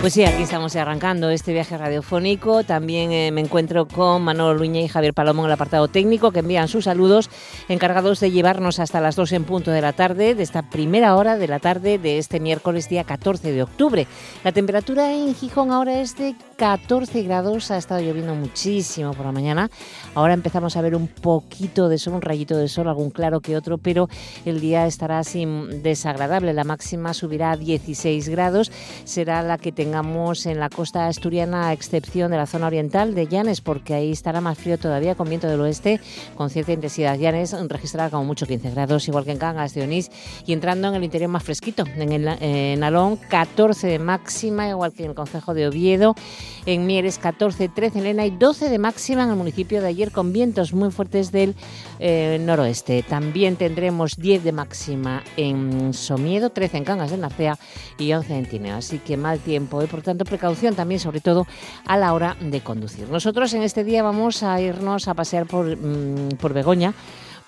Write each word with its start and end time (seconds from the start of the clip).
Pues 0.00 0.14
sí, 0.14 0.24
aquí 0.24 0.44
estamos 0.44 0.74
arrancando 0.76 1.28
este 1.28 1.52
viaje 1.52 1.76
radiofónico. 1.76 2.64
También 2.64 3.12
eh, 3.12 3.30
me 3.32 3.42
encuentro 3.42 3.86
con 3.86 4.22
Manolo 4.22 4.54
Luña 4.58 4.80
y 4.80 4.88
Javier 4.88 5.12
Palomo 5.12 5.42
en 5.42 5.48
el 5.48 5.52
apartado 5.52 5.88
técnico 5.88 6.30
que 6.30 6.38
envían 6.38 6.68
sus 6.68 6.84
saludos 6.84 7.28
encargados 7.68 8.18
de 8.20 8.30
llevarnos 8.30 8.78
hasta 8.78 9.02
las 9.02 9.14
2 9.14 9.32
en 9.32 9.44
punto 9.44 9.70
de 9.70 9.82
la 9.82 9.92
tarde, 9.92 10.34
de 10.34 10.42
esta 10.42 10.70
primera 10.70 11.16
hora 11.16 11.36
de 11.36 11.46
la 11.48 11.58
tarde 11.58 11.98
de 11.98 12.16
este 12.16 12.40
miércoles 12.40 12.88
día 12.88 13.04
14 13.04 13.52
de 13.52 13.62
octubre. 13.62 14.06
La 14.42 14.52
temperatura 14.52 15.12
en 15.12 15.34
Gijón 15.34 15.70
ahora 15.70 16.00
es 16.00 16.16
de 16.16 16.34
14 16.56 17.22
grados, 17.22 17.70
ha 17.70 17.76
estado 17.76 18.00
lloviendo 18.00 18.34
muchísimo 18.34 19.12
por 19.12 19.26
la 19.26 19.32
mañana. 19.32 19.70
Ahora 20.14 20.32
empezamos 20.32 20.78
a 20.78 20.80
ver 20.80 20.94
un 20.94 21.08
poquito 21.08 21.90
de 21.90 21.98
sol, 21.98 22.14
un 22.14 22.22
rayito 22.22 22.56
de 22.56 22.68
sol, 22.68 22.88
algún 22.88 23.10
claro 23.10 23.40
que 23.40 23.54
otro, 23.54 23.76
pero 23.76 24.08
el 24.46 24.60
día 24.60 24.86
estará 24.86 25.18
así 25.18 25.44
desagradable. 25.44 26.54
La 26.54 26.64
máxima 26.64 27.12
subirá 27.12 27.50
a 27.50 27.56
16 27.58 28.30
grados, 28.30 28.72
será 29.04 29.42
la 29.42 29.58
que 29.58 29.72
tenga 29.72 29.89
tengamos 29.90 30.46
en 30.46 30.60
la 30.60 30.70
costa 30.70 31.08
asturiana, 31.08 31.66
a 31.66 31.72
excepción 31.72 32.30
de 32.30 32.36
la 32.36 32.46
zona 32.46 32.68
oriental 32.68 33.12
de 33.12 33.26
Llanes, 33.26 33.60
porque 33.60 33.92
ahí 33.92 34.12
estará 34.12 34.40
más 34.40 34.56
frío 34.56 34.78
todavía 34.78 35.16
con 35.16 35.28
viento 35.28 35.48
del 35.48 35.60
oeste 35.60 36.00
con 36.36 36.48
cierta 36.48 36.70
intensidad. 36.70 37.18
Llanes 37.18 37.56
registrará 37.68 38.08
como 38.08 38.24
mucho 38.24 38.46
15 38.46 38.70
grados, 38.70 39.08
igual 39.08 39.24
que 39.24 39.32
en 39.32 39.38
Cangas 39.38 39.74
de 39.74 39.82
Onís, 39.82 40.12
y 40.46 40.52
entrando 40.52 40.86
en 40.86 40.94
el 40.94 41.02
interior 41.02 41.28
más 41.28 41.42
fresquito. 41.42 41.82
En, 41.96 42.12
el, 42.12 42.28
en 42.40 42.84
Alón, 42.84 43.16
14 43.16 43.88
de 43.88 43.98
máxima, 43.98 44.68
igual 44.68 44.92
que 44.92 45.02
en 45.02 45.10
el 45.10 45.16
Concejo 45.16 45.54
de 45.54 45.66
Oviedo. 45.66 46.14
En 46.66 46.86
Mieres, 46.86 47.18
14, 47.18 47.68
13 47.68 47.98
en 47.98 48.04
Lena 48.04 48.26
y 48.26 48.30
12 48.30 48.68
de 48.68 48.78
máxima 48.78 49.24
en 49.24 49.30
el 49.30 49.36
municipio 49.36 49.80
de 49.80 49.88
ayer, 49.88 50.12
con 50.12 50.32
vientos 50.32 50.72
muy 50.72 50.92
fuertes 50.92 51.32
del 51.32 51.56
eh, 52.00 52.38
noroeste. 52.40 53.02
También 53.02 53.56
tendremos 53.56 54.16
10 54.16 54.42
de 54.42 54.52
máxima 54.52 55.22
en 55.36 55.92
Somiedo, 55.92 56.50
13 56.50 56.78
en 56.78 56.84
Cangas 56.84 57.10
de 57.10 57.18
Narcea 57.18 57.58
y 57.98 58.12
11 58.12 58.36
en 58.36 58.46
Tineo. 58.46 58.76
Así 58.76 58.98
que 58.98 59.16
mal 59.16 59.38
tiempo 59.38 59.82
y 59.82 59.86
por 59.86 60.02
tanto 60.02 60.24
precaución 60.24 60.74
también, 60.74 60.98
sobre 60.98 61.20
todo 61.20 61.46
a 61.86 61.96
la 61.96 62.14
hora 62.14 62.36
de 62.40 62.60
conducir. 62.62 63.08
Nosotros 63.08 63.52
en 63.54 63.62
este 63.62 63.84
día 63.84 64.02
vamos 64.02 64.42
a 64.42 64.60
irnos 64.60 65.08
a 65.08 65.14
pasear 65.14 65.46
por, 65.46 65.76
mm, 65.76 66.36
por 66.40 66.54
Begoña 66.54 66.94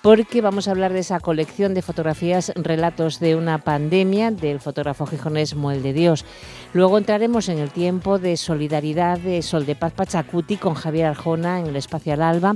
porque 0.03 0.41
vamos 0.41 0.67
a 0.67 0.71
hablar 0.71 0.91
de 0.91 0.99
esa 0.99 1.21
colección 1.21 1.73
de 1.73 1.81
fotografías, 1.81 2.51
relatos 2.55 3.21
de 3.21 3.37
una 3.37 3.59
pandemia 3.59 4.31
del 4.31 4.59
fotógrafo 4.59 5.05
gijonés 5.05 5.55
Moel 5.55 5.81
de 5.81 5.93
Dios. 5.93 6.25
Luego 6.73 6.97
entraremos 6.97 7.47
en 7.47 7.57
el 7.57 7.71
tiempo 7.71 8.19
de 8.19 8.35
solidaridad 8.35 9.17
de 9.17 9.41
Sol 9.41 9.65
de 9.65 9.77
Paz 9.77 9.93
Pachacuti 9.93 10.57
con 10.57 10.73
Javier 10.73 11.05
Arjona 11.05 11.61
en 11.61 11.67
el 11.67 11.77
Espacio 11.77 12.11
al 12.13 12.21
Alba 12.21 12.53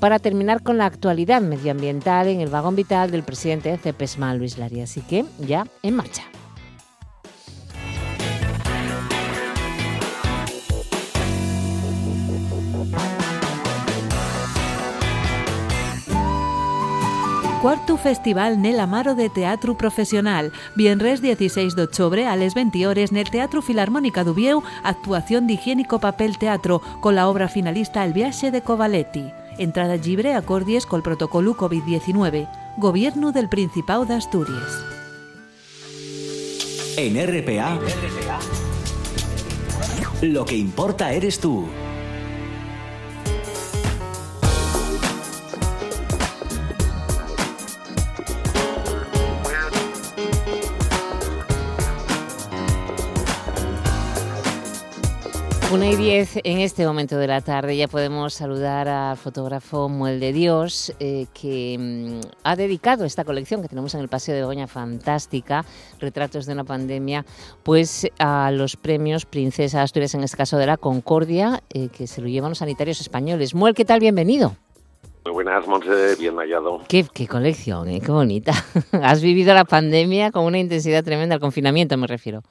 para 0.00 0.18
terminar 0.18 0.64
con 0.64 0.76
la 0.76 0.86
actualidad 0.86 1.40
medioambiental 1.40 2.26
en 2.26 2.40
el 2.40 2.48
vagón 2.48 2.74
vital 2.74 3.12
del 3.12 3.22
presidente 3.22 3.70
de 3.70 3.78
CEPESMA, 3.78 4.34
Luis 4.34 4.58
Lari. 4.58 4.80
Así 4.80 5.00
que 5.00 5.24
ya 5.38 5.68
en 5.84 5.94
marcha. 5.94 6.24
Cuarto 17.62 17.96
Festival 17.96 18.62
Nel 18.62 18.78
Amaro 18.78 19.16
de 19.16 19.28
Teatro 19.28 19.76
Profesional. 19.76 20.52
Viernes 20.76 21.20
16 21.20 21.74
de 21.74 21.82
octubre 21.82 22.24
a 22.24 22.36
les 22.36 22.54
20 22.54 22.86
horas 22.86 23.10
el 23.10 23.30
Teatro 23.30 23.62
Filarmónica 23.62 24.22
Dubieu, 24.22 24.62
actuación 24.84 25.48
de 25.48 25.54
higiénico 25.54 25.98
papel 25.98 26.38
teatro 26.38 26.80
con 27.00 27.16
la 27.16 27.28
obra 27.28 27.48
finalista 27.48 28.04
El 28.04 28.12
viaje 28.12 28.52
de 28.52 28.62
Covaletti. 28.62 29.32
Entrada 29.58 29.96
libre 29.96 30.34
acordies 30.34 30.86
col 30.86 31.02
protocolo 31.02 31.56
COVID-19. 31.56 32.48
Gobierno 32.76 33.32
del 33.32 33.48
Principado 33.48 34.04
de 34.04 34.14
Asturias. 34.14 34.84
En 36.96 37.16
RPA, 37.16 37.80
lo 40.22 40.44
que 40.44 40.56
importa 40.56 41.12
eres 41.12 41.40
tú. 41.40 41.66
Una 55.70 55.90
y 55.90 55.96
diez 55.96 56.38
en 56.44 56.60
este 56.60 56.86
momento 56.86 57.18
de 57.18 57.26
la 57.26 57.42
tarde 57.42 57.76
ya 57.76 57.88
podemos 57.88 58.32
saludar 58.32 58.88
al 58.88 59.18
fotógrafo 59.18 59.90
Muel 59.90 60.18
de 60.18 60.32
Dios 60.32 60.94
eh, 60.98 61.26
que 61.34 61.76
mm, 61.78 62.26
ha 62.42 62.56
dedicado 62.56 63.04
esta 63.04 63.22
colección 63.22 63.60
que 63.60 63.68
tenemos 63.68 63.92
en 63.92 64.00
el 64.00 64.08
Paseo 64.08 64.34
de 64.34 64.40
Begoña 64.40 64.66
fantástica, 64.66 65.66
retratos 66.00 66.46
de 66.46 66.54
una 66.54 66.64
pandemia, 66.64 67.26
pues 67.64 68.08
a 68.18 68.50
los 68.50 68.76
premios 68.76 69.26
Princesa 69.26 69.82
Asturias, 69.82 70.14
en 70.14 70.24
este 70.24 70.38
caso 70.38 70.56
de 70.56 70.64
la 70.64 70.78
Concordia, 70.78 71.62
eh, 71.68 71.88
que 71.88 72.06
se 72.06 72.22
lo 72.22 72.28
llevan 72.28 72.52
los 72.52 72.58
sanitarios 72.58 73.02
españoles. 73.02 73.54
Muel, 73.54 73.74
¿qué 73.74 73.84
tal? 73.84 74.00
Bienvenido. 74.00 74.56
Muy 75.26 75.34
buenas, 75.34 75.66
Monse, 75.68 76.16
bien 76.18 76.34
hallado. 76.36 76.80
Qué, 76.88 77.04
qué 77.12 77.26
colección, 77.28 77.90
eh, 77.90 78.00
qué 78.00 78.10
bonita. 78.10 78.52
Has 79.02 79.20
vivido 79.20 79.52
la 79.52 79.66
pandemia 79.66 80.32
con 80.32 80.44
una 80.44 80.58
intensidad 80.58 81.04
tremenda, 81.04 81.34
el 81.34 81.42
confinamiento 81.42 81.98
me 81.98 82.06
refiero. 82.06 82.42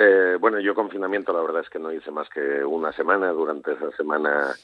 Eh, 0.00 0.36
bueno, 0.40 0.60
yo 0.60 0.76
confinamiento 0.76 1.32
la 1.32 1.42
verdad 1.42 1.62
es 1.62 1.70
que 1.70 1.80
no 1.80 1.90
hice 1.92 2.12
más 2.12 2.28
que 2.28 2.64
una 2.64 2.92
semana. 2.92 3.32
Durante 3.32 3.72
esa 3.72 3.90
semana 3.96 4.54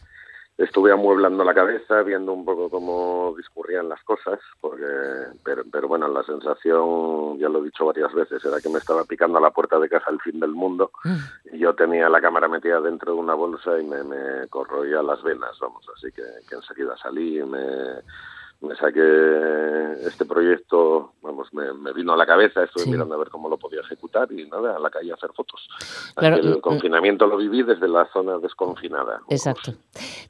estuve 0.57 0.93
amueblando 0.93 1.43
la 1.43 1.53
cabeza, 1.53 2.03
viendo 2.03 2.33
un 2.33 2.45
poco 2.45 2.71
cómo 2.71 3.35
discurrían 3.37 3.89
las 3.89 4.01
cosas, 4.05 4.39
porque, 4.61 4.87
pero, 5.43 5.65
pero 5.73 5.89
bueno, 5.89 6.07
la 6.07 6.23
sensación, 6.23 7.37
ya 7.41 7.49
lo 7.49 7.59
he 7.59 7.65
dicho 7.65 7.85
varias 7.85 8.15
veces, 8.15 8.45
era 8.45 8.61
que 8.61 8.69
me 8.69 8.79
estaba 8.79 9.03
picando 9.03 9.39
a 9.39 9.41
la 9.41 9.51
puerta 9.51 9.81
de 9.81 9.89
casa 9.89 10.09
el 10.11 10.21
fin 10.21 10.39
del 10.39 10.53
mundo. 10.53 10.93
Y 11.53 11.59
yo 11.59 11.75
tenía 11.75 12.09
la 12.09 12.21
cámara 12.21 12.47
metida 12.47 12.81
dentro 12.81 13.15
de 13.15 13.19
una 13.19 13.35
bolsa 13.35 13.81
y 13.81 13.85
me, 13.85 14.05
me 14.05 14.47
corroía 14.49 15.03
las 15.03 15.21
venas, 15.25 15.59
vamos, 15.61 15.85
así 15.97 16.13
que, 16.13 16.23
que 16.49 16.55
enseguida 16.55 16.97
salí 16.97 17.41
y 17.41 17.43
me 17.43 17.61
me 18.65 18.77
saqué 18.77 20.07
este 20.07 20.25
proyecto, 20.25 21.13
vamos, 21.23 21.49
me, 21.53 21.93
vino 21.93 22.13
a 22.13 22.17
la 22.17 22.27
cabeza, 22.27 22.65
estuve 22.65 22.87
mirando 22.87 23.15
a 23.15 23.19
ver 23.19 23.29
cómo 23.29 23.49
lo 23.49 23.59
podía 23.59 23.81
ejecutar 23.81 24.31
y 24.33 24.47
nada, 24.47 24.77
a 24.77 24.79
la 24.79 24.91
calle 24.91 25.11
a 25.11 25.15
hacer 25.15 25.31
fotos. 25.35 25.69
el 26.17 26.57
mm, 26.57 26.61
confinamiento 26.61 27.27
lo 27.27 27.37
viví 27.37 27.63
desde 27.63 27.89
la 27.89 28.09
zona 28.13 28.39
desconfinada. 28.39 29.21
Exacto. 29.29 29.75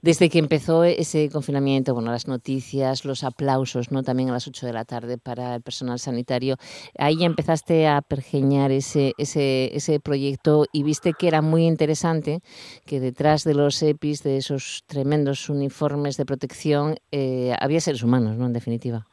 Desde 0.02 0.28
que 0.28 0.38
empezó 0.38 0.84
ese 0.84 1.30
confinamiento, 1.30 1.94
bueno, 1.94 2.10
las 2.10 2.28
noticias, 2.28 3.04
los 3.04 3.24
aplausos, 3.24 3.90
¿no? 3.90 4.02
También 4.02 4.30
a 4.30 4.32
las 4.32 4.46
8 4.46 4.66
de 4.66 4.72
la 4.72 4.84
tarde 4.84 5.18
para 5.18 5.54
el 5.54 5.62
personal 5.62 5.98
sanitario, 5.98 6.56
ahí 6.98 7.24
empezaste 7.24 7.86
a 7.86 8.02
pergeñar 8.02 8.70
ese, 8.72 9.12
ese, 9.18 9.74
ese 9.74 10.00
proyecto 10.00 10.66
y 10.72 10.82
viste 10.82 11.12
que 11.12 11.28
era 11.28 11.40
muy 11.40 11.66
interesante 11.66 12.40
que 12.84 13.00
detrás 13.00 13.44
de 13.44 13.54
los 13.54 13.82
EPIs, 13.82 14.22
de 14.22 14.36
esos 14.38 14.84
tremendos 14.86 15.48
uniformes 15.48 16.16
de 16.16 16.26
protección, 16.26 16.96
eh, 17.12 17.54
había 17.60 17.80
seres 17.80 18.02
humanos 18.02 18.23
¿no? 18.32 18.46
En 18.46 18.52
definitiva. 18.52 19.06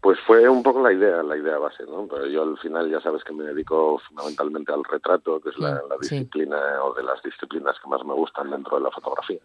Pues 0.00 0.18
fue 0.26 0.48
un 0.48 0.62
poco 0.62 0.80
la 0.80 0.92
idea, 0.92 1.22
la 1.22 1.36
idea 1.36 1.58
base, 1.58 1.84
¿no? 1.84 2.06
Pero 2.08 2.26
yo 2.26 2.42
al 2.42 2.56
final 2.58 2.90
ya 2.90 3.00
sabes 3.00 3.22
que 3.22 3.34
me 3.34 3.44
dedico 3.44 3.98
fundamentalmente 4.08 4.72
al 4.72 4.82
retrato, 4.84 5.40
que 5.40 5.50
es 5.50 5.58
la, 5.58 5.82
disciplina 6.00 6.56
o 6.82 6.94
de 6.94 7.02
las 7.02 7.22
disciplinas 7.22 7.76
que 7.78 7.88
más 7.88 8.02
me 8.06 8.14
gustan 8.14 8.50
dentro 8.50 8.78
de 8.78 8.84
la 8.84 8.90
fotografía. 8.90 9.40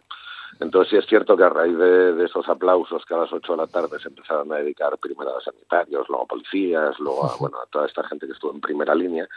Entonces 0.58 0.90
sí 0.90 0.96
es 0.96 1.06
cierto 1.06 1.36
que 1.36 1.44
a 1.44 1.50
raíz 1.50 1.76
de, 1.76 2.24
esos 2.24 2.48
aplausos 2.48 3.04
que 3.04 3.12
a 3.12 3.18
las 3.18 3.32
8 3.32 3.52
de 3.52 3.58
la 3.58 3.66
tarde 3.66 3.98
se 4.00 4.08
empezaron 4.08 4.50
a 4.52 4.56
dedicar 4.56 4.96
primero 4.96 5.36
a 5.36 5.42
sanitarios, 5.42 6.08
luego 6.08 6.24
a 6.24 6.28
policías, 6.28 6.98
luego 6.98 7.26
a, 7.26 7.36
bueno, 7.36 7.60
a 7.60 7.66
toda 7.66 7.86
esta 7.86 8.02
gente 8.04 8.26
que 8.26 8.32
estuvo 8.32 8.54
en 8.54 8.60
primera 8.62 8.94
línea, 8.94 9.28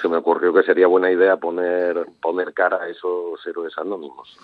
se 0.00 0.08
me 0.08 0.18
ocurrió 0.18 0.52
que 0.54 0.62
sería 0.62 0.86
buena 0.86 1.10
idea 1.10 1.36
poner, 1.38 2.06
poner 2.22 2.54
cara 2.54 2.82
a 2.82 2.88
esos 2.88 3.44
héroes 3.44 3.76
anónimos. 3.78 4.38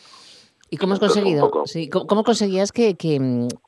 ¿Y 0.70 0.76
cómo 0.76 0.94
has 0.94 1.00
conseguido? 1.00 1.50
Sí, 1.66 1.88
¿cómo, 1.88 2.24
conseguías 2.24 2.72
que, 2.72 2.96
que, 2.96 3.18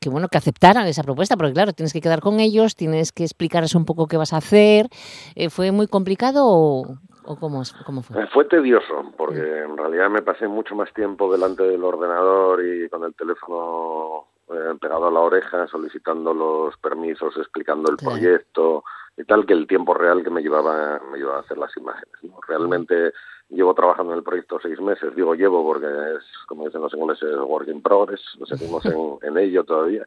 bueno, 0.08 0.28
que 0.28 0.38
aceptaran 0.38 0.86
esa 0.86 1.02
propuesta? 1.02 1.36
Porque 1.36 1.52
claro, 1.52 1.72
tienes 1.72 1.92
que 1.92 2.00
quedar 2.00 2.20
con 2.20 2.40
ellos, 2.40 2.74
tienes 2.74 3.12
que 3.12 3.22
explicarles 3.22 3.74
un 3.74 3.84
poco 3.84 4.06
qué 4.06 4.16
vas 4.16 4.32
a 4.32 4.38
hacer. 4.38 4.86
Eh, 5.34 5.50
¿Fue 5.50 5.70
muy 5.72 5.86
complicado 5.86 6.46
o, 6.46 6.98
cómo, 7.38 7.62
cómo, 7.84 8.02
fue? 8.02 8.22
Eh, 8.22 8.26
fue 8.32 8.44
tedioso, 8.46 9.12
porque 9.16 9.40
en 9.40 9.76
realidad 9.76 10.10
me 10.10 10.22
pasé 10.22 10.48
mucho 10.48 10.74
más 10.74 10.92
tiempo 10.94 11.30
delante 11.30 11.62
del 11.62 11.84
ordenador 11.84 12.64
y 12.64 12.88
con 12.88 13.04
el 13.04 13.14
teléfono 13.14 14.26
eh, 14.48 14.74
pegado 14.80 15.08
a 15.08 15.10
la 15.10 15.20
oreja, 15.20 15.66
solicitando 15.66 16.32
los 16.32 16.76
permisos, 16.78 17.36
explicando 17.36 17.90
el 17.90 17.96
proyecto 17.96 18.84
y 19.16 19.24
tal, 19.24 19.46
que 19.46 19.54
el 19.54 19.66
tiempo 19.66 19.94
real 19.94 20.22
que 20.22 20.30
me 20.30 20.42
llevaba, 20.42 21.00
me 21.10 21.18
llevaba 21.18 21.38
a 21.38 21.40
hacer 21.40 21.58
las 21.58 21.76
imágenes. 21.76 22.14
¿no? 22.22 22.38
Realmente 22.46 23.12
Llevo 23.48 23.74
trabajando 23.74 24.12
en 24.12 24.18
el 24.18 24.24
proyecto 24.24 24.58
seis 24.60 24.80
meses, 24.80 25.14
digo 25.14 25.34
llevo 25.34 25.64
porque 25.64 25.86
es, 25.86 26.24
como 26.48 26.64
dicen 26.64 26.80
los 26.80 26.92
ingleses, 26.94 27.36
work 27.38 27.68
in 27.68 27.80
progress, 27.80 28.20
nos 28.40 28.48
seguimos 28.48 28.84
en, 28.86 29.18
en 29.22 29.38
ello 29.38 29.62
todavía. 29.62 30.04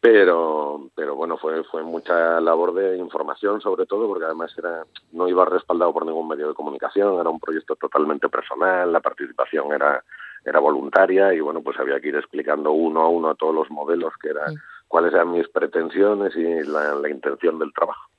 Pero, 0.00 0.88
pero 0.96 1.14
bueno, 1.14 1.36
fue, 1.36 1.62
fue 1.64 1.82
mucha 1.82 2.40
labor 2.40 2.72
de 2.72 2.96
información 2.96 3.60
sobre 3.60 3.84
todo, 3.84 4.08
porque 4.08 4.24
además 4.24 4.52
era, 4.56 4.84
no 5.12 5.28
iba 5.28 5.44
respaldado 5.44 5.92
por 5.92 6.06
ningún 6.06 6.26
medio 6.26 6.48
de 6.48 6.54
comunicación, 6.54 7.20
era 7.20 7.28
un 7.28 7.38
proyecto 7.38 7.76
totalmente 7.76 8.28
personal, 8.28 8.90
la 8.90 9.00
participación 9.00 9.70
era, 9.72 10.02
era 10.44 10.58
voluntaria 10.58 11.34
y 11.34 11.40
bueno, 11.40 11.62
pues 11.62 11.78
había 11.78 12.00
que 12.00 12.08
ir 12.08 12.16
explicando 12.16 12.72
uno 12.72 13.02
a 13.02 13.08
uno 13.08 13.30
a 13.30 13.34
todos 13.34 13.54
los 13.54 13.70
modelos 13.70 14.14
que 14.20 14.30
eran, 14.30 14.54
cuáles 14.88 15.12
eran 15.12 15.30
mis 15.30 15.46
pretensiones 15.48 16.34
y 16.34 16.64
la, 16.64 17.08
intención 17.08 17.58
del 17.58 17.72
trabajo. 17.72 18.10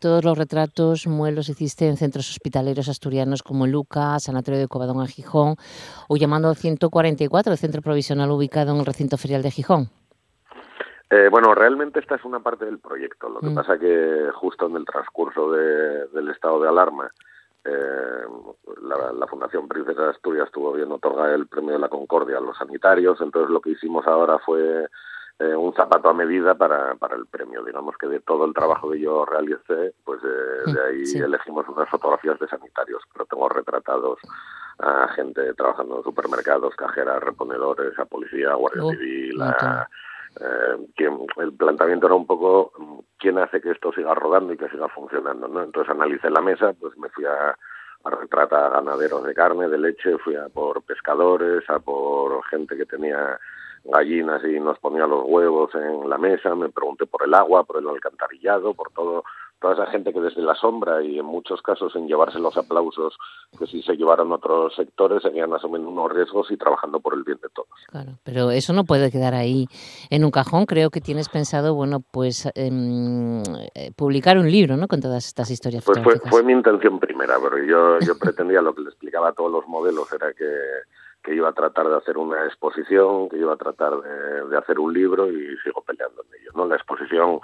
Todos 0.00 0.24
los 0.24 0.38
retratos, 0.38 1.08
muelos 1.08 1.48
hiciste 1.48 1.88
en 1.88 1.96
centros 1.96 2.30
hospitaleros 2.30 2.88
asturianos 2.88 3.42
como 3.42 3.66
Lucas, 3.66 4.22
Sanatorio 4.22 4.60
de 4.60 4.68
Covadonga, 4.68 5.08
Gijón, 5.08 5.56
o 6.08 6.16
llamando 6.16 6.54
144, 6.54 7.52
el 7.52 7.58
centro 7.58 7.82
provisional 7.82 8.30
ubicado 8.30 8.72
en 8.72 8.78
el 8.78 8.86
recinto 8.86 9.16
ferial 9.16 9.42
de 9.42 9.50
Gijón. 9.50 9.90
Eh, 11.10 11.28
bueno, 11.28 11.56
realmente 11.56 11.98
esta 11.98 12.14
es 12.14 12.24
una 12.24 12.38
parte 12.38 12.66
del 12.66 12.78
proyecto. 12.78 13.28
Lo 13.28 13.40
que 13.40 13.48
mm. 13.48 13.54
pasa 13.56 13.78
que 13.78 14.30
justo 14.34 14.66
en 14.66 14.76
el 14.76 14.84
transcurso 14.84 15.50
del 15.50 16.28
estado 16.28 16.62
de 16.62 16.68
alarma, 16.68 17.10
eh, 17.64 18.24
la, 18.82 19.26
Fundación 19.26 19.66
Princesa 19.66 20.02
de 20.02 20.10
Asturias 20.10 20.46
estuvo 20.46 20.72
bien 20.72 20.92
otorgar 20.92 21.30
el 21.30 21.48
premio 21.48 21.72
de 21.72 21.80
la 21.80 21.88
Concordia 21.88 22.38
a 22.38 22.40
los 22.40 22.56
sanitarios. 22.56 23.20
Entonces 23.20 23.50
lo 23.50 23.60
que 23.60 23.70
hicimos 23.70 24.06
ahora 24.06 24.38
fue 24.38 24.86
eh, 25.40 25.54
un 25.54 25.72
zapato 25.72 26.08
a 26.08 26.14
medida 26.14 26.54
para, 26.54 26.94
para 26.96 27.16
el 27.16 27.26
premio. 27.26 27.62
Digamos 27.64 27.96
que 27.96 28.08
de 28.08 28.20
todo 28.20 28.44
el 28.44 28.54
trabajo 28.54 28.90
que 28.90 29.00
yo 29.00 29.24
realicé, 29.24 29.94
pues 30.04 30.20
mm, 30.22 30.72
de 30.72 30.82
ahí 30.82 31.22
elegimos 31.22 31.68
unas 31.68 31.88
fotografías 31.88 32.38
de 32.38 32.48
sanitarios, 32.48 33.02
pero 33.12 33.26
tengo 33.26 33.48
retratados 33.48 34.18
a 34.80 35.08
gente 35.08 35.54
trabajando 35.54 35.98
en 35.98 36.04
supermercados, 36.04 36.74
cajeras, 36.76 37.22
reponedores, 37.22 37.98
a 37.98 38.04
policía, 38.04 38.54
guardia 38.54 38.84
oh, 38.84 38.90
civil, 38.90 39.42
a 39.42 39.88
eh, 40.40 40.76
el 41.38 41.52
planteamiento 41.54 42.06
era 42.06 42.14
un 42.14 42.26
poco 42.26 42.72
quién 43.18 43.38
hace 43.38 43.60
que 43.60 43.70
esto 43.70 43.92
siga 43.92 44.14
rodando 44.14 44.52
y 44.52 44.56
que 44.56 44.68
siga 44.68 44.88
funcionando, 44.88 45.48
¿no? 45.48 45.62
Entonces 45.62 45.90
analicé 45.90 46.30
la 46.30 46.40
mesa, 46.40 46.72
pues 46.74 46.96
me 46.96 47.08
fui 47.08 47.24
a, 47.24 47.56
a 48.04 48.10
retratar 48.10 48.64
a 48.64 48.68
ganaderos 48.70 49.24
de 49.24 49.34
carne, 49.34 49.68
de 49.68 49.78
leche, 49.78 50.18
fui 50.18 50.36
a 50.36 50.48
por 50.48 50.82
pescadores, 50.82 51.68
a 51.68 51.80
por 51.80 52.44
gente 52.46 52.76
que 52.76 52.86
tenía 52.86 53.38
gallinas 53.84 54.42
y 54.44 54.60
nos 54.60 54.78
ponía 54.78 55.06
los 55.06 55.24
huevos 55.26 55.74
en 55.74 56.08
la 56.08 56.18
mesa, 56.18 56.54
me 56.54 56.68
pregunté 56.68 57.06
por 57.06 57.24
el 57.24 57.34
agua, 57.34 57.64
por 57.64 57.78
el 57.78 57.88
alcantarillado, 57.88 58.74
por 58.74 58.90
todo 58.92 59.24
toda 59.60 59.74
esa 59.74 59.86
gente 59.86 60.12
que 60.12 60.20
desde 60.20 60.42
la 60.42 60.54
sombra 60.54 61.02
y 61.02 61.18
en 61.18 61.24
muchos 61.24 61.60
casos 61.62 61.94
en 61.96 62.06
llevarse 62.06 62.38
los 62.38 62.56
aplausos 62.56 63.18
que 63.58 63.66
si 63.66 63.82
se 63.82 63.96
llevaron 63.96 64.30
otros 64.32 64.74
sectores 64.76 65.22
seguían 65.22 65.52
asumiendo 65.52 65.88
unos 65.88 66.12
riesgos 66.12 66.50
y 66.50 66.56
trabajando 66.56 67.00
por 67.00 67.14
el 67.14 67.24
bien 67.24 67.38
de 67.42 67.48
todos. 67.48 67.68
Claro, 67.88 68.12
pero 68.22 68.50
eso 68.50 68.72
no 68.72 68.84
puede 68.84 69.10
quedar 69.10 69.34
ahí 69.34 69.66
en 70.10 70.24
un 70.24 70.30
cajón. 70.30 70.66
Creo 70.66 70.90
que 70.90 71.00
tienes 71.00 71.28
pensado, 71.28 71.74
bueno, 71.74 72.00
pues 72.10 72.48
em, 72.54 73.42
eh, 73.74 73.90
publicar 73.96 74.38
un 74.38 74.50
libro, 74.50 74.76
¿no? 74.76 74.86
Con 74.86 75.00
todas 75.00 75.26
estas 75.26 75.50
historias. 75.50 75.84
Pues 75.84 76.02
fue, 76.02 76.18
fue, 76.30 76.42
mi 76.42 76.52
intención 76.52 77.00
primera, 77.00 77.36
pero 77.42 77.58
yo, 77.64 77.98
yo 78.00 78.18
pretendía 78.18 78.62
lo 78.62 78.74
que 78.74 78.82
le 78.82 78.90
explicaba 78.90 79.30
a 79.30 79.32
todos 79.32 79.50
los 79.50 79.66
modelos 79.66 80.12
era 80.12 80.32
que 80.34 80.44
que 81.22 81.34
iba 81.34 81.48
a 81.48 81.52
tratar 81.52 81.88
de 81.88 81.96
hacer 81.96 82.16
una 82.16 82.44
exposición, 82.44 83.28
que 83.28 83.36
iba 83.36 83.52
a 83.52 83.56
tratar 83.56 83.92
de, 84.00 84.56
hacer 84.56 84.78
un 84.78 84.92
libro 84.92 85.30
y 85.30 85.56
sigo 85.58 85.82
peleando 85.82 86.22
en 86.22 86.40
ello. 86.40 86.50
¿no? 86.54 86.66
La 86.66 86.76
exposición, 86.76 87.40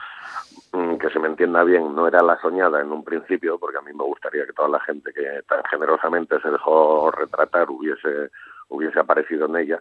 mm, 0.72 0.96
que 0.96 1.10
se 1.10 1.18
me 1.18 1.28
entienda 1.28 1.64
bien, 1.64 1.94
no 1.94 2.06
era 2.08 2.22
la 2.22 2.40
soñada 2.40 2.80
en 2.80 2.92
un 2.92 3.04
principio, 3.04 3.58
porque 3.58 3.78
a 3.78 3.82
mí 3.82 3.92
me 3.92 4.04
gustaría 4.04 4.46
que 4.46 4.52
toda 4.52 4.68
la 4.68 4.80
gente 4.80 5.12
que 5.12 5.42
tan 5.48 5.62
generosamente 5.64 6.40
se 6.40 6.50
dejó 6.50 7.10
retratar 7.10 7.70
hubiese, 7.70 8.30
hubiese 8.68 9.00
aparecido 9.00 9.46
en 9.46 9.56
ella, 9.56 9.80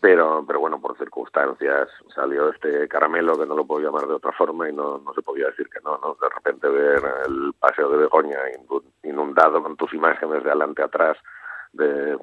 pero, 0.00 0.44
pero 0.46 0.60
bueno, 0.60 0.80
por 0.80 0.96
circunstancias 0.98 1.88
salió 2.14 2.50
este 2.50 2.86
caramelo 2.88 3.38
que 3.38 3.46
no 3.46 3.56
lo 3.56 3.66
puedo 3.66 3.84
llamar 3.84 4.06
de 4.06 4.14
otra 4.14 4.32
forma 4.32 4.68
y 4.68 4.72
no, 4.72 4.98
no 4.98 5.14
se 5.14 5.22
podía 5.22 5.46
decir 5.46 5.68
que 5.68 5.80
no, 5.82 5.98
¿no? 5.98 6.16
De 6.20 6.28
repente 6.28 6.68
ver 6.68 7.02
el 7.26 7.52
paseo 7.58 7.90
de 7.90 7.98
Begoña 7.98 8.38
inundado 9.02 9.62
con 9.62 9.76
tus 9.76 9.92
imágenes 9.94 10.42
de 10.44 10.50
adelante 10.50 10.82
atrás, 10.82 11.16
de 11.76 12.16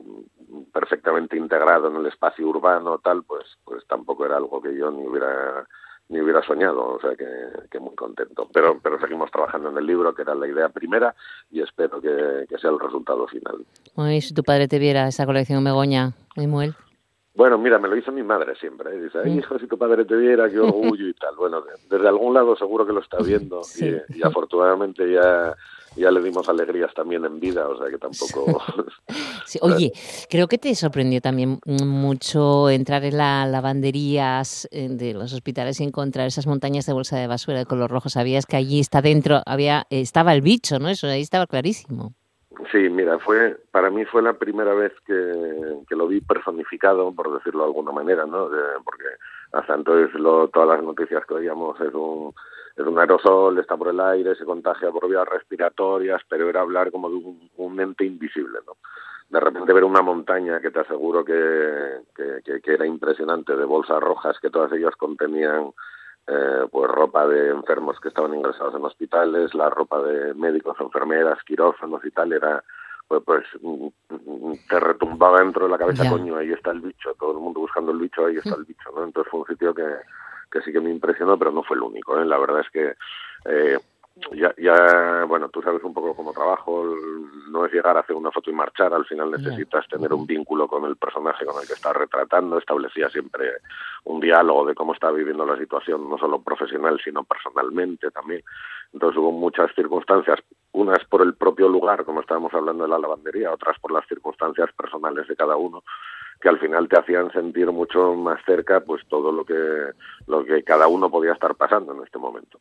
perfectamente 0.71 1.37
integrado 1.37 1.87
en 1.89 1.97
el 1.97 2.05
espacio 2.07 2.47
urbano 2.47 2.99
tal 2.99 3.23
pues 3.23 3.45
pues 3.63 3.85
tampoco 3.87 4.25
era 4.25 4.37
algo 4.37 4.61
que 4.61 4.75
yo 4.75 4.91
ni 4.91 5.05
hubiera 5.07 5.67
ni 6.09 6.21
hubiera 6.21 6.43
soñado 6.43 6.95
o 6.95 6.99
sea 6.99 7.15
que, 7.15 7.79
muy 7.79 7.95
contento 7.95 8.47
pero 8.53 8.79
pero 8.81 8.99
seguimos 8.99 9.31
trabajando 9.31 9.69
en 9.69 9.77
el 9.77 9.85
libro 9.85 10.13
que 10.13 10.21
era 10.21 10.35
la 10.35 10.47
idea 10.47 10.69
primera 10.69 11.15
y 11.49 11.61
espero 11.61 12.01
que, 12.01 12.45
sea 12.57 12.69
el 12.69 12.79
resultado 12.79 13.27
final 13.27 13.65
Uy, 13.95 14.21
si 14.21 14.33
tu 14.33 14.43
padre 14.43 14.67
te 14.67 14.79
viera 14.79 15.07
esa 15.07 15.25
colección 15.25 15.63
Begoña 15.63 16.13
Emuel 16.35 16.75
bueno, 17.35 17.57
mira, 17.57 17.79
me 17.79 17.87
lo 17.87 17.97
hizo 17.97 18.11
mi 18.11 18.21
madre 18.21 18.55
siempre. 18.55 18.95
¿eh? 18.95 19.01
Dice, 19.01 19.27
hijo, 19.27 19.57
si 19.57 19.65
tu 19.65 19.75
padre 19.77 20.05
te 20.05 20.15
viera, 20.15 20.49
qué 20.49 20.59
orgullo 20.59 21.07
y 21.07 21.13
tal. 21.13 21.35
Bueno, 21.35 21.63
desde 21.89 22.07
algún 22.07 22.35
lado 22.35 22.55
seguro 22.55 22.85
que 22.85 22.93
lo 22.93 22.99
está 22.99 23.17
viendo 23.17 23.61
y, 24.13 24.21
afortunadamente 24.21 25.11
ya 25.11 25.55
ya 25.95 26.11
le 26.11 26.21
dimos 26.21 26.47
alegrías 26.49 26.93
también 26.93 27.25
en 27.25 27.39
vida, 27.39 27.67
o 27.67 27.77
sea 27.77 27.89
que 27.89 27.97
tampoco... 27.97 28.61
Oye, 29.61 29.91
creo 30.29 30.47
que 30.47 30.57
te 30.57 30.73
sorprendió 30.75 31.21
también 31.21 31.59
mucho 31.65 32.69
entrar 32.69 33.03
en 33.03 33.17
las 33.17 33.49
lavanderías 33.49 34.67
eh, 34.71 34.87
de 34.89 35.13
los 35.13 35.33
hospitales 35.33 35.79
y 35.79 35.83
encontrar 35.83 36.27
esas 36.27 36.47
montañas 36.47 36.85
de 36.85 36.93
bolsa 36.93 37.17
de 37.17 37.27
basura 37.27 37.59
de 37.59 37.65
color 37.65 37.91
rojo. 37.91 38.09
Sabías 38.09 38.45
que 38.45 38.57
allí 38.57 38.79
está 38.79 39.01
dentro 39.01 39.41
había 39.45 39.85
estaba 39.89 40.33
el 40.33 40.41
bicho, 40.41 40.79
¿no? 40.79 40.89
Eso 40.89 41.07
ahí 41.07 41.21
estaba 41.21 41.47
clarísimo. 41.47 42.13
Sí, 42.71 42.89
mira, 42.89 43.19
fue 43.19 43.57
para 43.71 43.89
mí 43.89 44.05
fue 44.05 44.21
la 44.21 44.33
primera 44.33 44.73
vez 44.73 44.93
que, 45.05 45.33
que 45.87 45.95
lo 45.95 46.07
vi 46.07 46.21
personificado, 46.21 47.11
por 47.13 47.33
decirlo 47.33 47.61
de 47.61 47.67
alguna 47.67 47.91
manera, 47.91 48.25
¿no? 48.25 48.49
porque 48.83 49.05
hasta 49.51 49.75
entonces 49.75 50.13
lo, 50.19 50.47
todas 50.47 50.69
las 50.69 50.83
noticias 50.83 51.25
que 51.25 51.33
oíamos 51.35 51.79
es 51.81 51.93
un 51.93 52.33
es 52.75 52.85
un 52.85 52.97
aerosol, 52.97 53.59
está 53.59 53.77
por 53.77 53.89
el 53.89 53.99
aire, 53.99 54.35
se 54.35 54.45
contagia 54.45 54.91
por 54.91 55.07
vías 55.07 55.27
respiratorias, 55.27 56.21
pero 56.27 56.49
era 56.49 56.61
hablar 56.61 56.91
como 56.91 57.09
de 57.09 57.15
un, 57.57 57.79
ente 57.79 58.05
invisible, 58.05 58.59
¿no? 58.65 58.77
De 59.29 59.39
repente 59.39 59.73
ver 59.73 59.83
una 59.83 60.01
montaña 60.01 60.59
que 60.59 60.71
te 60.71 60.79
aseguro 60.79 61.23
que, 61.23 62.01
que, 62.15 62.61
que, 62.61 62.73
era 62.73 62.85
impresionante, 62.85 63.55
de 63.55 63.65
bolsas 63.65 63.99
rojas, 63.99 64.37
que 64.39 64.49
todas 64.49 64.71
ellas 64.73 64.95
contenían 64.95 65.71
eh, 66.27 66.67
pues 66.71 66.89
ropa 66.91 67.27
de 67.27 67.49
enfermos 67.49 67.99
que 67.99 68.09
estaban 68.09 68.33
ingresados 68.33 68.75
en 68.75 68.85
hospitales, 68.85 69.53
la 69.53 69.69
ropa 69.69 70.01
de 70.01 70.33
médicos, 70.33 70.77
enfermeras, 70.79 71.43
quirófanos 71.45 72.03
y 72.05 72.11
tal, 72.11 72.33
era 72.33 72.63
pues, 73.07 73.23
pues 73.25 73.45
mm, 73.61 73.87
mm, 74.09 74.53
te 74.69 74.79
retumbaba 74.79 75.39
dentro 75.39 75.65
de 75.65 75.71
la 75.71 75.77
cabeza, 75.77 76.09
coño, 76.09 76.37
ahí 76.37 76.51
está 76.51 76.71
el 76.71 76.81
bicho, 76.81 77.13
todo 77.19 77.31
el 77.31 77.39
mundo 77.39 77.59
buscando 77.59 77.91
el 77.91 77.99
bicho, 77.99 78.25
ahí 78.25 78.37
está 78.37 78.55
el 78.55 78.65
bicho, 78.65 78.89
¿no? 78.95 79.03
Entonces 79.03 79.29
fue 79.29 79.41
un 79.41 79.47
sitio 79.47 79.73
que, 79.73 79.83
que 80.53 80.61
sí 80.61 80.71
que 80.71 80.79
me 80.79 80.91
impresionó, 80.91 81.37
pero 81.37 81.51
no 81.51 81.63
fue 81.63 81.75
el 81.75 81.83
único. 81.83 82.19
¿eh? 82.19 82.25
La 82.25 82.37
verdad 82.37 82.61
es 82.61 82.69
que 82.69 82.93
eh, 83.45 83.79
ya, 84.33 84.53
ya, 84.57 85.25
bueno, 85.27 85.49
tú 85.49 85.61
sabes 85.63 85.83
un 85.83 85.93
poco 85.93 86.15
cómo 86.15 86.33
trabajo, 86.33 86.95
no 87.49 87.65
es 87.65 87.73
llegar 87.73 87.97
a 87.97 88.01
hacer 88.01 88.15
una 88.15 88.31
foto 88.31 88.51
y 88.51 88.53
marchar, 88.53 88.93
al 88.93 89.05
final 89.05 89.31
necesitas 89.31 89.87
tener 89.87 90.13
un 90.13 90.27
vínculo 90.27 90.67
con 90.67 90.85
el 90.85 90.97
personaje 90.97 91.45
con 91.45 91.59
el 91.59 91.67
que 91.67 91.73
estás 91.73 91.95
retratando, 91.95 92.59
establecía 92.59 93.09
siempre 93.09 93.53
un 94.03 94.19
diálogo 94.19 94.65
de 94.67 94.75
cómo 94.75 94.93
está 94.93 95.09
viviendo 95.09 95.45
la 95.47 95.57
situación, 95.57 96.07
no 96.07 96.19
solo 96.19 96.41
profesional, 96.41 97.01
sino 97.03 97.23
personalmente 97.23 98.11
también. 98.11 98.43
Entonces 98.93 99.17
hubo 99.17 99.31
muchas 99.31 99.73
circunstancias, 99.73 100.39
unas 100.73 101.03
por 101.05 101.23
el 101.23 101.33
propio 101.33 101.67
lugar, 101.67 102.05
como 102.05 102.21
estábamos 102.21 102.53
hablando 102.53 102.83
de 102.83 102.89
la 102.91 102.99
lavandería, 102.99 103.51
otras 103.51 103.79
por 103.79 103.91
las 103.91 104.07
circunstancias 104.07 104.71
personales 104.73 105.27
de 105.27 105.35
cada 105.35 105.55
uno, 105.55 105.83
que 106.43 106.49
al 106.49 106.59
final 106.59 106.89
te 106.89 106.99
hacían 106.99 107.31
sentir 107.31 107.71
mucho 107.71 108.15
más 108.15 108.37
cerca 108.45 108.81
pues 108.81 109.01
todo 109.07 109.31
lo 109.31 109.45
que 109.45 109.53
lo 110.27 110.43
que 110.43 110.61
cada 110.63 110.89
uno 110.89 111.09
podía 111.09 111.31
estar 111.31 111.55
pasando 111.55 111.93
en 111.93 112.03
este 112.03 112.19
momento. 112.19 112.59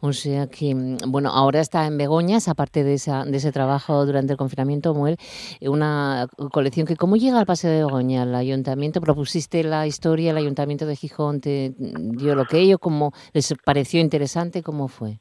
O 0.00 0.12
sea 0.14 0.46
que, 0.46 0.74
bueno, 1.06 1.28
ahora 1.28 1.60
está 1.60 1.86
en 1.86 1.98
Begoñas, 1.98 2.48
aparte 2.48 2.84
de, 2.84 2.94
esa, 2.94 3.24
de 3.24 3.36
ese 3.36 3.52
trabajo 3.52 4.06
durante 4.06 4.32
el 4.32 4.38
confinamiento, 4.38 4.94
Muel, 4.94 5.18
una 5.60 6.26
colección 6.52 6.86
que, 6.86 6.96
¿cómo 6.96 7.16
llega 7.16 7.38
al 7.38 7.44
Paseo 7.44 7.70
de 7.70 7.84
Begoña? 7.84 8.22
¿El 8.22 8.34
ayuntamiento 8.34 9.02
propusiste 9.02 9.62
la 9.62 9.86
historia, 9.86 10.30
el 10.30 10.38
ayuntamiento 10.38 10.86
de 10.86 10.96
Gijón 10.96 11.42
te 11.42 11.74
dio 11.76 12.34
lo 12.34 12.46
que 12.46 12.60
ello? 12.60 12.78
¿Cómo 12.78 13.12
les 13.34 13.54
pareció 13.62 14.00
interesante? 14.00 14.62
¿Cómo 14.62 14.88
fue? 14.88 15.20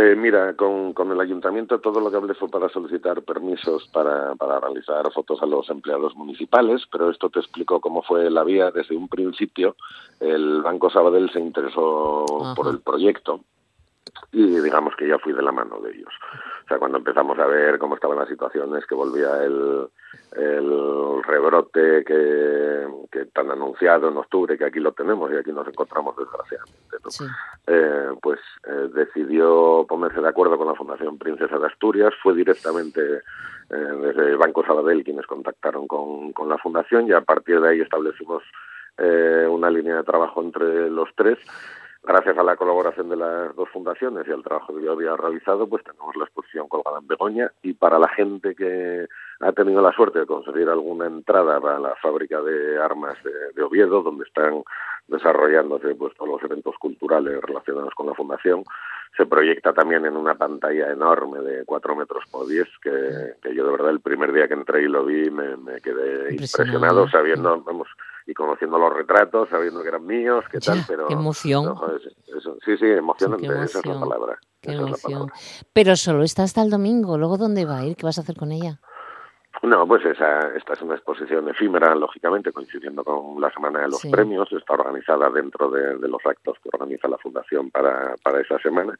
Eh, 0.00 0.16
mira, 0.16 0.54
con, 0.54 0.94
con, 0.94 1.12
el 1.12 1.20
ayuntamiento 1.20 1.78
todo 1.78 2.00
lo 2.00 2.10
que 2.10 2.16
hablé 2.16 2.32
fue 2.32 2.48
para 2.48 2.70
solicitar 2.70 3.20
permisos 3.20 3.86
para, 3.92 4.34
para 4.34 4.58
realizar 4.58 5.12
fotos 5.12 5.42
a 5.42 5.46
los 5.46 5.68
empleados 5.68 6.16
municipales, 6.16 6.84
pero 6.90 7.10
esto 7.10 7.28
te 7.28 7.38
explicó 7.38 7.80
cómo 7.82 8.02
fue 8.02 8.30
la 8.30 8.42
vía 8.42 8.70
desde 8.70 8.96
un 8.96 9.08
principio. 9.08 9.76
El 10.18 10.62
Banco 10.62 10.88
Sabadell 10.88 11.30
se 11.30 11.40
interesó 11.40 12.24
por 12.56 12.68
el 12.68 12.80
proyecto 12.80 13.40
y 14.32 14.60
digamos 14.60 14.94
que 14.96 15.08
ya 15.08 15.18
fui 15.18 15.32
de 15.32 15.42
la 15.42 15.52
mano 15.52 15.80
de 15.80 15.90
ellos. 15.90 16.12
O 16.64 16.68
sea, 16.68 16.78
cuando 16.78 16.98
empezamos 16.98 17.38
a 17.38 17.46
ver 17.46 17.78
cómo 17.78 17.96
estaban 17.96 18.18
las 18.18 18.28
situaciones, 18.28 18.86
que 18.86 18.94
volvía 18.94 19.42
el, 19.42 19.88
el 20.36 21.22
rebrote 21.24 22.04
que, 22.04 22.86
que 23.10 23.24
tan 23.26 23.50
anunciado 23.50 24.08
en 24.08 24.16
octubre, 24.16 24.56
que 24.56 24.66
aquí 24.66 24.78
lo 24.78 24.92
tenemos 24.92 25.32
y 25.32 25.36
aquí 25.36 25.50
nos 25.50 25.66
encontramos 25.66 26.16
desgraciadamente, 26.16 26.96
eh, 27.66 28.10
pues 28.22 28.38
eh, 28.68 28.88
decidió 28.94 29.84
ponerse 29.88 30.20
de 30.20 30.28
acuerdo 30.28 30.56
con 30.56 30.68
la 30.68 30.74
Fundación 30.74 31.18
Princesa 31.18 31.58
de 31.58 31.66
Asturias, 31.66 32.14
fue 32.22 32.34
directamente 32.34 33.00
eh, 33.70 33.74
desde 33.74 34.36
Banco 34.36 34.64
Sabadell 34.64 35.02
quienes 35.02 35.26
contactaron 35.26 35.88
con, 35.88 36.32
con 36.32 36.48
la 36.48 36.58
Fundación 36.58 37.08
y 37.08 37.12
a 37.12 37.22
partir 37.22 37.60
de 37.60 37.70
ahí 37.70 37.80
establecimos 37.80 38.42
una 39.48 39.70
línea 39.70 39.96
de 39.96 40.02
trabajo 40.02 40.42
entre 40.42 40.90
los 40.90 41.08
tres 41.16 41.38
gracias 42.02 42.36
a 42.38 42.42
la 42.42 42.56
colaboración 42.56 43.08
de 43.08 43.16
las 43.16 43.54
dos 43.54 43.68
fundaciones 43.70 44.26
y 44.26 44.32
al 44.32 44.42
trabajo 44.42 44.74
que 44.74 44.82
yo 44.82 44.92
había 44.92 45.16
realizado, 45.16 45.66
pues 45.66 45.84
tenemos 45.84 46.16
la 46.16 46.24
exposición 46.24 46.68
colgada 46.68 46.98
en 46.98 47.06
Begoña. 47.06 47.52
Y 47.62 47.74
para 47.74 47.98
la 47.98 48.08
gente 48.08 48.54
que 48.54 49.06
ha 49.40 49.52
tenido 49.52 49.82
la 49.82 49.92
suerte 49.92 50.20
de 50.20 50.26
conseguir 50.26 50.68
alguna 50.68 51.06
entrada 51.06 51.60
para 51.60 51.78
la 51.78 51.94
fábrica 51.96 52.40
de 52.40 52.78
armas 52.78 53.16
de, 53.54 53.62
Oviedo, 53.62 54.02
donde 54.02 54.24
están 54.24 54.62
desarrollándose 55.08 55.94
pues 55.94 56.14
todos 56.16 56.30
los 56.30 56.42
eventos 56.42 56.76
culturales 56.78 57.40
relacionados 57.42 57.94
con 57.94 58.06
la 58.06 58.14
fundación, 58.14 58.64
se 59.16 59.26
proyecta 59.26 59.72
también 59.72 60.06
en 60.06 60.16
una 60.16 60.34
pantalla 60.34 60.90
enorme 60.92 61.40
de 61.40 61.64
4 61.64 61.96
metros 61.96 62.24
por 62.30 62.46
10 62.46 62.68
que, 62.82 63.34
que 63.42 63.54
yo 63.54 63.66
de 63.66 63.72
verdad 63.72 63.90
el 63.90 64.00
primer 64.00 64.32
día 64.32 64.46
que 64.46 64.54
entré 64.54 64.82
y 64.82 64.88
lo 64.88 65.04
vi 65.04 65.30
me, 65.30 65.56
me 65.56 65.80
quedé 65.80 66.32
impresionado 66.32 67.08
sabiendo, 67.08 67.60
vamos, 67.62 67.88
y 68.26 68.34
conociendo 68.34 68.78
los 68.78 68.94
retratos, 68.94 69.48
sabiendo 69.48 69.82
que 69.82 69.88
eran 69.88 70.06
míos, 70.06 70.44
qué 70.50 70.58
tal, 70.60 70.84
pero... 70.86 71.06
Qué 71.06 71.14
emoción. 71.14 71.74
sí, 72.64 72.76
sí, 72.76 72.86
emocionante, 72.86 73.46
esa 73.46 73.78
es 73.80 73.86
la 73.86 74.00
palabra. 74.00 74.38
Qué 74.60 74.72
emoción. 74.72 75.30
Pero 75.72 75.96
solo 75.96 76.22
está 76.22 76.42
hasta 76.42 76.62
el 76.62 76.70
domingo, 76.70 77.18
¿luego 77.18 77.36
dónde 77.38 77.64
va 77.64 77.78
a 77.78 77.84
ir? 77.86 77.96
¿Qué 77.96 78.04
vas 78.04 78.18
a 78.18 78.22
hacer 78.22 78.36
con 78.36 78.52
ella? 78.52 78.80
No, 79.62 79.86
pues 79.86 80.04
esa, 80.06 80.56
esta 80.56 80.72
es 80.72 80.80
una 80.80 80.94
exposición 80.94 81.48
efímera, 81.48 81.94
lógicamente, 81.94 82.50
coincidiendo 82.50 83.04
con 83.04 83.38
la 83.40 83.50
Semana 83.52 83.80
de 83.80 83.88
los 83.88 84.00
Premios. 84.10 84.50
Está 84.52 84.72
organizada 84.74 85.28
dentro 85.28 85.70
de, 85.70 85.98
los 86.08 86.24
actos 86.24 86.56
que 86.62 86.70
organiza 86.72 87.08
la 87.08 87.18
Fundación 87.18 87.70
para, 87.70 88.14
para 88.22 88.40
esa 88.40 88.58
semana. 88.58 88.96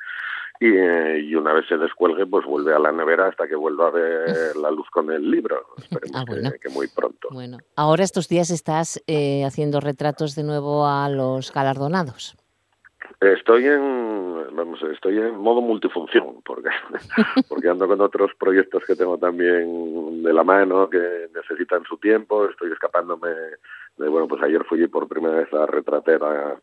Y, 0.62 0.66
eh, 0.66 1.20
y, 1.20 1.34
una 1.34 1.54
vez 1.54 1.66
se 1.68 1.78
descuelgue, 1.78 2.26
pues 2.26 2.44
vuelve 2.44 2.74
a 2.74 2.78
la 2.78 2.92
nevera 2.92 3.28
hasta 3.28 3.48
que 3.48 3.56
vuelva 3.56 3.88
a 3.88 3.90
ver 3.90 4.54
la 4.56 4.70
luz 4.70 4.86
con 4.90 5.10
el 5.10 5.30
libro. 5.30 5.64
Esperemos 5.78 6.14
ah, 6.14 6.52
que, 6.60 6.68
muy 6.68 6.86
pronto. 6.86 7.28
Bueno, 7.30 7.56
ahora 7.76 8.04
estos 8.04 8.28
días 8.28 8.50
estás 8.50 9.02
eh, 9.06 9.42
haciendo 9.46 9.80
retratos 9.80 10.34
de 10.34 10.42
nuevo 10.42 10.86
a 10.86 11.08
los 11.08 11.50
galardonados. 11.50 12.36
Estoy 13.20 13.66
en, 13.66 14.54
vamos, 14.54 14.82
estoy 14.82 15.18
en 15.18 15.36
modo 15.36 15.60
multifunción, 15.60 16.42
porque, 16.44 16.70
porque 17.48 17.68
ando 17.68 17.86
con 17.88 18.00
otros 18.00 18.32
proyectos 18.38 18.82
que 18.86 18.96
tengo 18.96 19.18
también 19.18 20.22
de 20.22 20.32
la 20.32 20.44
mano, 20.44 20.88
que 20.88 21.28
necesitan 21.34 21.84
su 21.84 21.98
tiempo, 21.98 22.46
estoy 22.46 22.72
escapándome 22.72 23.28
de, 23.98 24.08
bueno, 24.08 24.26
pues 24.28 24.42
ayer 24.42 24.64
fui 24.64 24.86
por 24.88 25.08
primera 25.08 25.36
vez 25.36 25.52
a 25.52 25.66
retratar 25.66 26.58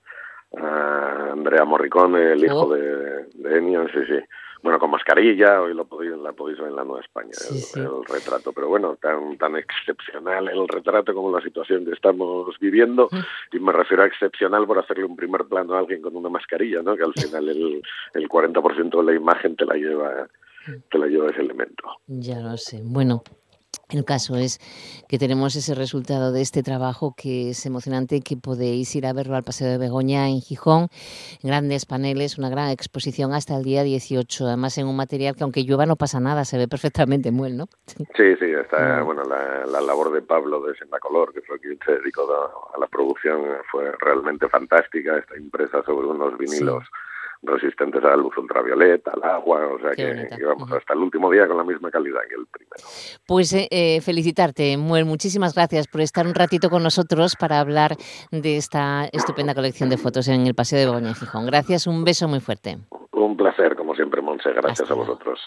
a, 0.56 1.32
Andrea 1.32 1.66
Morricone, 1.66 2.34
el 2.34 2.44
hijo 2.44 2.68
oh. 2.68 2.74
de, 2.74 3.26
de 3.34 3.58
Ennio, 3.58 3.88
sí, 3.90 4.00
sí 4.08 4.20
bueno, 4.68 4.80
con 4.80 4.92
mascarilla, 4.92 5.62
hoy 5.62 5.74
lo 5.74 5.86
podéis, 5.86 6.18
la 6.18 6.34
podéis 6.34 6.60
ver 6.60 6.70
en 6.70 6.76
la 6.76 6.84
Nueva 6.84 7.02
España, 7.02 7.32
el, 7.76 8.06
retrato, 8.06 8.52
pero 8.54 8.68
bueno, 8.68 8.98
tan, 9.02 9.38
tan 9.38 9.56
excepcional 9.56 10.50
el 10.50 10.68
retrato 10.68 11.14
como 11.14 11.32
la 11.32 11.42
situación 11.42 11.86
que 11.86 11.92
estamos 11.92 12.58
viviendo, 12.60 13.08
y 13.52 13.60
me 13.60 13.72
refiero 13.72 14.04
a 14.04 14.08
excepcional 14.08 14.66
por 14.66 14.80
hacerle 14.80 15.06
un 15.06 15.16
primer 15.16 15.46
plano 15.46 15.76
a 15.76 15.80
alguien 15.80 16.02
con 16.02 16.16
una 16.16 16.30
mascarilla, 16.30 16.82
¿no? 16.82 16.96
que 16.96 17.04
al 17.04 17.14
final 17.14 17.50
el, 17.50 17.82
el 18.14 18.28
40% 18.28 18.98
de 18.98 19.04
la 19.04 19.14
imagen 19.14 19.56
te 19.56 19.66
la 19.66 19.76
lleva 19.76 20.28
te 20.90 20.98
la 20.98 21.08
lleva 21.08 21.30
ese 21.30 21.40
elemento. 21.40 21.86
Ya 22.08 22.42
lo 22.42 22.58
sé. 22.58 22.82
Bueno, 22.84 23.24
el 23.90 24.04
caso 24.04 24.36
es 24.36 24.60
que 25.08 25.18
tenemos 25.18 25.56
ese 25.56 25.74
resultado 25.74 26.32
de 26.32 26.42
este 26.42 26.62
trabajo 26.62 27.16
que 27.16 27.52
es 27.52 27.66
emocionante, 27.66 28.22
que 28.22 28.36
podéis 28.36 28.94
ir 28.96 29.06
a 29.06 29.14
verlo 29.14 29.36
al 29.36 29.44
Paseo 29.44 29.70
de 29.70 29.78
Begoña 29.78 30.28
en 30.28 30.42
Gijón. 30.42 30.90
Grandes 31.42 31.86
paneles, 31.86 32.38
una 32.38 32.50
gran 32.50 32.70
exposición 32.70 33.34
hasta 33.34 33.56
el 33.56 33.64
día 33.64 33.84
18, 33.84 34.46
además 34.46 34.78
en 34.78 34.88
un 34.88 34.98
material 34.98 35.36
que 35.36 35.44
aunque 35.44 35.64
llueva 35.64 35.86
no 35.86 35.96
pasa 35.96 36.20
nada, 36.20 36.44
se 36.44 36.58
ve 36.58 36.68
perfectamente 36.68 37.32
muy 37.32 37.48
¿no? 37.54 37.68
Sí, 37.86 38.36
sí, 38.40 38.46
está, 38.46 39.02
bueno, 39.04 39.24
la, 39.24 39.80
labor 39.82 40.12
de 40.12 40.22
Pablo 40.22 40.60
de 40.60 40.74
Color, 41.00 41.34
que 41.34 41.42
fue 41.42 41.60
quien 41.60 41.80
se 41.86 41.94
dedicó 41.94 42.24
a, 42.74 42.80
la 42.80 42.88
producción, 42.88 43.42
fue 43.72 43.92
realmente 44.00 44.50
fantástica, 44.50 45.18
está 45.18 45.38
impresa 45.38 45.82
sobre 45.84 46.08
unos 46.08 46.38
vinilos 46.38 46.84
resistentes 47.42 48.04
a 48.04 48.10
la 48.10 48.16
luz 48.18 48.38
ultravioleta, 48.38 49.12
al 49.12 49.24
agua, 49.24 49.68
o 49.68 49.80
sea 49.80 49.92
que, 49.92 50.46
vamos 50.46 50.72
hasta 50.72 50.94
el 50.94 51.00
último 51.00 51.32
día 51.32 51.48
con 51.48 51.58
la 51.58 51.64
misma 51.64 51.92
calidad 51.92 52.22
que 52.28 52.36
el 52.36 52.48
primero. 52.48 52.84
Pues 53.26 53.54
eh, 53.54 53.68
eh, 53.72 54.02
felicitarte, 54.02 54.78
Muel, 54.78 55.06
muchísimas 55.06 55.54
gracias 55.54 55.88
por 55.88 56.02
estar 56.02 56.26
un 56.26 56.36
ratito 56.36 56.70
con 56.70 56.84
nosotros 56.84 57.36
para 57.40 57.60
hablar 57.60 57.96
de 58.32 58.58
esta 58.58 59.06
estupenda 59.12 59.54
colección 59.56 59.90
de 59.90 59.98
fotos 59.98 60.28
en 60.28 60.46
el 60.48 60.56
Paseo 60.56 60.80
de 60.80 60.86
Begoña 60.86 61.14
Gijón. 61.14 61.46
Gracias, 61.46 61.88
un 61.88 62.04
beso 62.04 62.28
muy 62.28 62.40
fuerte. 62.40 62.78
Un 63.12 63.38
placer, 63.38 63.76
como 63.76 63.96
siempre, 63.96 64.22
Monse, 64.22 64.52
gracias 64.54 64.90
a 64.90 64.94
vosotros. 64.94 65.40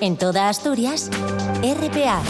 En 0.00 0.16
toda 0.16 0.48
Asturias, 0.48 1.10
RPA, 1.62 2.22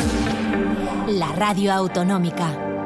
la 1.07 1.33
radio 1.37 1.73
autonómica. 1.73 2.80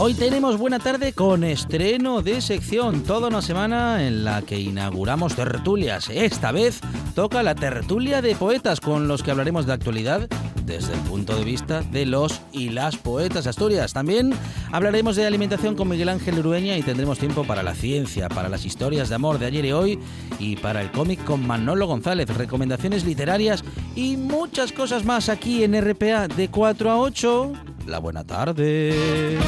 Hoy 0.00 0.14
tenemos 0.14 0.58
buena 0.58 0.78
tarde 0.78 1.12
con 1.12 1.42
estreno 1.42 2.22
de 2.22 2.40
sección, 2.40 3.02
toda 3.02 3.26
una 3.26 3.42
semana 3.42 4.06
en 4.06 4.22
la 4.22 4.42
que 4.42 4.56
inauguramos 4.56 5.34
tertulias. 5.34 6.08
Esta 6.08 6.52
vez 6.52 6.80
toca 7.16 7.42
la 7.42 7.56
tertulia 7.56 8.22
de 8.22 8.36
poetas 8.36 8.80
con 8.80 9.08
los 9.08 9.24
que 9.24 9.32
hablaremos 9.32 9.66
de 9.66 9.72
actualidad 9.72 10.28
desde 10.64 10.92
el 10.92 11.00
punto 11.00 11.34
de 11.36 11.42
vista 11.42 11.82
de 11.82 12.06
los 12.06 12.40
y 12.52 12.68
las 12.68 12.96
poetas 12.96 13.48
Asturias. 13.48 13.92
También 13.92 14.32
hablaremos 14.70 15.16
de 15.16 15.26
alimentación 15.26 15.74
con 15.74 15.88
Miguel 15.88 16.10
Ángel 16.10 16.38
Urueña 16.38 16.78
y 16.78 16.82
tendremos 16.82 17.18
tiempo 17.18 17.42
para 17.42 17.64
la 17.64 17.74
ciencia, 17.74 18.28
para 18.28 18.48
las 18.48 18.64
historias 18.64 19.08
de 19.08 19.16
amor 19.16 19.40
de 19.40 19.46
ayer 19.46 19.64
y 19.64 19.72
hoy 19.72 19.98
y 20.38 20.54
para 20.54 20.80
el 20.80 20.92
cómic 20.92 21.24
con 21.24 21.44
Manolo 21.44 21.88
González, 21.88 22.28
recomendaciones 22.36 23.04
literarias 23.04 23.64
y 23.96 24.16
muchas 24.16 24.70
cosas 24.70 25.04
más 25.04 25.28
aquí 25.28 25.64
en 25.64 25.74
RPA 25.74 26.28
de 26.28 26.48
4 26.48 26.88
a 26.88 26.98
8. 27.00 27.52
La 27.88 28.00
buena 28.00 28.22
tarde. 28.22 29.38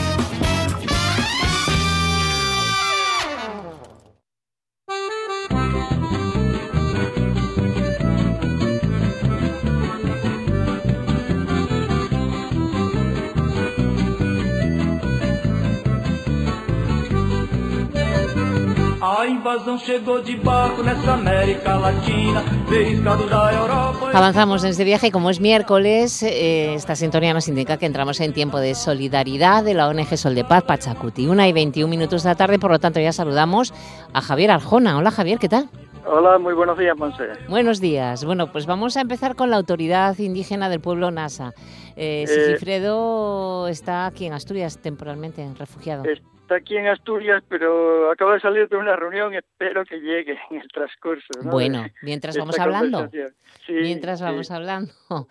Avanzamos 24.15 24.63
en 24.63 24.71
este 24.71 24.85
viaje 24.85 25.09
y 25.09 25.11
como 25.11 25.29
es 25.29 25.41
miércoles, 25.41 26.23
eh, 26.23 26.75
esta 26.75 26.95
sintonía 26.95 27.35
nos 27.35 27.49
indica 27.49 27.77
que 27.77 27.87
entramos 27.87 28.21
en 28.21 28.33
tiempo 28.33 28.61
de 28.61 28.77
solidaridad 28.77 29.65
de 29.65 29.75
la 29.75 29.89
ONG 29.89 30.17
Sol 30.17 30.37
de 30.37 30.45
Paz 30.45 30.63
Pachacuti. 30.63 31.27
Una 31.27 31.49
y 31.49 31.53
21 31.53 31.91
minutos 31.91 32.23
de 32.23 32.29
la 32.29 32.37
tarde, 32.37 32.61
por 32.61 32.71
lo 32.71 32.79
tanto 32.79 33.01
ya 33.01 33.13
saludamos 33.13 33.75
a 34.13 34.21
Javier 34.21 34.53
Arjona. 34.53 34.97
Hola 34.97 35.11
Javier, 35.11 35.39
¿qué 35.39 35.49
tal? 35.49 35.69
Hola, 36.07 36.39
muy 36.39 36.55
buenos 36.55 36.79
días, 36.79 36.97
Monse. 36.97 37.25
Buenos 37.49 37.81
días. 37.81 38.25
Bueno, 38.25 38.53
pues 38.53 38.67
vamos 38.67 38.97
a 38.97 39.01
empezar 39.01 39.35
con 39.35 39.51
la 39.51 39.57
autoridad 39.57 40.17
indígena 40.19 40.69
del 40.69 40.81
pueblo 40.81 41.11
Nasa. 41.11 41.55
Eh, 41.97 42.23
eh 42.23 42.27
Sigifredo 42.27 43.67
está 43.67 44.07
aquí 44.07 44.27
en 44.27 44.33
Asturias 44.33 44.79
temporalmente, 44.79 45.47
refugiado 45.59 46.05
está 46.51 46.57
aquí 46.57 46.77
en 46.77 46.89
Asturias, 46.89 47.45
pero 47.49 48.11
acaba 48.11 48.35
de 48.35 48.41
salir 48.41 48.69
de 48.69 48.77
una 48.77 48.97
reunión, 48.97 49.33
espero 49.35 49.85
que 49.85 50.01
llegue 50.01 50.37
en 50.51 50.61
el 50.61 50.69
transcurso. 50.69 51.29
Bueno, 51.45 51.87
mientras 52.03 52.37
vamos 52.37 52.59
hablando. 52.59 53.09
mientras 53.69 54.21
vamos 54.21 54.51
hablando. 54.51 54.93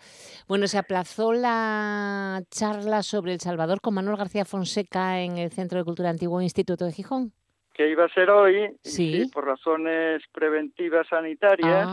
Bueno, 0.48 0.66
se 0.66 0.78
aplazó 0.78 1.32
la 1.32 2.42
charla 2.50 3.04
sobre 3.04 3.32
El 3.34 3.40
Salvador 3.40 3.80
con 3.80 3.94
Manuel 3.94 4.16
García 4.16 4.44
Fonseca 4.44 5.20
en 5.20 5.38
el 5.38 5.52
Centro 5.52 5.78
de 5.78 5.84
Cultura 5.84 6.10
Antiguo 6.10 6.42
Instituto 6.42 6.86
de 6.86 6.92
Gijón 6.92 7.32
que 7.80 7.88
iba 7.88 8.04
a 8.04 8.08
ser 8.10 8.28
hoy, 8.28 8.76
¿Sí? 8.82 9.30
por 9.32 9.46
razones 9.46 10.22
preventivas 10.32 11.08
sanitarias, 11.08 11.88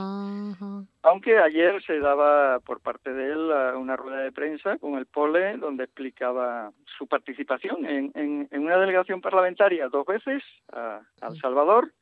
aunque 1.01 1.39
ayer 1.39 1.81
se 1.81 1.99
daba 1.99 2.59
por 2.59 2.81
parte 2.81 3.13
de 3.13 3.31
él 3.31 3.49
una 3.77 3.95
rueda 3.95 4.17
de 4.17 4.33
prensa 4.33 4.77
con 4.79 4.95
el 4.95 5.05
POLE 5.05 5.55
donde 5.55 5.85
explicaba 5.85 6.73
su 6.97 7.07
participación 7.07 7.85
en, 7.85 8.11
en, 8.15 8.61
una 8.61 8.77
delegación 8.77 9.21
parlamentaria 9.21 9.87
dos 9.87 10.05
veces 10.05 10.43
a, 10.73 10.99
El 11.21 11.39
Salvador, 11.39 11.93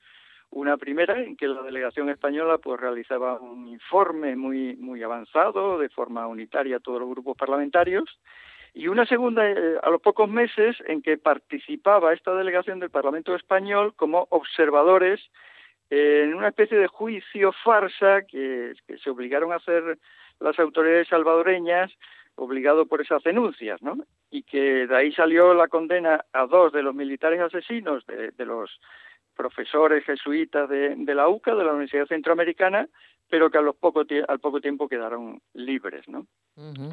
una 0.49 0.77
primera 0.77 1.21
en 1.21 1.37
que 1.37 1.47
la 1.47 1.61
delegación 1.61 2.09
española 2.09 2.57
pues 2.57 2.79
realizaba 2.79 3.39
un 3.39 3.67
informe 3.67 4.35
muy 4.35 4.77
muy 4.77 5.03
avanzado 5.03 5.77
de 5.77 5.89
forma 5.89 6.25
unitaria 6.25 6.77
a 6.77 6.79
todos 6.79 7.01
los 7.01 7.09
grupos 7.09 7.37
parlamentarios 7.37 8.05
y 8.75 8.89
una 8.89 9.05
segunda 9.05 9.49
eh, 9.49 9.77
a 9.81 9.89
los 9.89 10.01
pocos 10.01 10.29
meses 10.29 10.75
en 10.85 11.01
que 11.01 11.17
participaba 11.17 12.13
esta 12.13 12.35
delegación 12.35 12.79
del 12.79 12.89
Parlamento 12.91 13.33
español 13.33 13.93
como 13.95 14.27
observadores 14.29 15.21
en 15.89 16.33
una 16.33 16.49
especie 16.49 16.77
de 16.77 16.87
juicio 16.87 17.53
farsa 17.63 18.23
que, 18.23 18.73
se 19.01 19.09
obligaron 19.09 19.53
a 19.53 19.57
hacer 19.57 19.97
las 20.39 20.59
autoridades 20.59 21.07
salvadoreñas 21.07 21.91
obligado 22.35 22.85
por 22.85 23.01
esas 23.01 23.23
denuncias, 23.23 23.81
¿no? 23.81 23.95
Y 24.29 24.43
que 24.43 24.87
de 24.87 24.95
ahí 24.95 25.13
salió 25.13 25.53
la 25.53 25.69
condena 25.69 26.25
a 26.33 26.47
dos 26.47 26.73
de 26.73 26.83
los 26.83 26.93
militares 26.93 27.39
asesinos 27.39 28.05
de 28.07 28.45
los 28.45 28.81
profesores 29.35 30.03
jesuitas 30.05 30.69
de, 30.69 30.95
de, 30.95 31.15
la 31.15 31.27
UCA, 31.27 31.55
de 31.55 31.63
la 31.63 31.71
Universidad 31.71 32.07
Centroamericana, 32.07 32.87
pero 33.29 33.49
que 33.49 33.57
a 33.57 33.61
los 33.61 33.75
poco 33.75 34.03
al 34.27 34.39
poco 34.39 34.61
tiempo 34.61 34.87
quedaron 34.87 35.41
libres, 35.53 36.07
¿no? 36.07 36.27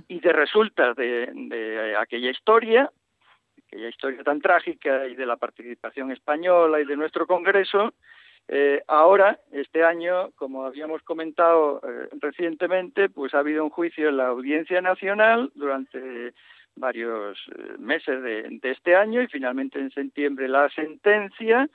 Y 0.09 0.21
de 0.21 0.33
resultas 0.33 0.97
de, 0.97 1.95
aquella 1.99 2.31
historia, 2.31 2.91
aquella 3.67 3.89
historia 3.89 4.23
tan 4.25 4.41
trágica 4.41 5.07
y 5.07 5.15
de 5.15 5.27
la 5.27 5.37
participación 5.37 6.11
española 6.11 6.81
y 6.81 6.85
de 6.85 6.97
nuestro 6.97 7.27
Congreso, 7.27 7.95
eh, 8.49 8.83
ahora, 8.89 9.39
este 9.53 9.85
año, 9.85 10.33
como 10.33 10.65
habíamos 10.65 11.03
comentado 11.03 11.81
eh, 11.87 12.09
recientemente, 12.21 13.09
pues 13.09 13.35
ha 13.35 13.39
habido 13.39 13.63
un 13.63 13.71
juicio 13.71 14.09
en 14.09 14.17
la 14.17 14.29
Audiencia 14.29 14.81
Nacional 14.81 15.53
durante 15.55 16.35
varios 16.75 17.39
eh, 17.55 17.75
meses 17.79 18.23
de, 18.23 18.59
este 18.63 18.97
año 18.97 19.23
y 19.23 19.29
finalmente 19.29 19.79
en 19.79 19.91
septiembre 19.91 20.49
la 20.49 20.69
sentencia, 20.71 21.69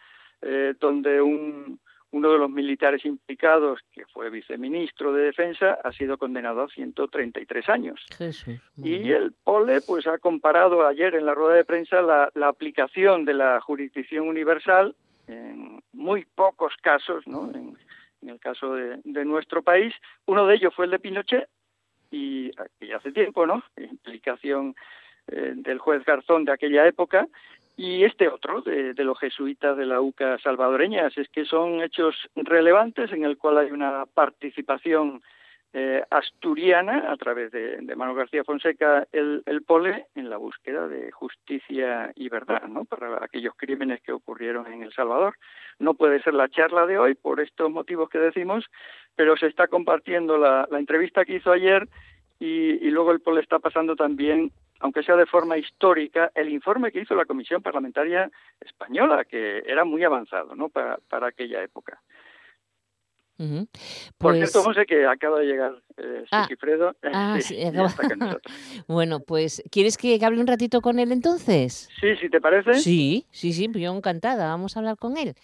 donde 0.79 1.21
un, 1.21 1.79
uno 2.11 2.31
de 2.31 2.37
los 2.37 2.49
militares 2.49 3.05
implicados, 3.05 3.79
que 3.91 4.05
fue 4.05 4.29
viceministro 4.29 5.13
de 5.13 5.23
Defensa, 5.23 5.77
ha 5.83 5.91
sido 5.91 6.17
condenado 6.17 6.63
a 6.63 6.69
133 6.69 7.69
años. 7.69 8.05
y 8.77 9.11
el 9.11 9.33
POLE 9.43 9.81
pues 9.81 10.07
ha 10.07 10.17
comparado 10.17 10.85
ayer 10.87 11.15
en 11.15 11.25
la 11.25 11.33
rueda 11.33 11.55
de 11.55 11.65
prensa 11.65 12.01
la, 12.01 12.31
la 12.33 12.47
aplicación 12.47 13.25
de 13.25 13.33
la 13.33 13.59
jurisdicción 13.61 14.27
universal 14.27 14.95
en 15.27 15.81
muy 15.93 16.25
pocos 16.25 16.73
casos, 16.81 17.27
¿no? 17.27 17.51
En, 17.53 17.77
el 18.27 18.39
caso 18.39 18.73
de, 18.73 19.25
nuestro 19.25 19.61
país, 19.61 19.93
uno 20.25 20.47
de 20.47 20.55
ellos 20.55 20.73
fue 20.75 20.85
el 20.85 20.91
de 20.91 20.99
Pinochet 20.99 21.47
y, 22.11 22.51
hace 22.93 23.11
tiempo, 23.13 23.45
¿no? 23.45 23.63
Implicación 23.77 24.75
eh, 25.27 25.53
del 25.55 25.77
juez 25.77 26.03
Garzón 26.03 26.43
de 26.43 26.51
aquella 26.51 26.85
época 26.87 27.27
y 27.77 28.03
este 28.03 28.27
otro 28.27 28.61
de, 28.61 28.93
los 29.03 29.19
jesuitas 29.19 29.77
de 29.77 29.85
la 29.85 30.01
UCA 30.01 30.39
salvadoreña, 30.39 31.07
es 31.15 31.29
que 31.29 31.45
son 31.45 31.83
hechos 31.83 32.15
relevantes 32.35 33.11
en 33.11 33.23
el 33.23 33.37
cual 33.37 33.59
hay 33.59 33.71
una 33.71 34.05
participación 34.07 35.21
eh, 35.73 36.03
asturiana, 36.09 37.11
a 37.11 37.17
través 37.17 37.51
de, 37.51 37.77
de 37.77 37.95
Manuel 37.95 38.17
García 38.17 38.43
Fonseca, 38.43 39.05
el, 39.11 39.43
el, 39.45 39.61
POLE, 39.61 40.07
en 40.15 40.27
la 40.27 40.37
búsqueda 40.37 40.87
de 40.87 41.11
justicia 41.11 42.11
y 42.15 42.29
verdad 42.29 42.63
¿no? 42.67 42.85
para 42.85 43.23
aquellos 43.23 43.53
crímenes 43.55 44.01
que 44.01 44.11
ocurrieron 44.11 44.65
en 44.73 44.81
El 44.81 44.91
Salvador. 44.93 45.35
No 45.77 45.93
puede 45.93 46.19
ser 46.23 46.33
la 46.33 46.49
charla 46.49 46.87
de 46.87 46.97
hoy 46.97 47.13
por 47.13 47.39
estos 47.39 47.69
motivos 47.69 48.09
que 48.09 48.17
decimos, 48.17 48.65
pero 49.15 49.37
se 49.37 49.45
está 49.45 49.67
compartiendo 49.67 50.39
la, 50.39 50.67
la 50.71 50.79
entrevista 50.79 51.25
que 51.25 51.35
hizo 51.35 51.51
ayer 51.51 51.87
y, 52.39 52.83
y 52.83 52.89
luego 52.89 53.11
el 53.11 53.19
POLE 53.19 53.41
está 53.41 53.59
pasando 53.59 53.95
también 53.95 54.51
aunque 54.79 55.03
sea 55.03 55.15
de 55.15 55.25
forma 55.25 55.57
histórica, 55.57 56.31
el 56.35 56.49
informe 56.49 56.91
que 56.91 57.01
hizo 57.01 57.15
la 57.15 57.25
Comisión 57.25 57.61
Parlamentaria 57.61 58.29
Española, 58.59 59.25
que 59.25 59.59
era 59.65 59.85
muy 59.85 60.03
avanzado 60.03 60.55
¿no? 60.55 60.69
para, 60.69 60.97
para 61.09 61.27
aquella 61.27 61.63
época. 61.63 62.01
Por 64.17 64.33
cierto, 64.35 64.63
pues 64.63 64.65
José, 64.65 64.85
que 64.87 65.05
acaba 65.05 65.39
de 65.39 65.45
llegar 65.45 65.73
eh, 65.97 66.23
ah, 66.31 66.47
ah 67.13 67.39
sí, 67.39 67.55
bueno, 68.87 69.19
pues, 69.19 69.61
¿quieres 69.71 69.95
que 69.95 70.19
hable 70.23 70.41
un 70.41 70.47
ratito 70.47 70.81
con 70.81 70.97
él 70.97 71.11
entonces? 71.11 71.87
Sí, 72.01 72.15
si 72.15 72.29
te 72.29 72.41
parece. 72.41 72.73
Sí, 72.75 73.27
sí, 73.29 73.53
sí, 73.53 73.69
yo 73.75 73.95
encantada. 73.95 74.47
Vamos 74.47 74.75
a 74.75 74.79
hablar 74.79 74.97
con 74.97 75.17
él. 75.17 75.35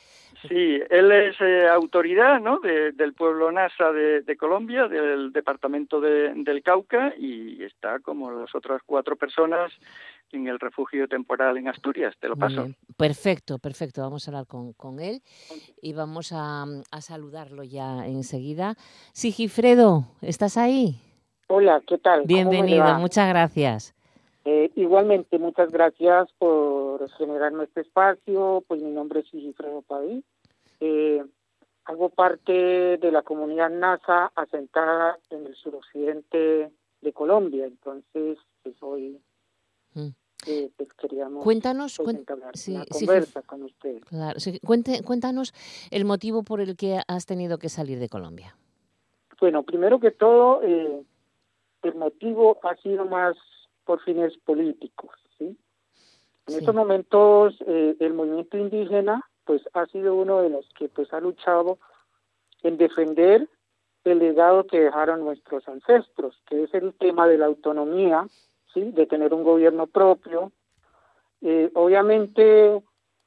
Sí, 0.47 0.79
él 0.89 1.11
es 1.11 1.39
eh, 1.39 1.67
autoridad 1.67 2.39
¿no? 2.39 2.59
del 2.59 3.13
pueblo 3.13 3.51
NASA 3.51 3.91
de, 3.91 4.37
Colombia, 4.37 4.87
del 4.87 5.31
departamento 5.31 6.01
del 6.01 6.61
Cauca, 6.63 7.13
y 7.17 7.63
está 7.63 7.99
como 7.99 8.31
las 8.31 8.53
otras 8.53 8.81
cuatro 8.85 9.15
personas 9.15 9.71
en 10.31 10.47
el 10.47 10.59
refugio 10.59 11.07
temporal 11.07 11.57
en 11.57 11.67
Asturias. 11.67 12.15
Te 12.19 12.27
lo 12.27 12.35
paso. 12.35 12.67
Perfecto, 12.97 13.59
perfecto. 13.59 14.01
Vamos 14.01 14.27
a 14.27 14.31
hablar 14.31 14.47
con, 14.47 14.73
con 14.73 14.99
él 14.99 15.21
y 15.81 15.93
vamos 15.93 16.31
a, 16.33 16.65
a, 16.91 17.01
saludarlo 17.01 17.63
ya 17.63 18.05
enseguida. 18.05 18.75
Sigifredo, 19.13 20.05
¿estás 20.21 20.57
ahí? 20.57 20.95
Hola, 21.47 21.81
¿qué 21.87 21.97
tal? 21.97 22.23
Bienvenido, 22.25 22.95
muchas 22.95 23.29
gracias. 23.29 23.95
Eh, 24.45 24.71
igualmente, 24.75 25.39
muchas 25.39 25.71
gracias 25.71 26.29
por 26.37 27.09
generarme 27.11 27.63
este 27.65 27.81
espacio. 27.81 28.63
Pues 28.67 28.81
mi 28.81 28.91
nombre 28.91 29.21
es 29.21 29.29
Sigifredo 29.29 29.81
Paví. 29.83 30.23
Eh, 30.79 31.23
hago 31.85 32.09
parte 32.09 32.51
de 32.97 33.11
la 33.11 33.21
comunidad 33.21 33.69
NASA 33.69 34.31
asentada 34.35 35.17
en 35.29 35.45
el 35.47 35.55
suroccidente 35.55 36.71
de 37.01 37.13
Colombia. 37.13 37.65
Entonces, 37.65 38.37
pues 38.63 38.75
hoy 38.81 39.19
mm. 39.93 40.07
eh, 40.47 40.71
pues 40.75 40.89
queríamos 40.93 41.43
cuéntanos, 41.43 41.97
pues, 41.97 42.17
una 42.67 42.85
conversa 42.85 43.41
con 43.41 43.63
usted. 43.63 44.01
Claro, 44.03 44.39
cuente, 44.65 45.03
cuéntanos 45.03 45.53
el 45.91 46.05
motivo 46.05 46.43
por 46.43 46.61
el 46.61 46.75
que 46.75 47.01
has 47.07 47.25
tenido 47.25 47.57
que 47.57 47.69
salir 47.69 47.99
de 47.99 48.09
Colombia. 48.09 48.55
Bueno, 49.39 49.63
primero 49.63 49.99
que 49.99 50.11
todo, 50.11 50.61
eh, 50.63 51.03
el 51.81 51.95
motivo 51.95 52.59
ha 52.63 52.75
sido 52.77 53.05
más 53.05 53.35
por 53.83 54.01
fines 54.03 54.37
políticos. 54.37 55.11
¿sí? 55.37 55.57
En 56.47 56.53
estos 56.55 56.73
momentos 56.73 57.55
eh, 57.67 57.97
el 57.99 58.13
movimiento 58.13 58.57
indígena 58.57 59.29
pues 59.45 59.61
ha 59.73 59.85
sido 59.87 60.15
uno 60.15 60.41
de 60.41 60.49
los 60.49 60.67
que 60.77 60.89
pues 60.89 61.13
ha 61.13 61.19
luchado 61.19 61.77
en 62.63 62.77
defender 62.77 63.47
el 64.03 64.19
legado 64.19 64.65
que 64.67 64.79
dejaron 64.79 65.23
nuestros 65.23 65.67
ancestros, 65.67 66.41
que 66.47 66.63
es 66.63 66.73
el 66.73 66.93
tema 66.93 67.27
de 67.27 67.37
la 67.37 67.45
autonomía, 67.45 68.27
sí, 68.73 68.91
de 68.91 69.05
tener 69.05 69.33
un 69.33 69.43
gobierno 69.43 69.87
propio. 69.87 70.51
Eh, 71.41 71.71
obviamente 71.73 72.81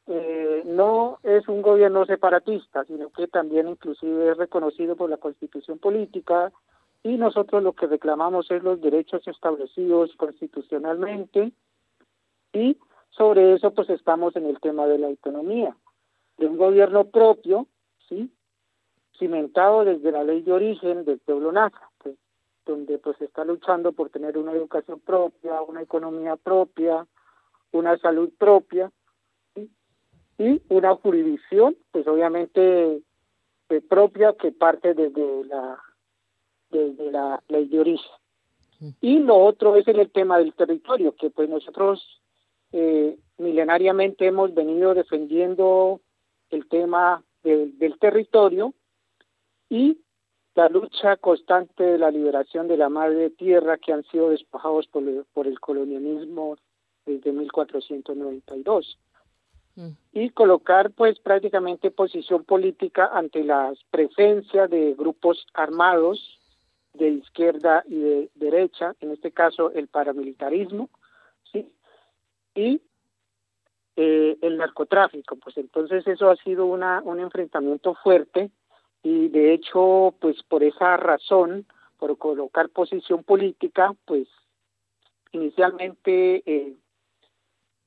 eh, 0.06 0.62
no 0.66 1.18
es 1.22 1.48
un 1.48 1.62
gobierno 1.62 2.06
separatista, 2.06 2.84
sino 2.84 3.10
que 3.10 3.26
también 3.26 3.68
inclusive 3.68 4.30
es 4.30 4.36
reconocido 4.36 4.96
por 4.96 5.10
la 5.10 5.16
Constitución 5.16 5.78
política 5.78 6.52
y 7.02 7.16
nosotros 7.16 7.62
lo 7.62 7.72
que 7.72 7.86
reclamamos 7.86 8.50
es 8.50 8.62
los 8.62 8.80
derechos 8.80 9.26
establecidos 9.26 10.14
constitucionalmente 10.16 11.52
y 12.52 12.76
sobre 13.10 13.54
eso 13.54 13.72
pues 13.72 13.88
estamos 13.90 14.36
en 14.36 14.46
el 14.46 14.60
tema 14.60 14.86
de 14.86 14.98
la 14.98 15.08
autonomía, 15.08 15.76
de 16.38 16.46
un 16.46 16.56
gobierno 16.56 17.04
propio, 17.06 17.66
¿sí? 18.08 18.30
cimentado 19.18 19.84
desde 19.84 20.12
la 20.12 20.24
ley 20.24 20.42
de 20.42 20.52
origen 20.52 21.04
del 21.04 21.18
pueblo 21.18 21.52
naza, 21.52 21.90
pues, 21.98 22.16
donde 22.64 22.98
pues 22.98 23.20
está 23.20 23.44
luchando 23.44 23.92
por 23.92 24.10
tener 24.10 24.36
una 24.36 24.52
educación 24.52 25.00
propia, 25.00 25.62
una 25.62 25.82
economía 25.82 26.36
propia, 26.36 27.06
una 27.72 27.96
salud 27.98 28.30
propia 28.38 28.90
y 30.38 30.60
una 30.68 30.94
jurisdicción 30.96 31.76
pues 31.92 32.06
obviamente 32.06 33.02
eh, 33.68 33.80
propia 33.88 34.34
que 34.34 34.52
parte 34.52 34.94
desde 34.94 35.44
la 35.44 35.78
desde 36.70 37.10
la 37.10 37.42
ley 37.48 37.68
de 37.68 37.80
origen. 37.80 38.12
Y 39.00 39.20
lo 39.20 39.36
otro 39.36 39.76
es 39.76 39.88
el 39.88 40.10
tema 40.10 40.38
del 40.38 40.52
territorio, 40.52 41.14
que 41.14 41.30
pues 41.30 41.48
nosotros 41.48 42.20
eh, 42.72 43.16
milenariamente 43.38 44.26
hemos 44.26 44.52
venido 44.52 44.92
defendiendo 44.92 46.00
el 46.50 46.68
tema 46.68 47.22
del 47.42 47.98
territorio 47.98 48.74
y 49.68 50.00
la 50.54 50.68
lucha 50.68 51.16
constante 51.16 51.84
de 51.84 51.98
la 51.98 52.10
liberación 52.10 52.66
de 52.66 52.76
la 52.76 52.88
madre 52.88 53.30
tierra 53.30 53.76
que 53.78 53.92
han 53.92 54.02
sido 54.04 54.30
despojados 54.30 54.86
por, 54.86 55.04
por 55.32 55.46
el 55.46 55.60
colonialismo 55.60 56.56
desde 57.04 57.30
1492 57.32 58.98
mm. 59.76 59.90
y 60.12 60.30
colocar 60.30 60.90
pues 60.92 61.18
prácticamente 61.20 61.90
posición 61.90 62.44
política 62.44 63.10
ante 63.12 63.44
las 63.44 63.78
presencias 63.90 64.70
de 64.70 64.94
grupos 64.94 65.46
armados 65.54 66.40
de 66.94 67.10
izquierda 67.10 67.84
y 67.86 67.96
de 67.96 68.30
derecha, 68.34 68.94
en 69.00 69.12
este 69.12 69.30
caso 69.32 69.70
el 69.72 69.88
paramilitarismo, 69.88 70.88
¿sí? 71.52 71.70
y 72.54 72.80
eh, 73.96 74.36
el 74.42 74.58
narcotráfico. 74.58 75.36
Pues 75.36 75.56
entonces 75.56 76.06
eso 76.06 76.30
ha 76.30 76.36
sido 76.36 76.66
una, 76.66 77.00
un 77.02 77.20
enfrentamiento 77.20 77.94
fuerte 77.94 78.50
y 79.02 79.28
de 79.28 79.54
hecho, 79.54 80.14
pues 80.20 80.42
por 80.42 80.62
esa 80.62 80.96
razón, 80.96 81.66
por 81.98 82.18
colocar 82.18 82.68
posición 82.68 83.24
política, 83.24 83.94
pues 84.04 84.28
inicialmente 85.32 86.42
eh, 86.44 86.76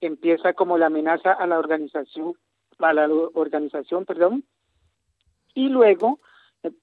empieza 0.02 0.54
como 0.54 0.78
la 0.78 0.88
amenaza 0.88 1.34
a 1.34 1.46
la 1.46 1.60
organización, 1.60 2.34
a 2.80 2.94
la 2.94 3.08
organización, 3.34 4.06
perdón, 4.06 4.44
y 5.54 5.70
luego 5.70 6.20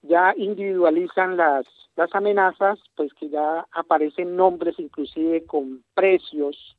ya 0.02 0.34
individualizan 0.36 1.36
las, 1.36 1.66
las 1.96 2.14
amenazas, 2.14 2.78
pues 2.94 3.12
que 3.14 3.28
ya 3.28 3.66
aparecen 3.72 4.36
nombres 4.36 4.78
inclusive 4.78 5.44
con 5.46 5.82
precios 5.94 6.76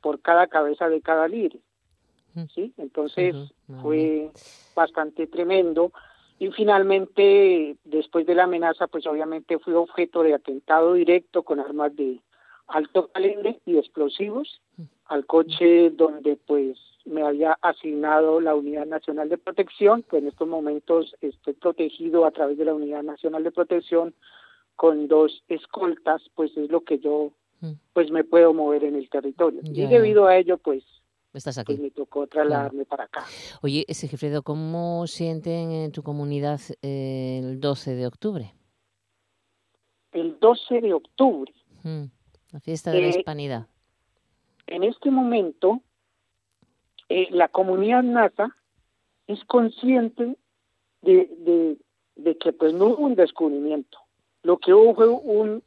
por 0.00 0.20
cada 0.20 0.46
cabeza 0.46 0.88
de 0.88 1.00
cada 1.00 1.28
líder. 1.28 1.60
¿Sí? 2.54 2.72
Entonces 2.76 3.34
fue 3.80 4.30
bastante 4.74 5.26
tremendo. 5.26 5.92
Y 6.38 6.50
finalmente 6.50 7.76
después 7.84 8.26
de 8.26 8.34
la 8.34 8.44
amenaza 8.44 8.86
pues 8.88 9.06
obviamente 9.06 9.58
fui 9.58 9.72
objeto 9.72 10.22
de 10.22 10.34
atentado 10.34 10.94
directo 10.94 11.42
con 11.42 11.60
armas 11.60 11.96
de 11.96 12.20
alto 12.68 13.08
calibre 13.08 13.60
y 13.64 13.78
explosivos 13.78 14.60
al 15.06 15.24
coche 15.24 15.90
donde 15.90 16.36
pues 16.36 16.76
me 17.06 17.22
había 17.22 17.56
asignado 17.62 18.40
la 18.40 18.54
Unidad 18.54 18.86
Nacional 18.86 19.28
de 19.28 19.38
Protección, 19.38 20.02
que 20.02 20.18
en 20.18 20.26
estos 20.26 20.48
momentos 20.48 21.14
estoy 21.20 21.54
protegido 21.54 22.26
a 22.26 22.32
través 22.32 22.58
de 22.58 22.64
la 22.64 22.74
Unidad 22.74 23.04
Nacional 23.04 23.44
de 23.44 23.52
Protección 23.52 24.14
con 24.74 25.08
dos 25.08 25.42
escoltas, 25.48 26.22
pues 26.34 26.54
es 26.56 26.70
lo 26.70 26.82
que 26.82 26.98
yo 26.98 27.30
pues 27.94 28.10
me 28.10 28.22
puedo 28.22 28.52
mover 28.52 28.84
en 28.84 28.96
el 28.96 29.08
territorio. 29.08 29.60
Y 29.64 29.86
debido 29.86 30.26
a 30.26 30.36
ello 30.36 30.58
pues 30.58 30.84
Estás 31.36 31.58
aquí. 31.58 31.74
Pues 31.74 31.80
me 31.80 31.90
tocó 31.90 32.26
trasladarme 32.26 32.86
para 32.86 33.04
acá. 33.04 33.24
Oye, 33.60 33.84
Sigifredo, 33.90 34.42
¿cómo 34.42 35.06
sienten 35.06 35.70
en 35.70 35.92
tu 35.92 36.02
comunidad 36.02 36.60
el 36.80 37.60
12 37.60 37.94
de 37.94 38.06
octubre? 38.06 38.54
El 40.12 40.38
12 40.40 40.80
de 40.80 40.94
octubre. 40.94 41.52
Mm, 41.82 42.04
la 42.52 42.60
fiesta 42.60 42.90
de 42.90 43.00
la 43.02 43.06
eh, 43.08 43.10
hispanidad. 43.10 43.66
En 44.66 44.82
este 44.82 45.10
momento, 45.10 45.82
eh, 47.10 47.28
la 47.30 47.48
comunidad 47.48 48.02
NASA 48.02 48.56
es 49.26 49.44
consciente 49.44 50.38
de, 51.02 51.76
de, 52.16 52.38
que 52.38 52.54
pues 52.54 52.72
no 52.72 52.86
hubo 52.86 53.04
un 53.04 53.14
descubrimiento. 53.14 53.98
Lo 54.42 54.56
que 54.56 54.72
hubo 54.72 54.94
fue 54.94 55.08
un, 55.08 55.62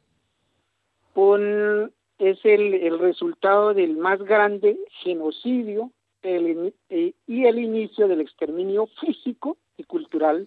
un 1.14 1.92
es 2.20 2.38
el, 2.44 2.74
el 2.74 2.98
resultado 2.98 3.74
del 3.74 3.96
más 3.96 4.22
grande 4.22 4.78
genocidio 5.02 5.90
el, 6.22 6.74
eh, 6.90 7.14
y 7.26 7.44
el 7.46 7.58
inicio 7.58 8.06
del 8.08 8.20
exterminio 8.20 8.86
físico 9.00 9.56
y 9.78 9.84
cultural 9.84 10.46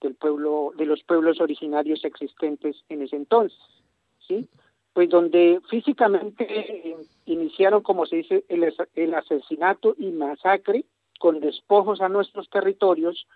del 0.00 0.14
pueblo 0.16 0.72
de 0.76 0.84
los 0.84 1.02
pueblos 1.04 1.40
originarios 1.40 2.04
existentes 2.04 2.76
en 2.88 3.02
ese 3.02 3.16
entonces, 3.16 3.58
¿sí? 4.26 4.48
Pues 4.92 5.08
donde 5.08 5.60
físicamente 5.70 6.44
eh, 6.48 6.96
iniciaron, 7.26 7.82
como 7.82 8.06
se 8.06 8.16
dice, 8.16 8.44
el, 8.48 8.74
el 8.94 9.14
asesinato 9.14 9.94
y 9.96 10.10
masacre 10.10 10.84
con 11.20 11.40
despojos 11.40 12.00
a 12.00 12.08
nuestros 12.08 12.50
territorios 12.50 13.26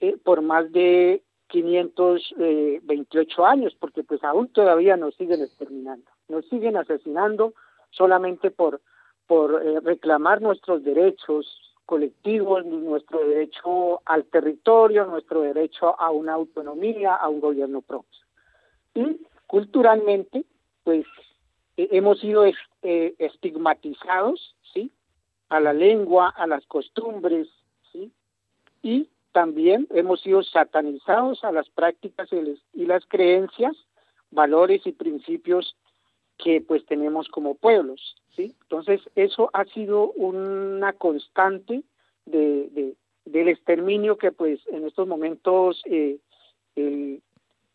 eh, 0.00 0.16
por 0.22 0.40
más 0.40 0.70
de 0.72 1.22
528 1.52 3.46
años, 3.46 3.76
porque 3.78 4.02
pues 4.02 4.24
aún 4.24 4.48
todavía 4.48 4.96
nos 4.96 5.14
siguen 5.16 5.42
exterminando, 5.42 6.10
nos 6.28 6.48
siguen 6.48 6.78
asesinando 6.78 7.52
solamente 7.90 8.50
por, 8.50 8.80
por 9.26 9.62
eh, 9.62 9.80
reclamar 9.80 10.40
nuestros 10.40 10.82
derechos 10.82 11.76
colectivos, 11.84 12.64
nuestro 12.64 13.18
derecho 13.28 14.00
al 14.06 14.24
territorio, 14.24 15.04
nuestro 15.04 15.42
derecho 15.42 15.94
a 16.00 16.10
una 16.10 16.32
autonomía, 16.32 17.14
a 17.16 17.28
un 17.28 17.40
gobierno 17.40 17.82
propio. 17.82 18.20
Y 18.94 19.20
culturalmente, 19.46 20.46
pues 20.84 21.04
eh, 21.76 21.88
hemos 21.92 22.18
sido 22.20 22.44
estigmatizados, 22.82 24.56
¿sí? 24.72 24.90
A 25.50 25.60
la 25.60 25.74
lengua, 25.74 26.30
a 26.30 26.46
las 26.46 26.64
costumbres, 26.66 27.46
¿sí? 27.92 28.10
Y 28.82 29.08
también 29.32 29.86
hemos 29.90 30.20
sido 30.20 30.42
satanizados 30.42 31.42
a 31.44 31.52
las 31.52 31.68
prácticas 31.70 32.28
y 32.72 32.86
las 32.86 33.04
creencias, 33.06 33.76
valores 34.30 34.86
y 34.86 34.92
principios 34.92 35.76
que 36.38 36.60
pues 36.60 36.84
tenemos 36.86 37.28
como 37.28 37.54
pueblos, 37.54 38.16
¿sí? 38.34 38.54
Entonces 38.62 39.00
eso 39.14 39.50
ha 39.52 39.64
sido 39.66 40.10
una 40.12 40.92
constante 40.92 41.82
de, 42.26 42.94
del 43.24 43.48
exterminio 43.48 44.16
que 44.16 44.32
pues 44.32 44.60
en 44.68 44.86
estos 44.86 45.06
momentos 45.06 45.82
eh, 45.86 46.18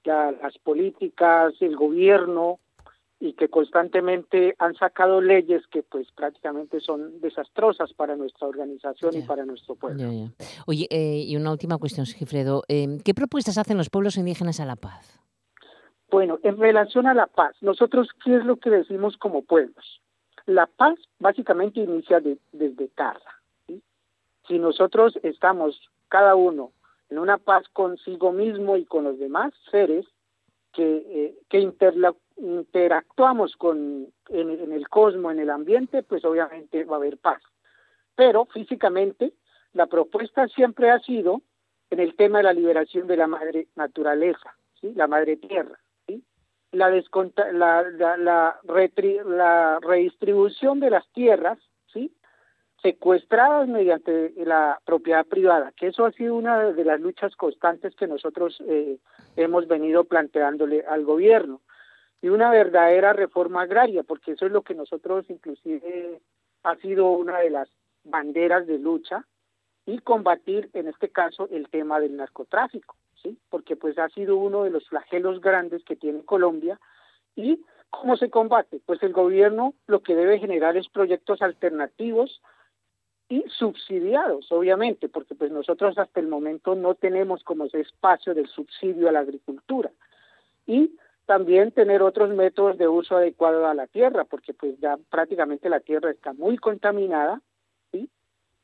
las 0.04 0.58
políticas, 0.60 1.54
el 1.60 1.76
gobierno 1.76 2.60
y 3.20 3.34
que 3.34 3.50
constantemente 3.50 4.56
han 4.60 4.76
sacado 4.76 5.22
leyes 5.22 5.66
que 5.68 5.82
pues 5.82 6.08
prácticamente 6.12 6.80
son 6.80 7.20
desastrosas 7.20 7.92
para 7.94 8.16
nuestra 8.16 8.48
organización 8.48 9.16
y 9.16 9.22
para 9.24 9.46
nuestro 9.46 9.76
pueblo. 9.76 10.10
Oye, 10.68 10.88
eh, 10.92 11.24
y 11.26 11.36
una 11.36 11.52
última 11.52 11.78
cuestión, 11.78 12.06
Sigifredo. 12.06 12.64
Eh, 12.68 13.00
¿Qué 13.04 13.14
propuestas 13.14 13.58
hacen 13.58 13.78
los 13.78 13.90
pueblos 13.90 14.18
indígenas 14.18 14.60
a 14.60 14.66
la 14.66 14.76
paz? 14.76 15.20
Bueno, 16.12 16.40
en 16.44 16.58
relación 16.58 17.08
a 17.08 17.14
la 17.14 17.28
paz, 17.28 17.56
nosotros, 17.62 18.10
¿qué 18.24 18.38
es 18.38 18.46
lo 18.46 18.58
que 18.58 18.70
decimos 18.70 19.18
como 19.18 19.42
pueblos? 19.42 20.02
La 20.46 20.68
paz 20.68 20.98
básicamente 21.20 21.82
inicia 21.82 22.22
desde 22.22 22.90
casa. 22.90 23.42
Si 24.48 24.60
nosotros 24.60 25.20
estamos 25.24 25.90
cada 26.08 26.36
uno 26.36 26.72
en 27.10 27.20
una 27.20 27.38
paz 27.38 27.68
consigo 27.74 28.32
mismo 28.32 28.78
y 28.78 28.86
con 28.86 29.04
los 29.04 29.20
demás 29.20 29.54
seres 29.72 30.06
que, 30.72 30.84
eh, 30.84 31.36
que 31.50 31.60
interactuamos 32.38 33.56
con 33.56 34.08
en, 34.30 34.72
el 34.72 34.88
cosmos, 34.90 35.34
en 35.34 35.40
el 35.40 35.50
ambiente, 35.50 36.04
pues 36.04 36.24
obviamente 36.26 36.84
va 36.84 36.96
a 36.96 37.00
haber 37.00 37.18
paz. 37.18 37.42
Pero 38.16 38.46
físicamente 38.46 39.34
la 39.74 39.88
propuesta 39.88 40.48
siempre 40.48 40.90
ha 40.90 41.00
sido 41.00 41.42
en 41.90 42.00
el 42.00 42.16
tema 42.16 42.40
de 42.40 42.46
la 42.46 42.54
liberación 42.54 43.08
de 43.08 43.18
la 43.18 43.28
madre 43.28 43.68
naturaleza, 43.76 44.56
la 44.82 45.08
madre 45.08 45.38
tierra, 45.38 45.80
¿sí? 46.06 46.24
la, 46.72 46.90
la, 46.90 47.84
la, 47.84 48.18
la, 48.18 48.60
la 49.26 49.80
redistribución 49.82 50.80
de 50.80 50.90
las 50.90 51.08
tierras, 51.14 51.58
¿sí? 51.94 52.12
secuestradas 52.82 53.68
mediante 53.68 54.34
la 54.38 54.80
propiedad 54.86 55.26
privada, 55.26 55.72
que 55.76 55.88
eso 55.88 56.06
ha 56.06 56.12
sido 56.12 56.36
una 56.36 56.72
de 56.72 56.86
las 56.86 57.00
luchas 57.00 57.36
constantes 57.36 57.96
que 57.96 58.08
nosotros 58.08 58.62
eh, 58.68 59.00
hemos 59.36 59.68
venido 59.68 60.04
planteándole 60.04 60.84
al 60.88 61.04
gobierno 61.04 61.62
y 62.22 62.30
una 62.30 62.50
verdadera 62.50 63.14
reforma 63.14 63.62
agraria, 63.62 64.04
porque 64.04 64.32
eso 64.32 64.46
es 64.46 64.52
lo 64.52 64.64
que 64.64 64.74
nosotros 64.74 65.26
inclusive 65.30 66.20
ha 66.64 66.76
sido 66.78 67.10
una 67.12 67.40
de 67.40 67.50
las 67.50 67.70
banderas 68.04 68.66
de 68.66 68.80
lucha 68.80 69.26
y 69.86 70.00
combatir 70.00 70.70
en 70.74 70.88
este 70.88 71.10
caso 71.10 71.48
el 71.52 71.70
tema 71.70 72.00
del 72.00 72.18
narcotráfico, 72.18 72.96
¿sí? 73.22 73.38
Porque 73.50 73.76
pues 73.76 73.98
ha 73.98 74.10
sido 74.10 74.38
uno 74.38 74.64
de 74.64 74.72
los 74.72 74.88
flagelos 74.88 75.42
grandes 75.42 75.84
que 75.84 75.96
tiene 75.96 76.24
Colombia 76.24 76.80
y 77.36 77.64
¿cómo 77.90 78.18
se 78.18 78.30
combate? 78.30 78.82
Pues 78.86 79.02
el 79.04 79.14
gobierno 79.14 79.74
lo 79.86 80.02
que 80.02 80.16
debe 80.16 80.40
generar 80.40 80.76
es 80.76 80.90
proyectos 80.90 81.42
alternativos 81.42 82.42
y 83.30 83.44
subsidiados, 83.50 84.52
obviamente, 84.52 85.10
porque 85.10 85.36
pues 85.36 85.52
nosotros 85.52 85.98
hasta 85.98 86.20
el 86.20 86.28
momento 86.28 86.76
no 86.76 86.96
tenemos 86.96 87.44
como 87.44 87.66
ese 87.66 87.82
espacio 87.82 88.34
del 88.34 88.48
subsidio 88.48 89.10
a 89.10 89.12
la 89.12 89.20
agricultura. 89.20 89.92
Y 90.66 90.98
también 91.28 91.72
tener 91.72 92.02
otros 92.02 92.34
métodos 92.34 92.78
de 92.78 92.88
uso 92.88 93.18
adecuado 93.18 93.68
a 93.68 93.74
la 93.74 93.86
tierra, 93.86 94.24
porque 94.24 94.54
pues 94.54 94.80
ya 94.80 94.98
prácticamente 95.10 95.70
la 95.70 95.82
tierra 95.82 96.10
está 96.10 96.32
muy 96.32 96.58
contaminada, 96.58 97.42
¿sí? 97.92 98.10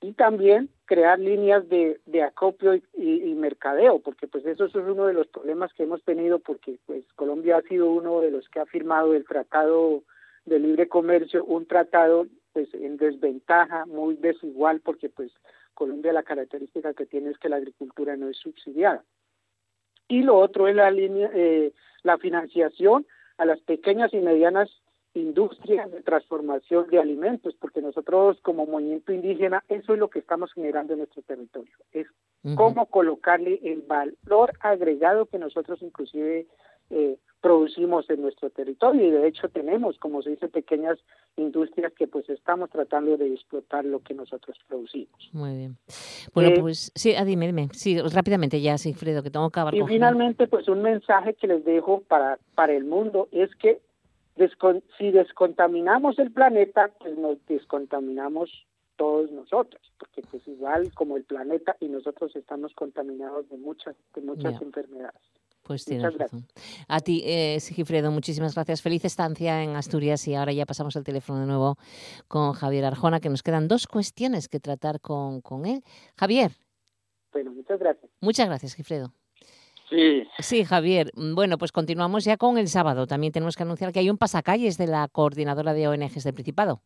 y 0.02 0.13
también 0.13 0.69
crear 0.86 1.19
líneas 1.19 1.67
de, 1.67 1.99
de 2.06 2.23
acopio 2.23 2.76
y, 2.76 3.36
mercadeo, 3.36 3.99
porque 3.99 4.28
pues 4.28 4.45
eso, 4.45 4.65
es 4.65 4.76
uno 4.76 5.08
de 5.08 5.13
los 5.13 5.28
problemas 5.28 5.73
que 5.73 5.84
hemos 5.84 6.02
tenido, 6.04 6.39
porque 6.39 6.80
pues 6.86 7.04
Colombia 7.15 7.58
ha 7.58 7.62
sido 7.63 7.91
uno 7.91 8.21
de 8.21 8.32
los 8.32 8.47
que 8.47 8.62
ha 8.62 8.65
firmado 8.65 9.13
el 9.13 9.26
Tratado 9.26 10.02
de 10.45 10.60
Libre 10.60 10.88
Comercio, 10.88 11.43
un 11.43 11.65
tratado 11.65 12.28
pues 12.54 12.73
en 12.73 12.95
desventaja, 12.95 13.86
muy 13.88 14.15
desigual, 14.15 14.80
porque 14.80 15.10
pues 15.10 15.34
Colombia 15.73 16.13
la 16.13 16.23
característica 16.23 16.93
que 16.93 17.06
tiene 17.06 17.32
es 17.32 17.38
que 17.38 17.49
la 17.49 17.58
agricultura 17.58 18.15
no 18.15 18.30
es 18.30 18.38
subsidiada. 18.38 19.04
Y 20.13 20.21
lo 20.21 20.38
otro 20.38 20.67
es 20.67 20.76
la 20.76 20.91
línea, 20.91 21.28
eh, 21.34 21.73
la 22.04 22.19
financiación 22.19 23.08
a 23.39 23.45
las 23.45 23.60
pequeñas 23.62 24.13
y 24.13 24.19
medianas 24.19 24.69
industrias 25.15 25.91
de 25.91 26.04
transformación 26.04 26.88
de 26.91 26.99
alimentos, 26.99 27.56
porque 27.60 27.82
nosotros 27.82 28.38
como 28.43 28.67
movimiento 28.67 29.12
indígena, 29.12 29.63
eso 29.69 29.93
es 29.93 29.99
lo 29.99 30.12
que 30.12 30.19
estamos 30.19 30.54
generando 30.54 30.93
en 30.93 30.99
nuestro 30.99 31.23
territorio, 31.23 31.76
es 31.93 32.06
cómo 32.56 32.86
colocarle 32.86 33.60
el 33.63 33.82
valor 33.82 34.54
agregado 34.60 35.26
que 35.26 35.39
nosotros 35.39 35.82
inclusive 35.82 36.45
eh, 36.91 37.17
producimos 37.43 38.10
en 38.10 38.21
nuestro 38.21 38.49
territorio 38.51 39.06
y 39.06 39.12
de 39.12 39.27
hecho 39.27 39.49
tenemos, 39.49 39.97
como 39.99 40.21
se 40.21 40.29
dice, 40.29 40.47
pequeñas 40.47 40.97
industrias 41.36 41.91
que 41.91 42.08
pues 42.08 42.29
estamos 42.29 42.69
tratando 42.69 43.17
de 43.17 43.34
explotar 43.34 43.84
lo 43.84 43.99
que 43.99 44.13
nosotros 44.13 44.58
producimos. 44.65 45.29
Muy 45.34 45.53
bien. 45.58 45.77
Bueno, 46.34 46.49
eh, 46.51 46.60
pues 46.62 46.93
sí, 46.95 47.13
ah, 47.15 47.25
dime, 47.25 47.45
dime, 47.47 47.67
sí, 47.73 47.99
rápidamente 47.99 48.62
ya, 48.62 48.77
Sigfredo, 48.77 49.21
que 49.21 49.29
tengo 49.29 49.49
que 49.49 49.60
acabar 49.60 49.75
Y 49.75 49.84
finalmente, 49.84 50.47
pues 50.47 50.69
un 50.69 50.82
mensaje 50.82 51.34
que 51.34 51.47
les 51.47 51.65
dejo 51.65 52.01
para, 52.08 52.39
para 52.56 52.71
el 52.71 52.86
mundo 52.86 53.27
es 53.34 53.53
que 53.56 53.82
si 54.97 55.12
descontaminamos 55.12 56.17
el 56.19 56.32
planeta, 56.32 56.91
pues 56.97 57.17
nos 57.17 57.45
descontaminamos 57.45 58.49
todos 58.95 59.29
nosotros, 59.32 59.82
porque 59.99 60.21
pues 60.32 60.47
igual 60.47 60.93
como 60.93 61.17
el 61.17 61.25
planeta 61.25 61.75
y 61.82 61.89
nosotros 61.89 62.34
estamos 62.38 62.73
contaminados 62.73 63.49
de 63.49 63.58
muchas, 63.58 63.97
de 64.15 64.21
muchas 64.21 64.62
enfermedades. 64.62 65.21
Pues 65.63 65.86
tienes 65.86 66.13
razón. 66.17 66.45
A 66.89 66.99
ti, 66.99 67.23
eh, 67.26 67.60
Sigifredo, 67.60 68.12
muchísimas 68.12 68.54
gracias. 68.54 68.82
Feliz 68.82 69.06
estancia 69.06 69.63
en 69.63 69.76
Asturias 69.76 70.28
y 70.28 70.36
ahora 70.36 70.52
ya 70.52 70.65
pasamos 70.65 70.95
el 70.97 71.04
teléfono 71.04 71.39
de 71.39 71.45
nuevo 71.45 71.78
con 72.28 72.54
Javier 72.54 72.86
Arjona, 72.86 73.21
que 73.21 73.30
nos 73.30 73.43
quedan 73.43 73.67
dos 73.67 73.88
cuestiones 73.88 74.49
que 74.49 74.60
tratar 74.60 74.99
con, 74.99 75.41
con 75.41 75.65
él. 75.65 75.82
Javier. 76.17 76.52
Bueno, 77.32 77.52
muchas 77.52 77.80
gracias. 77.80 78.12
Muchas 78.19 78.47
gracias, 78.47 78.73
Sigifredo. 78.73 79.13
Sí. 79.89 80.28
Sí, 80.39 80.65
Javier. 80.65 81.12
Bueno, 81.15 81.58
pues 81.58 81.71
continuamos 81.71 82.26
ya 82.26 82.38
con 82.38 82.58
el 82.58 82.67
sábado. 82.67 83.08
También 83.08 83.32
tenemos 83.32 83.56
que 83.56 83.63
anunciar 83.63 83.93
que 83.93 83.99
hay 83.99 84.10
un 84.10 84.17
pasacalles 84.17 84.78
de 84.78 84.88
la 84.88 85.08
coordinadora 85.08 85.73
de 85.73 85.88
ONGs 85.88 86.23
del 86.23 86.34
Principado. 86.34 86.82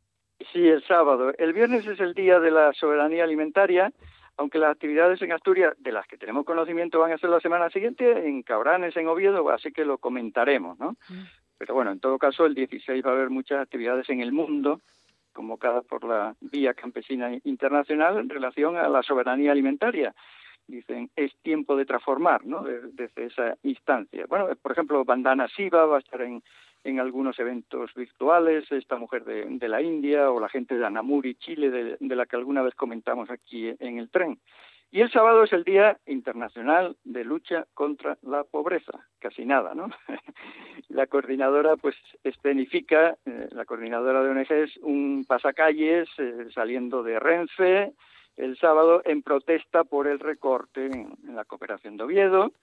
Sí, 0.53 0.67
el 0.67 0.83
sábado. 0.85 1.31
El 1.37 1.53
viernes 1.53 1.85
es 1.87 1.99
el 1.99 2.13
día 2.13 2.39
de 2.39 2.51
la 2.51 2.73
soberanía 2.73 3.23
alimentaria 3.23 3.91
aunque 4.37 4.59
las 4.59 4.71
actividades 4.71 5.21
en 5.21 5.31
Asturias, 5.31 5.73
de 5.79 5.91
las 5.91 6.07
que 6.07 6.17
tenemos 6.17 6.45
conocimiento, 6.45 6.99
van 6.99 7.11
a 7.11 7.17
ser 7.17 7.29
la 7.29 7.39
semana 7.39 7.69
siguiente 7.69 8.27
en 8.27 8.43
Cabranes, 8.43 8.95
en 8.95 9.07
Oviedo, 9.07 9.49
así 9.49 9.71
que 9.71 9.83
lo 9.83 9.97
comentaremos, 9.97 10.77
¿no? 10.79 10.91
Mm. 11.09 11.23
Pero 11.57 11.73
bueno, 11.73 11.91
en 11.91 11.99
todo 11.99 12.19
caso, 12.19 12.45
el 12.45 12.53
16 12.53 13.03
va 13.03 13.09
a 13.09 13.13
haber 13.13 13.31
muchas 13.31 13.59
actividades 13.61 14.07
en 14.09 14.21
el 14.21 14.31
mundo, 14.31 14.81
convocadas 15.33 15.83
por 15.85 16.03
la 16.03 16.35
Vía 16.39 16.75
Campesina 16.75 17.31
Internacional 17.43 18.17
en 18.17 18.29
relación 18.29 18.77
a 18.77 18.87
la 18.87 19.01
soberanía 19.01 19.51
alimentaria. 19.51 20.13
Dicen, 20.67 21.09
es 21.15 21.35
tiempo 21.41 21.75
de 21.75 21.85
transformar, 21.85 22.45
¿no? 22.45 22.63
Desde 22.63 23.25
esa 23.25 23.57
instancia. 23.63 24.25
Bueno, 24.27 24.49
por 24.61 24.71
ejemplo, 24.71 25.03
Bandana 25.03 25.47
Siva 25.47 25.85
va 25.85 25.97
a 25.97 25.99
estar 25.99 26.21
en, 26.21 26.43
en 26.89 26.99
algunos 26.99 27.37
eventos 27.39 27.93
virtuales, 27.93 28.71
esta 28.71 28.97
mujer 28.97 29.23
de, 29.25 29.67
la 29.67 29.81
India 29.81 30.31
o 30.31 30.39
la 30.39 30.49
gente 30.49 30.77
de 30.77 30.85
Anamuri, 30.85 31.35
Chile, 31.35 31.97
de 31.99 32.15
la 32.15 32.25
que 32.25 32.35
alguna 32.35 32.61
vez 32.61 32.75
comentamos 32.75 33.29
aquí 33.29 33.73
en 33.79 33.99
el 33.99 34.09
tren. 34.09 34.39
Y 34.89 35.01
el 35.01 35.11
sábado 35.11 35.43
es 35.43 35.51
el 35.51 35.65
Día 35.65 35.99
Internacional 36.05 36.95
de 37.03 37.25
Lucha 37.25 37.65
contra 37.73 38.17
la 38.21 38.45
Pobreza, 38.45 39.05
casi 39.19 39.45
nada, 39.45 39.75
¿no? 39.75 39.89
la 40.87 41.07
coordinadora, 41.07 41.75
pues, 41.75 41.95
escenifica, 42.23 43.17
eh, 43.25 43.49
la 43.51 43.65
coordinadora 43.65 44.23
de 44.23 44.29
ONGs, 44.29 44.77
un 44.83 45.25
pasacalles 45.27 46.07
eh, 46.17 46.47
saliendo 46.53 47.03
de 47.03 47.19
Renfe 47.19 47.91
el 48.37 48.57
sábado 48.57 49.01
en 49.03 49.23
protesta 49.23 49.83
por 49.83 50.07
el 50.07 50.19
recorte 50.19 50.85
en, 50.85 51.35
la 51.35 51.43
cooperación 51.43 51.97
de 51.97 52.03
Oviedo, 52.03 52.53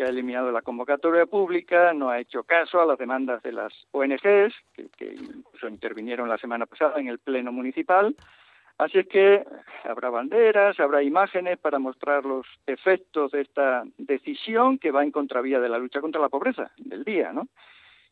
que 0.00 0.06
ha 0.06 0.08
eliminado 0.08 0.50
la 0.50 0.62
convocatoria 0.62 1.26
pública, 1.26 1.92
no 1.92 2.08
ha 2.08 2.18
hecho 2.18 2.42
caso 2.44 2.80
a 2.80 2.86
las 2.86 2.96
demandas 2.96 3.42
de 3.42 3.52
las 3.52 3.70
ONGs, 3.90 4.54
que, 4.72 4.88
incluso 5.12 5.68
intervinieron 5.68 6.26
la 6.26 6.38
semana 6.38 6.64
pasada 6.64 6.98
en 6.98 7.08
el 7.08 7.18
Pleno 7.18 7.52
Municipal, 7.52 8.16
Así 8.78 8.98
es 8.98 9.06
que 9.08 9.44
habrá 9.84 10.08
banderas, 10.08 10.80
habrá 10.80 11.02
imágenes 11.02 11.58
para 11.58 11.78
mostrar 11.78 12.24
los 12.24 12.46
efectos 12.66 13.30
de 13.32 13.42
esta 13.42 13.84
decisión 13.98 14.78
que 14.78 14.90
va 14.90 15.02
en 15.02 15.10
contravía 15.10 15.60
de 15.60 15.68
la 15.68 15.76
lucha 15.76 16.00
contra 16.00 16.18
la 16.18 16.30
pobreza 16.30 16.70
del 16.78 17.04
día, 17.04 17.30
¿no? 17.34 17.46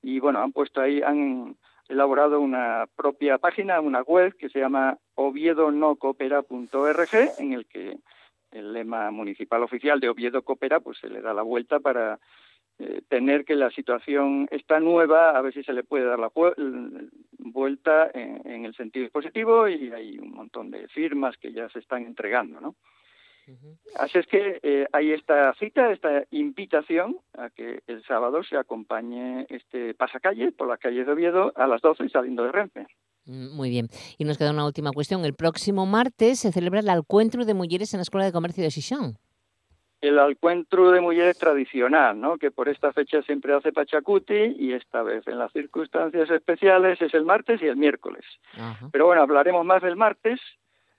Y 0.02 0.20
bueno, 0.20 0.42
han 0.42 0.52
puesto 0.52 0.82
ahí, 0.82 1.00
han 1.00 1.56
elaborado 1.88 2.38
una 2.38 2.84
propia 2.96 3.38
página, 3.38 3.80
una 3.80 4.02
web 4.02 4.36
que 4.36 4.50
se 4.50 4.58
llama 4.58 4.98
oviedonocoopera.org, 5.14 7.14
en 7.38 7.54
el 7.54 7.64
que 7.64 7.96
el 8.52 8.72
lema 8.72 9.10
municipal 9.10 9.62
oficial 9.62 10.00
de 10.00 10.08
Oviedo 10.08 10.42
Coopera 10.42 10.80
pues 10.80 10.98
se 10.98 11.08
le 11.08 11.20
da 11.20 11.34
la 11.34 11.42
vuelta 11.42 11.80
para 11.80 12.18
eh, 12.80 13.02
tener 13.08 13.44
que 13.44 13.56
la 13.56 13.70
situación 13.70 14.46
está 14.52 14.78
nueva, 14.78 15.30
a 15.30 15.42
ver 15.42 15.52
si 15.52 15.64
se 15.64 15.72
le 15.72 15.82
puede 15.82 16.04
dar 16.04 16.20
la 16.20 16.30
vuelta 17.38 18.08
en, 18.14 18.64
el 18.64 18.74
sentido 18.74 19.10
positivo 19.10 19.68
y 19.68 19.90
hay 19.90 20.18
un 20.18 20.30
montón 20.30 20.70
de 20.70 20.86
firmas 20.88 21.36
que 21.38 21.52
ya 21.52 21.68
se 21.70 21.80
están 21.80 22.04
entregando, 22.04 22.60
¿no? 22.60 22.76
Así 23.96 24.18
es 24.18 24.26
que 24.26 24.60
eh, 24.62 24.86
hay 24.92 25.12
esta 25.12 25.54
cita, 25.54 25.90
esta 25.90 26.24
invitación 26.30 27.16
a 27.32 27.48
que 27.48 27.80
el 27.86 28.04
sábado 28.04 28.42
se 28.44 28.58
acompañe 28.58 29.46
este 29.48 29.94
pasacalle 29.94 30.52
por 30.52 30.68
las 30.68 30.78
calles 30.78 31.06
de 31.06 31.12
Oviedo 31.12 31.52
a 31.56 31.66
las 31.66 31.80
12 31.80 32.10
saliendo 32.10 32.44
de 32.44 32.52
Renfe. 32.52 32.86
Mm, 33.28 33.54
muy 33.54 33.70
bien. 33.70 33.88
Y 34.18 34.24
nos 34.24 34.36
queda 34.36 34.50
una 34.50 34.66
última 34.66 34.90
cuestión. 34.90 35.24
El 35.24 35.34
próximo 35.34 35.86
martes 35.86 36.40
se 36.40 36.50
celebra 36.50 36.80
el 36.80 36.88
encuentro 36.88 37.44
de 37.44 37.54
mujeres 37.54 37.94
en 37.94 37.98
la 37.98 38.02
Escuela 38.02 38.26
de 38.26 38.32
Comercio 38.32 38.64
de 38.64 38.70
Xixón 38.70 39.18
el 40.00 40.18
encuentro 40.18 40.90
de 40.92 41.00
mujeres 41.00 41.38
tradicional, 41.38 42.20
¿no? 42.20 42.38
que 42.38 42.50
por 42.50 42.68
esta 42.68 42.92
fecha 42.92 43.20
siempre 43.22 43.54
hace 43.54 43.72
Pachacuti 43.72 44.54
y 44.58 44.72
esta 44.72 45.02
vez 45.02 45.26
en 45.26 45.38
las 45.38 45.52
circunstancias 45.52 46.30
especiales 46.30 47.02
es 47.02 47.12
el 47.14 47.24
martes 47.24 47.60
y 47.62 47.66
el 47.66 47.76
miércoles. 47.76 48.24
Pero 48.92 49.06
bueno, 49.06 49.22
hablaremos 49.22 49.64
más 49.64 49.82
del 49.82 49.96
martes. 49.96 50.40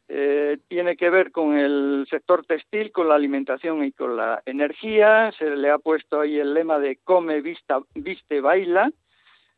Eh, 0.10 0.58
tiene 0.68 0.98
que 0.98 1.10
ver 1.10 1.32
con 1.32 1.58
el 1.58 2.08
sector 2.10 2.46
textil, 2.46 2.92
con 2.92 3.08
la 3.08 3.16
alimentación 3.16 3.84
y 3.84 3.92
con 3.92 4.18
la 4.18 4.42
energía. 4.46 5.32
Se 5.38 5.56
le 5.56 5.70
ha 5.70 5.78
puesto 5.78 6.20
ahí 6.20 6.38
el 6.38 6.54
lema 6.54 6.80
de 6.80 6.98
come, 7.04 7.42
vista, 7.42 7.80
viste, 7.94 8.42
baila, 8.42 8.92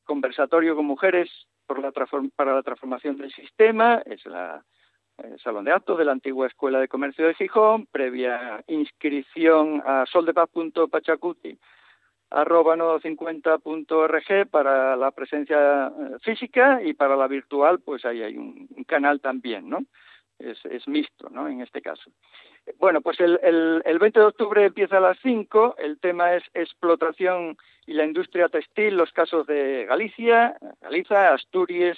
conversatorio 0.03 0.75
con 0.75 0.85
mujeres 0.85 1.29
por 1.65 1.79
la 1.79 1.91
para 2.35 2.55
la 2.55 2.63
transformación 2.63 3.17
del 3.17 3.31
sistema. 3.31 4.01
Es 4.05 4.25
la 4.25 4.63
el 5.17 5.39
Salón 5.39 5.65
de 5.65 5.71
Actos 5.71 5.97
de 5.97 6.05
la 6.05 6.13
antigua 6.13 6.47
Escuela 6.47 6.79
de 6.79 6.87
Comercio 6.87 7.27
de 7.27 7.35
Gijón, 7.35 7.85
previa 7.91 8.63
inscripción 8.67 9.81
a 9.85 10.05
soldepaz.pachacuti 10.07 11.59
arroba 12.31 12.75
50org 12.75 14.49
para 14.49 14.95
la 14.95 15.11
presencia 15.11 15.87
eh, 15.87 16.17
física 16.21 16.81
y 16.81 16.93
para 16.93 17.17
la 17.17 17.27
virtual 17.27 17.81
pues 17.81 18.05
ahí 18.05 18.23
hay 18.23 18.37
un, 18.37 18.67
canal 18.87 19.19
también, 19.21 19.69
¿no? 19.69 19.79
Es, 20.39 20.57
es, 20.65 20.87
mixto, 20.87 21.29
¿no? 21.29 21.47
En 21.47 21.61
este 21.61 21.81
caso. 21.81 22.09
Bueno, 22.77 23.01
pues 23.01 23.19
el, 23.19 23.39
el, 23.43 23.81
el 23.85 23.99
20 23.99 24.19
de 24.19 24.25
octubre 24.25 24.65
empieza 24.65 24.97
a 24.97 25.01
las 25.01 25.17
5, 25.21 25.75
el 25.79 25.99
tema 25.99 26.35
es 26.35 26.43
explotación 26.53 27.57
y 27.85 27.93
la 27.93 28.05
industria 28.05 28.49
textil, 28.49 28.95
los 28.95 29.11
casos 29.11 29.47
de 29.47 29.85
Galicia, 29.85 30.57
Galicia, 30.81 31.33
Asturias 31.33 31.97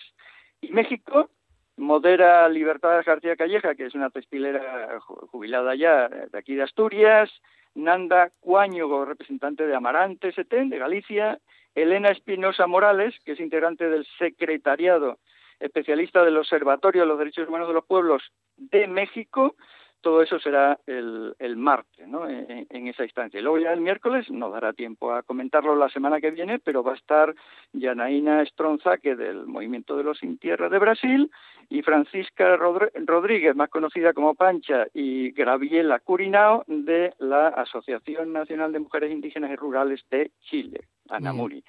y 0.61 0.71
México, 0.71 1.29
Modera 1.75 2.47
Libertad 2.49 3.03
García 3.05 3.35
Calleja, 3.35 3.75
que 3.75 3.85
es 3.85 3.95
una 3.95 4.09
textilera 4.09 4.99
jubilada 4.99 5.75
ya 5.75 6.07
de 6.07 6.37
aquí 6.37 6.55
de 6.55 6.63
Asturias, 6.63 7.29
Nanda 7.75 8.31
Cuáñogo, 8.39 9.05
representante 9.05 9.65
de 9.65 9.75
Amarante 9.75 10.29
ST, 10.29 10.65
de 10.65 10.77
Galicia, 10.77 11.39
Elena 11.75 12.09
Espinosa 12.09 12.67
Morales, 12.67 13.15
que 13.25 13.31
es 13.33 13.39
integrante 13.39 13.89
del 13.89 14.05
secretariado 14.17 15.17
especialista 15.59 16.23
del 16.23 16.37
Observatorio 16.37 17.01
de 17.01 17.07
los 17.07 17.17
Derechos 17.17 17.47
Humanos 17.47 17.67
de 17.67 17.73
los 17.73 17.85
Pueblos 17.85 18.21
de 18.57 18.87
México, 18.87 19.55
todo 20.03 20.21
eso 20.21 20.37
será 20.37 20.77
el, 20.85 21.33
el 21.39 21.55
martes, 21.55 22.07
¿no? 22.07 22.29
En, 22.29 22.87
esa 22.87 23.05
instancia. 23.05 23.39
Y 23.39 23.43
luego 23.43 23.57
ya 23.57 23.71
el 23.71 23.79
miércoles 23.79 24.29
no 24.29 24.49
dará 24.49 24.73
tiempo 24.73 25.13
a 25.13 25.23
comentarlo 25.23 25.75
la 25.75 25.89
semana 25.89 26.19
que 26.19 26.29
viene, 26.29 26.59
pero 26.59 26.83
va 26.83 26.91
a 26.91 26.97
estar 26.97 27.33
Yanaína 27.71 28.43
que 29.01 29.15
del 29.15 29.47
Movimiento 29.47 29.95
de 29.95 30.03
los 30.03 30.19
Sin 30.19 30.37
Tierra 30.37 30.67
de 30.67 30.77
Brasil 30.77 31.31
y 31.69 31.81
Francisca 31.81 32.57
Rodríguez, 32.57 33.55
más 33.55 33.69
conocida 33.69 34.13
como 34.13 34.35
Pancha, 34.35 34.85
y 34.93 35.31
Graviela 35.31 35.99
Curinao 35.99 36.65
de 36.67 37.13
la 37.19 37.47
Asociación 37.47 38.33
Nacional 38.33 38.73
de 38.73 38.79
Mujeres 38.79 39.11
Indígenas 39.11 39.51
y 39.51 39.55
Rurales 39.55 40.03
de 40.11 40.31
Chile, 40.41 40.81
ANAMURI. 41.09 41.63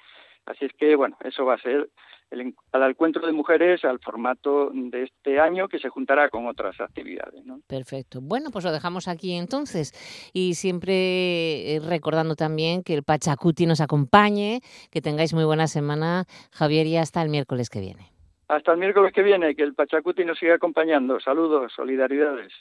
Así 0.45 0.65
es 0.65 0.71
que, 0.77 0.95
bueno, 0.95 1.17
eso 1.23 1.45
va 1.45 1.55
a 1.55 1.59
ser 1.59 1.89
el, 2.31 2.53
al 2.71 2.89
encuentro 2.89 3.25
de 3.25 3.33
mujeres 3.33 3.83
al 3.83 3.99
formato 3.99 4.71
de 4.73 5.03
este 5.03 5.39
año 5.39 5.67
que 5.67 5.79
se 5.79 5.89
juntará 5.89 6.29
con 6.29 6.47
otras 6.47 6.79
actividades. 6.79 7.43
Perfecto. 7.67 8.19
Bueno, 8.21 8.51
pues 8.51 8.65
lo 8.65 8.71
dejamos 8.71 9.07
aquí 9.07 9.33
entonces 9.33 9.93
y 10.33 10.55
siempre 10.55 11.75
eh, 11.75 11.79
recordando 11.79 12.35
también 12.35 12.83
que 12.83 12.93
el 12.93 13.03
Pachacuti 13.03 13.65
nos 13.65 13.81
acompañe, 13.81 14.61
que 14.91 15.01
tengáis 15.01 15.33
muy 15.33 15.45
buena 15.45 15.67
semana, 15.67 16.25
Javier, 16.51 16.87
y 16.87 16.97
hasta 16.97 17.21
el 17.21 17.29
miércoles 17.29 17.69
que 17.69 17.79
viene. 17.79 18.11
Hasta 18.47 18.73
el 18.73 18.77
miércoles 18.77 19.11
que 19.13 19.23
viene, 19.23 19.55
que 19.55 19.63
el 19.63 19.73
Pachacuti 19.73 20.23
nos 20.23 20.37
siga 20.37 20.55
acompañando. 20.55 21.19
Saludos, 21.19 21.73
solidaridades. 21.75 22.53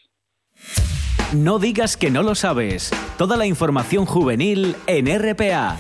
No 1.35 1.59
digas 1.59 1.97
que 1.97 2.11
no 2.11 2.23
lo 2.23 2.35
sabes. 2.35 2.91
Toda 3.19 3.37
la 3.37 3.45
información 3.45 4.07
juvenil 4.07 4.77
en 4.87 5.07
RPA 5.07 5.77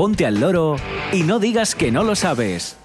ponte 0.00 0.24
al 0.24 0.40
loro 0.40 0.76
y 1.12 1.24
no 1.24 1.38
digas 1.38 1.74
que 1.74 1.92
no 1.92 2.02
lo 2.02 2.16
sabes. 2.16 2.78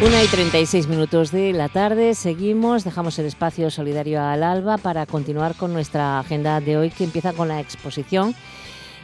Una 0.00 0.24
y 0.24 0.26
36 0.28 0.86
minutos 0.86 1.30
de 1.30 1.52
la 1.52 1.68
tarde, 1.68 2.14
seguimos, 2.14 2.84
dejamos 2.84 3.18
el 3.18 3.26
espacio 3.26 3.70
solidario 3.70 4.22
al 4.22 4.44
alba 4.44 4.78
para 4.78 5.04
continuar 5.04 5.56
con 5.56 5.74
nuestra 5.74 6.20
agenda 6.20 6.62
de 6.62 6.78
hoy 6.78 6.88
que 6.88 7.04
empieza 7.04 7.34
con 7.34 7.48
la 7.48 7.60
exposición 7.60 8.34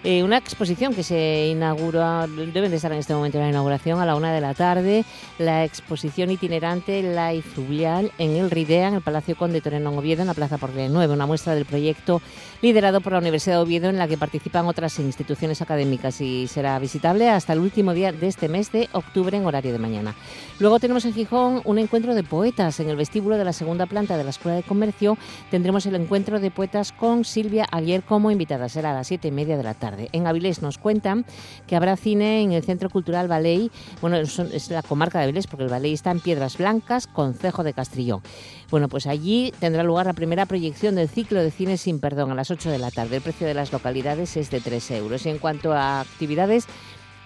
eh, 0.04 0.22
una 0.22 0.38
exposición 0.38 0.94
que 0.94 1.02
se 1.02 1.48
inaugura, 1.48 2.26
deben 2.26 2.70
de 2.70 2.76
estar 2.76 2.92
en 2.92 2.98
este 2.98 3.14
momento 3.14 3.38
en 3.38 3.44
la 3.44 3.50
inauguración 3.50 4.00
a 4.00 4.06
la 4.06 4.14
una 4.14 4.32
de 4.32 4.40
la 4.40 4.54
tarde, 4.54 5.04
la 5.38 5.64
exposición 5.64 6.30
itinerante 6.30 7.02
La 7.02 7.32
Fluvial 7.42 8.12
en 8.18 8.36
el 8.36 8.50
Ridea, 8.50 8.88
en 8.88 8.94
el 8.94 9.00
Palacio 9.00 9.36
Conde 9.36 9.60
Toreno 9.60 9.90
Oviedo, 9.90 10.22
en 10.22 10.28
la 10.28 10.34
Plaza 10.34 10.58
Portland 10.58 10.92
9, 10.92 11.12
una 11.12 11.26
muestra 11.26 11.54
del 11.54 11.64
proyecto 11.64 12.20
liderado 12.62 13.00
por 13.00 13.12
la 13.12 13.18
Universidad 13.18 13.56
de 13.56 13.62
Oviedo 13.62 13.88
en 13.88 13.98
la 13.98 14.08
que 14.08 14.16
participan 14.16 14.66
otras 14.66 14.98
instituciones 14.98 15.60
académicas 15.62 16.20
y 16.20 16.46
será 16.46 16.78
visitable 16.78 17.28
hasta 17.28 17.52
el 17.52 17.60
último 17.60 17.92
día 17.92 18.12
de 18.12 18.28
este 18.28 18.48
mes 18.48 18.72
de 18.72 18.88
octubre 18.92 19.36
en 19.36 19.46
horario 19.46 19.72
de 19.72 19.78
mañana. 19.78 20.14
Luego 20.58 20.78
tenemos 20.78 21.04
en 21.04 21.14
Gijón 21.14 21.62
un 21.64 21.78
encuentro 21.78 22.14
de 22.14 22.22
poetas 22.22 22.80
en 22.80 22.88
el 22.88 22.96
vestíbulo 22.96 23.36
de 23.36 23.44
la 23.44 23.52
segunda 23.52 23.86
planta 23.86 24.16
de 24.16 24.24
la 24.24 24.30
Escuela 24.30 24.56
de 24.56 24.62
Comercio. 24.62 25.18
Tendremos 25.50 25.86
el 25.86 25.94
encuentro 25.94 26.40
de 26.40 26.50
poetas 26.50 26.92
con 26.92 27.24
Silvia 27.24 27.66
Aguier 27.70 28.02
como 28.02 28.30
invitada. 28.30 28.68
Será 28.68 28.92
a 28.92 28.94
las 28.94 29.06
siete 29.06 29.28
y 29.28 29.32
media 29.32 29.56
de 29.56 29.62
la 29.62 29.74
tarde. 29.74 29.85
En 30.12 30.26
Avilés 30.26 30.62
nos 30.62 30.78
cuentan 30.78 31.24
que 31.66 31.76
habrá 31.76 31.96
cine 31.96 32.42
en 32.42 32.52
el 32.52 32.62
Centro 32.62 32.90
Cultural 32.90 33.28
Baley, 33.28 33.70
bueno, 34.00 34.16
es 34.16 34.70
la 34.70 34.82
comarca 34.82 35.18
de 35.18 35.24
Avilés 35.24 35.46
porque 35.46 35.64
el 35.64 35.70
Baley 35.70 35.92
está 35.92 36.10
en 36.10 36.20
Piedras 36.20 36.58
Blancas, 36.58 37.06
Concejo 37.06 37.62
de 37.62 37.72
Castrillón. 37.72 38.22
Bueno, 38.70 38.88
pues 38.88 39.06
allí 39.06 39.52
tendrá 39.60 39.82
lugar 39.82 40.06
la 40.06 40.12
primera 40.12 40.46
proyección 40.46 40.96
del 40.96 41.08
ciclo 41.08 41.42
de 41.42 41.50
cine 41.50 41.76
sin 41.76 42.00
perdón 42.00 42.30
a 42.30 42.34
las 42.34 42.50
8 42.50 42.70
de 42.70 42.78
la 42.78 42.90
tarde. 42.90 43.16
El 43.16 43.22
precio 43.22 43.46
de 43.46 43.54
las 43.54 43.72
localidades 43.72 44.36
es 44.36 44.50
de 44.50 44.60
3 44.60 44.90
euros. 44.92 45.24
Y 45.26 45.30
en 45.30 45.38
cuanto 45.38 45.72
a 45.72 46.00
actividades, 46.00 46.66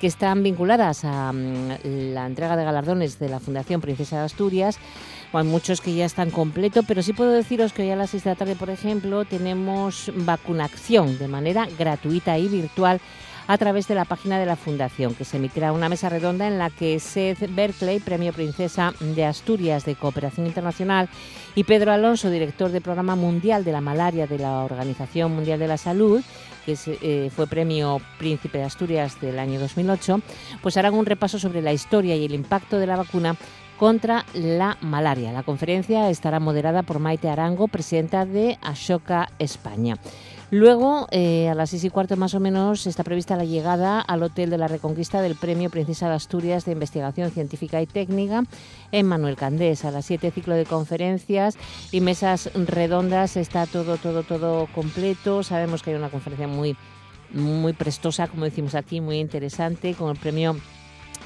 que 0.00 0.06
están 0.06 0.42
vinculadas 0.42 1.04
a 1.04 1.30
mm, 1.32 2.14
la 2.14 2.26
entrega 2.26 2.56
de 2.56 2.64
galardones 2.64 3.18
de 3.18 3.28
la 3.28 3.38
Fundación 3.38 3.80
Princesa 3.80 4.18
de 4.18 4.24
Asturias. 4.24 4.78
Hay 5.38 5.44
muchos 5.46 5.80
que 5.80 5.94
ya 5.94 6.04
están 6.04 6.30
completos, 6.30 6.84
pero 6.86 7.02
sí 7.02 7.12
puedo 7.12 7.30
deciros 7.30 7.72
que 7.72 7.82
hoy 7.82 7.90
a 7.90 7.96
las 7.96 8.10
6 8.10 8.24
de 8.24 8.30
la 8.30 8.36
tarde, 8.36 8.56
por 8.56 8.70
ejemplo, 8.70 9.24
tenemos 9.24 10.10
vacunación 10.14 11.18
de 11.18 11.28
manera 11.28 11.68
gratuita 11.78 12.38
y 12.38 12.48
virtual 12.48 13.00
a 13.46 13.58
través 13.58 13.88
de 13.88 13.96
la 13.96 14.04
página 14.04 14.38
de 14.38 14.46
la 14.46 14.54
Fundación, 14.54 15.14
que 15.14 15.24
se 15.24 15.38
emitirá 15.38 15.72
una 15.72 15.88
mesa 15.88 16.08
redonda 16.08 16.46
en 16.46 16.58
la 16.58 16.70
que 16.70 17.00
Seth 17.00 17.52
Berkeley, 17.52 17.98
Premio 17.98 18.32
Princesa 18.32 18.94
de 19.00 19.24
Asturias 19.24 19.84
de 19.84 19.96
Cooperación 19.96 20.46
Internacional, 20.46 21.08
y 21.56 21.64
Pedro 21.64 21.90
Alonso, 21.90 22.30
director 22.30 22.70
del 22.70 22.82
Programa 22.82 23.16
Mundial 23.16 23.64
de 23.64 23.72
la 23.72 23.80
Malaria 23.80 24.28
de 24.28 24.38
la 24.38 24.62
Organización 24.62 25.34
Mundial 25.34 25.58
de 25.58 25.66
la 25.66 25.78
Salud, 25.78 26.22
que 26.64 26.76
eh, 26.86 27.30
fue 27.34 27.48
Premio 27.48 28.00
Príncipe 28.18 28.58
de 28.58 28.64
Asturias 28.64 29.20
del 29.20 29.38
año 29.38 29.58
2008, 29.58 30.20
pues 30.62 30.76
harán 30.76 30.94
un 30.94 31.06
repaso 31.06 31.38
sobre 31.38 31.62
la 31.62 31.72
historia 31.72 32.14
y 32.14 32.24
el 32.24 32.34
impacto 32.34 32.78
de 32.78 32.86
la 32.86 32.96
vacuna 32.96 33.34
contra 33.80 34.26
la 34.34 34.76
malaria. 34.82 35.32
La 35.32 35.42
conferencia 35.42 36.10
estará 36.10 36.38
moderada 36.38 36.82
por 36.82 36.98
Maite 36.98 37.30
Arango, 37.30 37.66
presidenta 37.66 38.26
de 38.26 38.58
Ashoka 38.60 39.30
España. 39.38 39.96
Luego, 40.50 41.06
eh, 41.12 41.48
a 41.48 41.54
las 41.54 41.70
seis 41.70 41.84
y 41.84 41.88
cuarto 41.88 42.14
más 42.18 42.34
o 42.34 42.40
menos, 42.40 42.86
está 42.86 43.04
prevista 43.04 43.36
la 43.36 43.46
llegada 43.46 43.98
al 43.98 44.22
Hotel 44.22 44.50
de 44.50 44.58
la 44.58 44.68
Reconquista 44.68 45.22
del 45.22 45.34
Premio 45.34 45.70
Princesa 45.70 46.10
de 46.10 46.16
Asturias 46.16 46.66
de 46.66 46.72
Investigación 46.72 47.30
Científica 47.30 47.80
y 47.80 47.86
Técnica 47.86 48.44
en 48.92 49.06
Manuel 49.06 49.36
Candés. 49.36 49.86
A 49.86 49.90
las 49.90 50.04
siete, 50.04 50.30
ciclo 50.30 50.56
de 50.56 50.66
conferencias 50.66 51.56
y 51.90 52.02
mesas 52.02 52.50
redondas. 52.52 53.38
Está 53.38 53.64
todo, 53.64 53.96
todo, 53.96 54.24
todo 54.24 54.66
completo. 54.74 55.42
Sabemos 55.42 55.82
que 55.82 55.92
hay 55.92 55.96
una 55.96 56.10
conferencia 56.10 56.48
muy, 56.48 56.76
muy 57.32 57.72
prestosa, 57.72 58.28
como 58.28 58.44
decimos 58.44 58.74
aquí, 58.74 59.00
muy 59.00 59.20
interesante, 59.20 59.94
con 59.94 60.10
el 60.10 60.18
Premio 60.18 60.54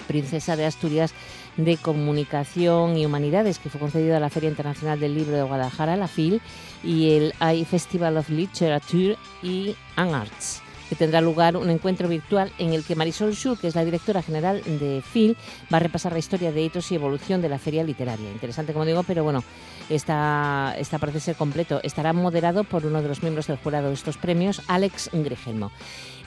Princesa 0.06 0.54
de 0.54 0.66
Asturias 0.66 1.14
de 1.56 1.76
Comunicación 1.76 2.96
y 2.96 3.06
Humanidades, 3.06 3.58
que 3.58 3.70
fue 3.70 3.80
concedido 3.80 4.16
a 4.16 4.20
la 4.20 4.30
Feria 4.30 4.48
Internacional 4.48 4.98
del 4.98 5.14
Libro 5.14 5.36
de 5.36 5.42
Guadalajara, 5.42 5.96
la 5.96 6.08
FIL, 6.08 6.40
y 6.82 7.12
el 7.12 7.34
AI 7.38 7.64
Festival 7.64 8.16
of 8.16 8.28
Literature 8.30 9.16
y 9.42 9.76
Arts 9.96 10.63
que 10.88 10.94
tendrá 10.94 11.20
lugar 11.20 11.56
un 11.56 11.70
encuentro 11.70 12.08
virtual 12.08 12.52
en 12.58 12.72
el 12.72 12.84
que 12.84 12.96
Marisol 12.96 13.34
Schur, 13.34 13.58
que 13.58 13.68
es 13.68 13.74
la 13.74 13.84
directora 13.84 14.22
general 14.22 14.62
de 14.64 15.02
FIL, 15.02 15.36
va 15.72 15.78
a 15.78 15.80
repasar 15.80 16.12
la 16.12 16.18
historia 16.18 16.52
de 16.52 16.62
hitos 16.62 16.90
y 16.92 16.94
evolución 16.94 17.40
de 17.42 17.48
la 17.48 17.58
feria 17.58 17.84
literaria. 17.84 18.30
Interesante, 18.30 18.72
como 18.72 18.84
digo, 18.84 19.02
pero 19.02 19.24
bueno, 19.24 19.42
está, 19.88 20.74
parece 21.00 21.20
ser 21.20 21.36
completo. 21.36 21.80
Estará 21.82 22.12
moderado 22.12 22.64
por 22.64 22.86
uno 22.86 23.02
de 23.02 23.08
los 23.08 23.22
miembros 23.22 23.46
del 23.46 23.58
jurado 23.58 23.88
de 23.88 23.94
estos 23.94 24.16
premios, 24.16 24.62
Alex 24.68 25.10
Gregelmo. 25.12 25.70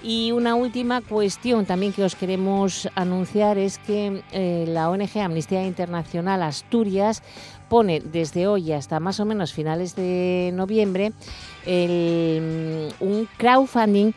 Y 0.04 0.32
una 0.32 0.54
última 0.54 1.02
cuestión 1.02 1.66
también 1.66 1.92
que 1.92 2.04
os 2.04 2.16
queremos 2.16 2.88
anunciar 2.94 3.58
es 3.58 3.80
que 3.80 4.22
eh, 4.32 4.66
la 4.68 4.90
ONG 4.90 5.18
Amnistía 5.18 5.66
Internacional 5.66 6.44
Asturias 6.44 7.24
pone 7.68 8.00
desde 8.00 8.48
hoy 8.48 8.72
hasta 8.72 9.00
más 9.00 9.20
o 9.20 9.26
menos 9.26 9.54
finales 9.54 9.96
de 9.96 10.52
noviembre 10.54 11.12
mm, 11.66 13.04
un 13.04 13.28
crowdfunding 13.38 14.14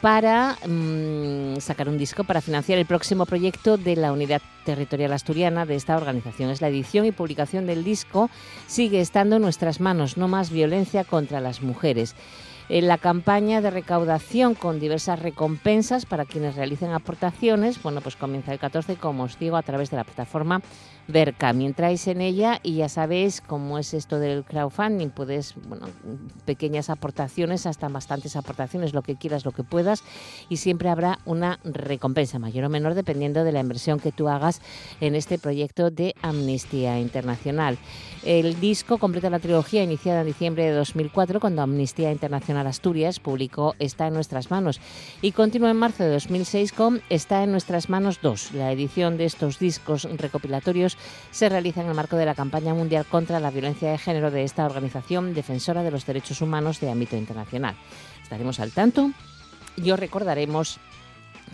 para 0.00 0.56
mm, 0.66 1.58
sacar 1.60 1.88
un 1.88 1.98
disco 1.98 2.24
para 2.24 2.40
financiar 2.40 2.78
el 2.78 2.86
próximo 2.86 3.26
proyecto 3.26 3.76
de 3.76 3.96
la 3.96 4.12
Unidad 4.12 4.40
Territorial 4.64 5.12
Asturiana 5.12 5.66
de 5.66 5.74
esta 5.74 5.96
organización. 5.96 6.50
Es 6.50 6.60
la 6.60 6.68
edición 6.68 7.04
y 7.06 7.12
publicación 7.12 7.66
del 7.66 7.84
disco 7.84 8.30
Sigue 8.66 9.00
estando 9.00 9.36
en 9.36 9.42
nuestras 9.42 9.80
manos, 9.80 10.16
no 10.16 10.28
más 10.28 10.50
violencia 10.50 11.04
contra 11.04 11.40
las 11.40 11.62
mujeres 11.62 12.14
en 12.68 12.86
la 12.86 12.98
campaña 12.98 13.60
de 13.60 13.70
recaudación 13.70 14.54
con 14.54 14.78
diversas 14.78 15.20
recompensas 15.20 16.06
para 16.06 16.26
quienes 16.26 16.54
realicen 16.54 16.92
aportaciones. 16.92 17.82
Bueno, 17.82 18.00
pues 18.00 18.16
comienza 18.16 18.52
el 18.52 18.58
14, 18.58 18.96
como 18.96 19.24
os 19.24 19.38
digo, 19.38 19.56
a 19.56 19.62
través 19.62 19.90
de 19.90 19.96
la 19.96 20.04
plataforma 20.04 20.60
Berkami. 21.08 21.66
Entráis 21.66 22.06
en 22.06 22.20
ella 22.20 22.60
y 22.62 22.76
ya 22.76 22.88
sabéis 22.88 23.40
cómo 23.40 23.78
es 23.78 23.94
esto 23.94 24.18
del 24.18 24.44
crowdfunding. 24.44 25.08
Puedes, 25.08 25.54
bueno, 25.66 25.88
pequeñas 26.44 26.90
aportaciones 26.90 27.66
hasta 27.66 27.88
bastantes 27.88 28.36
aportaciones, 28.36 28.92
lo 28.92 29.02
que 29.02 29.16
quieras, 29.16 29.44
lo 29.44 29.52
que 29.52 29.64
puedas, 29.64 30.04
y 30.48 30.58
siempre 30.58 30.90
habrá 30.90 31.18
una 31.24 31.58
recompensa 31.64 32.38
mayor 32.38 32.66
o 32.66 32.68
menor 32.68 32.94
dependiendo 32.94 33.42
de 33.42 33.52
la 33.52 33.60
inversión 33.60 33.98
que 33.98 34.12
tú 34.12 34.28
hagas 34.28 34.60
en 35.00 35.14
este 35.14 35.38
proyecto 35.38 35.90
de 35.90 36.14
Amnistía 36.20 37.00
Internacional. 37.00 37.78
El 38.24 38.60
disco 38.60 38.98
completa 38.98 39.30
la 39.30 39.38
trilogía 39.38 39.82
iniciada 39.82 40.20
en 40.20 40.26
diciembre 40.26 40.64
de 40.64 40.72
2004 40.72 41.40
cuando 41.40 41.62
Amnistía 41.62 42.12
Internacional 42.12 42.66
Asturias 42.66 43.20
publicó 43.20 43.74
Está 43.78 44.08
en 44.08 44.14
nuestras 44.14 44.50
manos 44.50 44.80
y 45.22 45.32
continúa 45.32 45.70
en 45.70 45.76
marzo 45.76 46.04
de 46.04 46.10
2006 46.10 46.72
con 46.72 47.00
Está 47.08 47.42
en 47.44 47.52
nuestras 47.52 47.88
manos 47.88 48.20
2. 48.20 48.52
La 48.52 48.72
edición 48.72 49.16
de 49.16 49.24
estos 49.24 49.58
discos 49.58 50.04
recopilatorios 50.04 50.97
se 51.30 51.48
realiza 51.48 51.82
en 51.82 51.88
el 51.88 51.94
marco 51.94 52.16
de 52.16 52.26
la 52.26 52.34
campaña 52.34 52.74
mundial 52.74 53.04
contra 53.06 53.40
la 53.40 53.50
violencia 53.50 53.90
de 53.90 53.98
género 53.98 54.30
de 54.30 54.44
esta 54.44 54.66
organización 54.66 55.34
defensora 55.34 55.82
de 55.82 55.90
los 55.90 56.06
derechos 56.06 56.40
humanos 56.40 56.80
de 56.80 56.90
ámbito 56.90 57.16
internacional. 57.16 57.76
Estaremos 58.22 58.60
al 58.60 58.72
tanto 58.72 59.10
y 59.76 59.90
os 59.90 59.98
recordaremos 59.98 60.80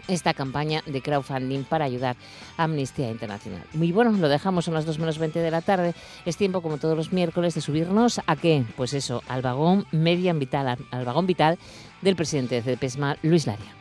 esta 0.09 0.35
campaña 0.35 0.83
de 0.87 1.01
crowdfunding 1.01 1.65
para 1.65 1.85
ayudar 1.85 2.17
a 2.57 2.65
Amnistía 2.65 3.11
Internacional. 3.11 3.63
Muy 3.75 3.93
bueno, 3.93 4.13
lo 4.13 4.29
dejamos 4.29 4.69
a 4.69 4.73
las 4.73 4.87
2 4.87 4.99
menos 4.99 5.19
20 5.19 5.39
de 5.39 5.51
la 5.51 5.61
tarde. 5.61 5.95
Es 6.25 6.37
tiempo, 6.37 6.63
como 6.63 6.79
todos 6.79 6.97
los 6.97 7.13
miércoles, 7.13 7.55
de 7.55 7.61
subirnos 7.61 8.21
a 8.27 8.37
qué? 8.37 8.65
Pues 8.77 8.93
eso, 8.93 9.23
al 9.29 9.43
vagón 9.43 9.87
vital, 9.93 10.79
al 10.91 11.05
vagón 11.05 11.27
vital 11.27 11.59
del 12.03 12.17
presidente 12.17 12.61
de 12.61 12.77
PESMA, 12.77 13.17
Luis 13.23 13.47
Laria. 13.47 13.73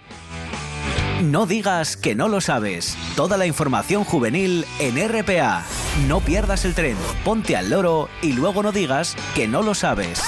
No 1.23 1.45
digas 1.45 1.95
que 1.95 2.15
no 2.15 2.27
lo 2.27 2.41
sabes. 2.41 2.97
Toda 3.15 3.37
la 3.37 3.45
información 3.45 4.03
juvenil 4.03 4.65
en 4.79 4.97
RPA. 5.07 5.63
No 6.05 6.19
pierdas 6.19 6.65
el 6.65 6.75
tren, 6.75 6.97
ponte 7.23 7.55
al 7.55 7.69
loro 7.69 8.09
y 8.21 8.33
luego 8.33 8.61
no 8.61 8.73
digas 8.73 9.15
que 9.33 9.47
no 9.47 9.61
lo 9.61 9.73
sabes. 9.73 10.21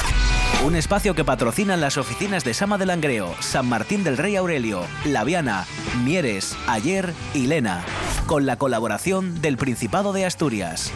Un 0.65 0.73
espacio 0.73 1.13
que 1.13 1.25
patrocinan 1.25 1.81
las 1.81 1.97
oficinas 1.97 2.45
de 2.45 2.53
Sama 2.53 2.77
del 2.77 2.87
Langreo, 2.87 3.35
San 3.41 3.67
Martín 3.67 4.05
del 4.05 4.17
Rey 4.17 4.37
Aurelio, 4.37 4.83
Laviana, 5.03 5.65
Mieres, 6.05 6.55
Ayer 6.65 7.13
y 7.33 7.47
Lena, 7.47 7.83
con 8.25 8.45
la 8.45 8.55
colaboración 8.55 9.41
del 9.41 9.57
Principado 9.57 10.13
de 10.13 10.25
Asturias. 10.25 10.93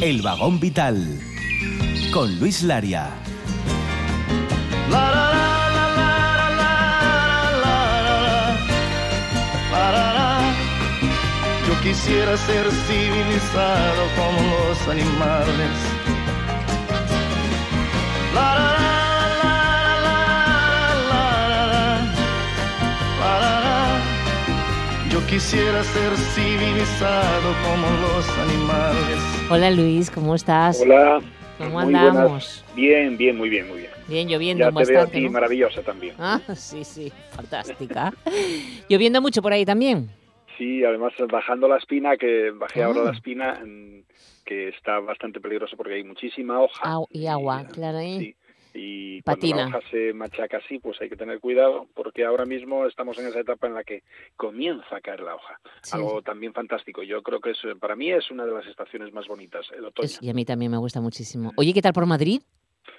El 0.00 0.22
Vagón 0.22 0.60
Vital, 0.60 1.20
con 2.12 2.38
Luis 2.38 2.62
Laria. 2.62 3.10
Quisiera 11.82 12.36
ser 12.36 12.70
civilizado 12.70 14.02
como 14.16 14.40
los 14.68 14.88
animales. 14.88 15.70
Yo 25.10 25.26
quisiera 25.26 25.82
ser 25.82 26.16
civilizado 26.16 27.54
como 27.64 27.86
los 28.02 28.28
animales. 28.38 29.50
Hola 29.50 29.70
Luis, 29.70 30.10
¿cómo 30.10 30.34
estás? 30.34 30.80
Hola. 30.80 31.20
¿Cómo 31.58 31.80
andamos? 31.80 32.64
Bien, 32.76 33.16
bien, 33.16 33.36
muy 33.36 33.48
bien, 33.48 33.68
muy 33.68 33.78
bien. 33.78 33.90
Bien, 34.06 34.28
lloviendo 34.28 34.64
ya 34.64 34.72
te 34.72 34.92
veo 34.92 35.02
a 35.02 35.06
ti 35.06 35.28
maravillosa 35.28 35.82
también. 35.82 36.14
Ah, 36.18 36.40
sí, 36.54 36.84
sí, 36.84 37.12
fantástica. 37.34 38.12
lloviendo 38.88 39.20
mucho 39.20 39.42
por 39.42 39.52
ahí 39.52 39.64
también. 39.64 40.08
Sí, 40.58 40.84
además 40.84 41.14
bajando 41.30 41.68
la 41.68 41.78
espina, 41.78 42.16
que 42.16 42.50
bajé 42.50 42.82
ahora 42.82 43.04
la 43.04 43.10
ah. 43.10 43.14
espina, 43.14 43.62
que 44.44 44.68
está 44.68 44.98
bastante 44.98 45.40
peligroso 45.40 45.76
porque 45.76 45.94
hay 45.94 46.04
muchísima 46.04 46.60
hoja. 46.60 46.98
y 47.10 47.26
agua, 47.26 47.64
claro. 47.72 47.98
¿eh? 47.98 48.16
Sí. 48.18 48.36
Y 48.74 49.22
cuando 49.22 49.46
la 49.56 49.66
hoja 49.66 49.80
se 49.90 50.12
machaca 50.12 50.58
así, 50.58 50.78
pues 50.78 51.00
hay 51.00 51.08
que 51.08 51.16
tener 51.16 51.40
cuidado 51.40 51.86
porque 51.94 52.24
ahora 52.24 52.44
mismo 52.44 52.86
estamos 52.86 53.18
en 53.18 53.26
esa 53.28 53.40
etapa 53.40 53.66
en 53.66 53.74
la 53.74 53.82
que 53.82 54.02
comienza 54.36 54.96
a 54.96 55.00
caer 55.00 55.20
la 55.20 55.34
hoja. 55.34 55.58
Algo 55.92 56.22
también 56.22 56.52
fantástico. 56.52 57.02
Yo 57.02 57.22
creo 57.22 57.40
que 57.40 57.52
es, 57.52 57.58
para 57.80 57.96
mí 57.96 58.10
es 58.10 58.30
una 58.30 58.44
de 58.44 58.52
las 58.52 58.66
estaciones 58.66 59.12
más 59.12 59.26
bonitas, 59.26 59.66
el 59.76 59.86
otoño. 59.86 60.08
y 60.20 60.28
a 60.28 60.34
mí 60.34 60.44
también 60.44 60.70
me 60.70 60.78
gusta 60.78 61.00
muchísimo. 61.00 61.52
Oye, 61.56 61.72
¿qué 61.72 61.82
tal 61.82 61.92
por 61.92 62.06
Madrid? 62.06 62.42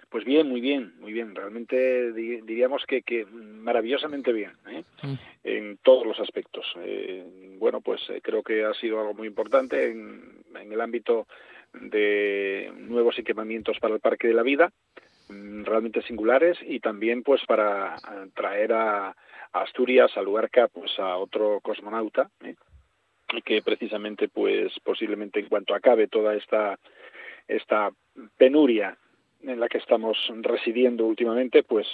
Pues 0.09 0.25
bien, 0.25 0.49
muy 0.49 0.59
bien, 0.59 0.93
muy 0.99 1.13
bien. 1.13 1.35
Realmente 1.35 2.11
diríamos 2.11 2.83
que, 2.87 3.03
que 3.03 3.25
maravillosamente 3.25 4.33
bien, 4.33 4.53
¿eh? 4.67 4.83
mm. 5.03 5.13
en 5.43 5.77
todos 5.77 6.05
los 6.05 6.19
aspectos. 6.19 6.65
Eh, 6.77 7.55
bueno, 7.59 7.79
pues 7.81 8.01
eh, 8.09 8.19
creo 8.23 8.41
que 8.41 8.65
ha 8.65 8.73
sido 8.73 8.99
algo 8.99 9.13
muy 9.13 9.27
importante 9.27 9.91
en, 9.91 10.43
el 10.55 10.81
ámbito 10.81 11.27
de 11.73 12.71
nuevos 12.75 13.19
equipamientos 13.19 13.77
para 13.79 13.93
el 13.93 13.99
Parque 13.99 14.27
de 14.27 14.33
la 14.33 14.41
Vida, 14.41 14.71
mm, 15.29 15.63
realmente 15.63 16.01
singulares, 16.01 16.57
y 16.65 16.79
también 16.79 17.21
pues 17.21 17.45
para 17.45 17.95
traer 18.33 18.73
a, 18.73 19.15
Asturias, 19.51 20.15
a 20.15 20.21
Luarca, 20.21 20.67
pues 20.67 20.91
a 20.99 21.17
otro 21.17 21.59
cosmonauta, 21.61 22.29
y 23.31 23.41
que 23.43 23.61
precisamente 23.61 24.27
pues 24.27 24.71
posiblemente 24.83 25.39
en 25.39 25.47
cuanto 25.47 25.75
acabe 25.75 26.07
toda 26.07 26.35
esta 26.35 26.79
esta 27.47 27.91
penuria 28.37 28.97
en 29.41 29.59
la 29.59 29.67
que 29.67 29.77
estamos 29.77 30.17
residiendo 30.41 31.05
últimamente, 31.05 31.63
pues 31.63 31.87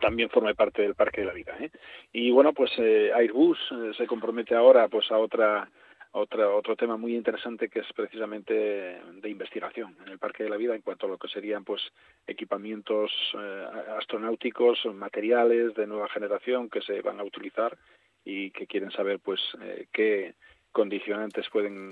también 0.00 0.28
forma 0.28 0.52
parte 0.54 0.82
del 0.82 0.94
Parque 0.94 1.22
de 1.22 1.26
la 1.26 1.32
Vida. 1.32 1.56
¿eh? 1.60 1.70
Y 2.12 2.30
bueno, 2.30 2.52
pues 2.52 2.70
eh, 2.78 3.10
Airbus 3.14 3.58
eh, 3.70 3.92
se 3.96 4.06
compromete 4.06 4.54
ahora 4.54 4.88
pues 4.88 5.10
a 5.10 5.18
otra 5.18 5.68
otra, 6.12 6.48
otro 6.50 6.76
tema 6.76 6.96
muy 6.96 7.14
interesante 7.14 7.68
que 7.68 7.80
es 7.80 7.92
precisamente 7.94 8.54
de 8.54 9.28
investigación 9.28 9.96
en 10.04 10.12
el 10.12 10.18
Parque 10.18 10.42
de 10.42 10.50
la 10.50 10.56
Vida 10.56 10.74
en 10.74 10.82
cuanto 10.82 11.06
a 11.06 11.08
lo 11.08 11.18
que 11.18 11.28
serían 11.28 11.64
pues 11.64 11.82
equipamientos 12.26 13.10
eh, 13.34 13.66
astronáuticos, 13.98 14.86
materiales 14.94 15.74
de 15.74 15.86
nueva 15.86 16.08
generación 16.08 16.70
que 16.70 16.80
se 16.80 17.02
van 17.02 17.20
a 17.20 17.24
utilizar 17.24 17.76
y 18.24 18.50
que 18.50 18.66
quieren 18.66 18.90
saber 18.90 19.20
pues 19.20 19.40
eh, 19.62 19.86
qué 19.92 20.34
condicionantes 20.72 21.48
pueden 21.50 21.90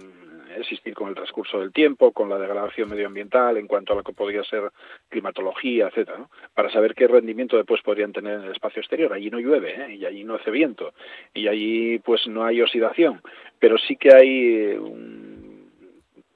existir 0.56 0.94
con 0.94 1.08
el 1.08 1.14
transcurso 1.14 1.60
del 1.60 1.72
tiempo, 1.72 2.12
con 2.12 2.28
la 2.28 2.38
degradación 2.38 2.88
medioambiental, 2.88 3.56
en 3.56 3.66
cuanto 3.66 3.92
a 3.92 3.96
lo 3.96 4.02
que 4.02 4.12
podría 4.12 4.44
ser 4.44 4.70
climatología, 5.08 5.88
etcétera, 5.88 6.26
para 6.54 6.70
saber 6.70 6.94
qué 6.94 7.06
rendimiento 7.08 7.56
después 7.56 7.82
podrían 7.82 8.12
tener 8.12 8.40
en 8.40 8.44
el 8.46 8.52
espacio 8.52 8.80
exterior. 8.80 9.12
Allí 9.12 9.30
no 9.30 9.38
llueve 9.38 9.74
¿eh? 9.74 9.94
y 9.96 10.04
allí 10.04 10.24
no 10.24 10.34
hace 10.34 10.50
viento 10.50 10.94
y 11.34 11.48
allí 11.48 11.98
pues 12.00 12.26
no 12.26 12.44
hay 12.44 12.60
oxidación, 12.60 13.20
pero 13.58 13.76
sí 13.78 13.96
que 13.96 14.14
hay 14.14 14.72
un 14.74 15.70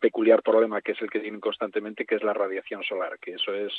peculiar 0.01 0.43
problema 0.43 0.81
que 0.81 0.93
es 0.93 1.03
el 1.03 1.11
que 1.11 1.21
tienen 1.21 1.41
constantemente, 1.41 2.07
que 2.07 2.17
es 2.17 2.23
la 2.23 2.33
radiación 2.33 2.83
solar, 2.83 3.19
que 3.21 3.33
eso 3.33 3.55
es 3.55 3.73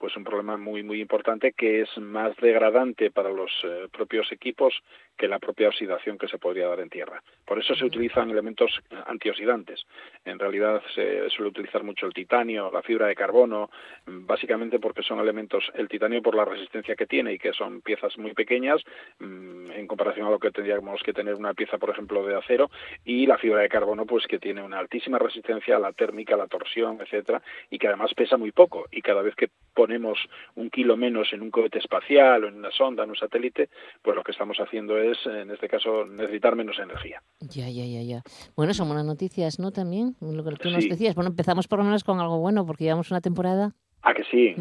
pues 0.00 0.16
un 0.16 0.24
problema 0.24 0.56
muy 0.56 0.82
muy 0.82 1.00
importante 1.00 1.52
que 1.52 1.82
es 1.82 1.98
más 1.98 2.34
degradante 2.38 3.10
para 3.10 3.30
los 3.30 3.52
eh, 3.64 3.86
propios 3.92 4.32
equipos 4.32 4.74
que 5.16 5.28
la 5.28 5.38
propia 5.38 5.68
oxidación 5.68 6.16
que 6.16 6.28
se 6.28 6.38
podría 6.38 6.66
dar 6.66 6.80
en 6.80 6.88
tierra. 6.88 7.22
Por 7.44 7.58
eso 7.58 7.74
se 7.74 7.84
utilizan 7.84 8.30
elementos 8.30 8.80
antioxidantes. 9.06 9.84
En 10.24 10.38
realidad 10.38 10.82
se 10.94 11.28
suele 11.28 11.50
utilizar 11.50 11.82
mucho 11.84 12.06
el 12.06 12.14
titanio, 12.14 12.70
la 12.72 12.80
fibra 12.80 13.06
de 13.06 13.14
carbono, 13.14 13.68
básicamente 14.06 14.78
porque 14.78 15.02
son 15.02 15.20
elementos, 15.20 15.70
el 15.74 15.88
titanio 15.88 16.22
por 16.22 16.34
la 16.34 16.46
resistencia 16.46 16.96
que 16.96 17.06
tiene 17.06 17.34
y 17.34 17.38
que 17.38 17.52
son 17.52 17.82
piezas 17.82 18.16
muy 18.16 18.32
pequeñas 18.32 18.82
mm, 19.18 19.72
en 19.72 19.86
comparación 19.86 20.26
a 20.26 20.30
lo 20.30 20.38
que 20.38 20.50
tendríamos 20.50 21.02
que 21.02 21.12
tener 21.12 21.34
una 21.34 21.52
pieza, 21.52 21.76
por 21.76 21.90
ejemplo, 21.90 22.24
de 22.24 22.36
acero, 22.36 22.70
y 23.04 23.26
la 23.26 23.36
fibra 23.36 23.60
de 23.60 23.68
carbono, 23.68 24.06
pues 24.06 24.26
que 24.26 24.38
tiene 24.38 24.62
una 24.62 24.78
altísima 24.78 25.18
resistencia 25.18 25.76
a 25.76 25.80
la 25.80 25.92
térmica, 25.92 26.34
a 26.34 26.38
la 26.38 26.46
torsión, 26.46 26.98
etcétera, 27.00 27.42
y 27.68 27.78
que 27.78 27.88
además 27.88 28.14
pesa 28.14 28.38
muy 28.38 28.52
poco. 28.52 28.86
Y 28.90 29.02
cada 29.02 29.20
vez 29.20 29.34
que 29.34 29.50
ponemos 29.90 30.18
un 30.54 30.70
kilo 30.70 30.96
menos 30.96 31.32
en 31.32 31.42
un 31.42 31.50
cohete 31.50 31.80
espacial 31.80 32.44
o 32.44 32.48
en 32.48 32.54
una 32.54 32.70
sonda, 32.70 33.02
en 33.02 33.10
un 33.10 33.16
satélite, 33.16 33.70
pues 34.02 34.14
lo 34.14 34.22
que 34.22 34.30
estamos 34.30 34.56
haciendo 34.60 34.96
es 34.96 35.18
en 35.26 35.50
este 35.50 35.68
caso, 35.68 36.06
necesitar 36.06 36.54
menos 36.54 36.78
energía. 36.78 37.20
Ya, 37.40 37.68
ya, 37.68 37.84
ya, 37.84 38.02
ya. 38.02 38.22
Bueno, 38.54 38.72
son 38.72 38.86
buenas 38.86 39.04
noticias, 39.04 39.58
¿no? 39.58 39.72
También, 39.72 40.14
lo 40.20 40.44
que 40.44 40.54
tú 40.54 40.70
nos 40.70 40.88
decías. 40.88 41.16
Bueno, 41.16 41.30
empezamos 41.30 41.66
por 41.66 41.80
lo 41.80 41.86
menos 41.86 42.04
con 42.04 42.20
algo 42.20 42.38
bueno, 42.38 42.64
porque 42.64 42.84
llevamos 42.84 43.10
una 43.10 43.20
temporada. 43.20 43.72
Ah, 44.02 44.14
que 44.14 44.22
sí. 44.30 44.54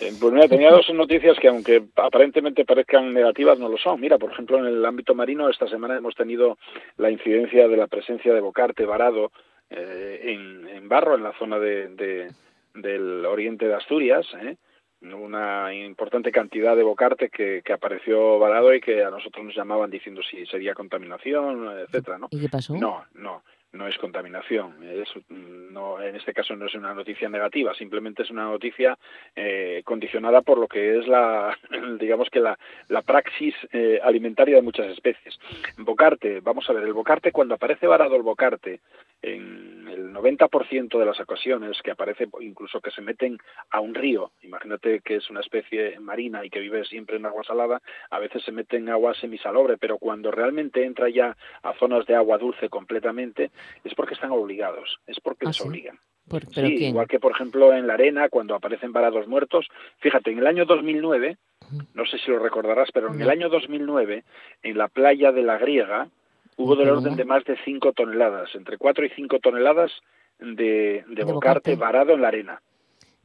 Eh, 0.00 0.12
pues 0.20 0.32
mira, 0.32 0.48
tenía 0.48 0.72
dos 0.72 0.92
noticias 0.92 1.38
que 1.38 1.46
aunque 1.46 1.84
aparentemente 1.94 2.64
parezcan 2.64 3.14
negativas, 3.14 3.60
no 3.60 3.68
lo 3.68 3.78
son. 3.78 4.00
Mira, 4.00 4.18
por 4.18 4.32
ejemplo, 4.32 4.58
en 4.58 4.66
el 4.66 4.84
ámbito 4.84 5.14
marino, 5.14 5.48
esta 5.48 5.68
semana 5.68 5.96
hemos 5.96 6.16
tenido 6.16 6.58
la 6.96 7.10
incidencia 7.10 7.68
de 7.68 7.76
la 7.76 7.86
presencia 7.86 8.34
de 8.34 8.40
bocarte 8.40 8.84
varado 8.84 9.30
eh, 9.70 10.20
en, 10.24 10.68
en, 10.68 10.88
barro 10.88 11.14
en 11.14 11.22
la 11.22 11.32
zona 11.38 11.58
de, 11.60 11.88
de, 11.94 12.28
del 12.74 13.24
oriente 13.24 13.66
de 13.66 13.74
Asturias, 13.74 14.26
¿eh? 14.42 14.56
una 15.00 15.74
importante 15.74 16.32
cantidad 16.32 16.74
de 16.74 16.82
bocarte 16.82 17.28
que, 17.28 17.60
que, 17.62 17.72
apareció 17.74 18.38
varado 18.38 18.74
y 18.74 18.80
que 18.80 19.04
a 19.04 19.10
nosotros 19.10 19.44
nos 19.44 19.54
llamaban 19.54 19.90
diciendo 19.90 20.22
si 20.22 20.46
sería 20.46 20.72
contaminación, 20.72 21.78
etcétera, 21.78 22.16
¿no? 22.16 22.28
¿Y 22.30 22.40
qué 22.40 22.48
pasó? 22.48 22.74
No, 22.74 23.04
no 23.12 23.42
no 23.74 23.86
es 23.86 23.98
contaminación. 23.98 24.74
Es, 24.82 25.08
no, 25.28 26.00
en 26.00 26.16
este 26.16 26.32
caso 26.32 26.56
no 26.56 26.66
es 26.66 26.74
una 26.74 26.94
noticia 26.94 27.28
negativa, 27.28 27.74
simplemente 27.74 28.22
es 28.22 28.30
una 28.30 28.44
noticia 28.44 28.96
eh, 29.34 29.82
condicionada 29.84 30.42
por 30.42 30.58
lo 30.58 30.68
que 30.68 30.98
es 30.98 31.06
la, 31.06 31.56
digamos 32.00 32.30
que 32.30 32.40
la, 32.40 32.58
la 32.88 33.02
praxis 33.02 33.54
eh, 33.72 34.00
alimentaria 34.02 34.56
de 34.56 34.62
muchas 34.62 34.86
especies. 34.86 35.38
Bocarte, 35.78 36.40
vamos 36.40 36.68
a 36.68 36.72
ver, 36.72 36.84
el 36.84 36.92
bocarte, 36.92 37.32
cuando 37.32 37.54
aparece 37.54 37.86
varado 37.86 38.16
el 38.16 38.22
bocarte, 38.22 38.80
en 39.22 39.88
el 39.88 40.12
90% 40.12 40.98
de 40.98 41.06
las 41.06 41.18
ocasiones 41.18 41.80
que 41.82 41.90
aparece, 41.90 42.28
incluso 42.40 42.80
que 42.80 42.90
se 42.90 43.00
meten 43.00 43.38
a 43.70 43.80
un 43.80 43.94
río, 43.94 44.32
imagínate 44.42 45.00
que 45.00 45.16
es 45.16 45.30
una 45.30 45.40
especie 45.40 45.98
marina 45.98 46.44
y 46.44 46.50
que 46.50 46.60
vive 46.60 46.84
siempre 46.84 47.16
en 47.16 47.24
agua 47.24 47.42
salada, 47.42 47.80
a 48.10 48.18
veces 48.18 48.42
se 48.42 48.52
mete 48.52 48.76
en 48.76 48.90
agua 48.90 49.14
semisalobre, 49.14 49.78
pero 49.78 49.98
cuando 49.98 50.30
realmente 50.30 50.84
entra 50.84 51.08
ya 51.08 51.36
a 51.62 51.72
zonas 51.74 52.04
de 52.06 52.14
agua 52.14 52.36
dulce 52.36 52.68
completamente, 52.68 53.50
es 53.84 53.94
porque 53.94 54.14
están 54.14 54.30
obligados, 54.30 54.98
es 55.06 55.20
porque 55.20 55.46
¿Ah, 55.46 55.48
les 55.48 55.60
obligan. 55.60 55.98
sí, 56.52 56.86
igual 56.86 57.06
que 57.06 57.20
por 57.20 57.32
ejemplo 57.32 57.72
en 57.72 57.86
la 57.86 57.94
arena 57.94 58.28
cuando 58.28 58.54
aparecen 58.54 58.92
varados 58.92 59.26
muertos. 59.28 59.68
Fíjate, 59.98 60.30
en 60.30 60.38
el 60.38 60.46
año 60.46 60.64
2009, 60.64 61.36
no 61.94 62.06
sé 62.06 62.18
si 62.18 62.30
lo 62.30 62.38
recordarás, 62.38 62.90
pero 62.92 63.12
en 63.12 63.20
el 63.20 63.30
año 63.30 63.48
2009 63.48 64.24
en 64.62 64.78
la 64.78 64.88
playa 64.88 65.32
de 65.32 65.42
la 65.42 65.58
Griega 65.58 66.08
hubo 66.56 66.76
del 66.76 66.90
orden 66.90 67.16
de 67.16 67.24
más 67.24 67.44
de 67.44 67.56
5 67.64 67.92
toneladas, 67.92 68.54
entre 68.54 68.78
4 68.78 69.06
y 69.06 69.10
5 69.10 69.38
toneladas 69.40 69.92
de, 70.38 71.04
de, 71.06 71.24
bocarte 71.24 71.76
varado 71.76 72.12
en 72.12 72.22
la 72.22 72.28
arena. 72.28 72.62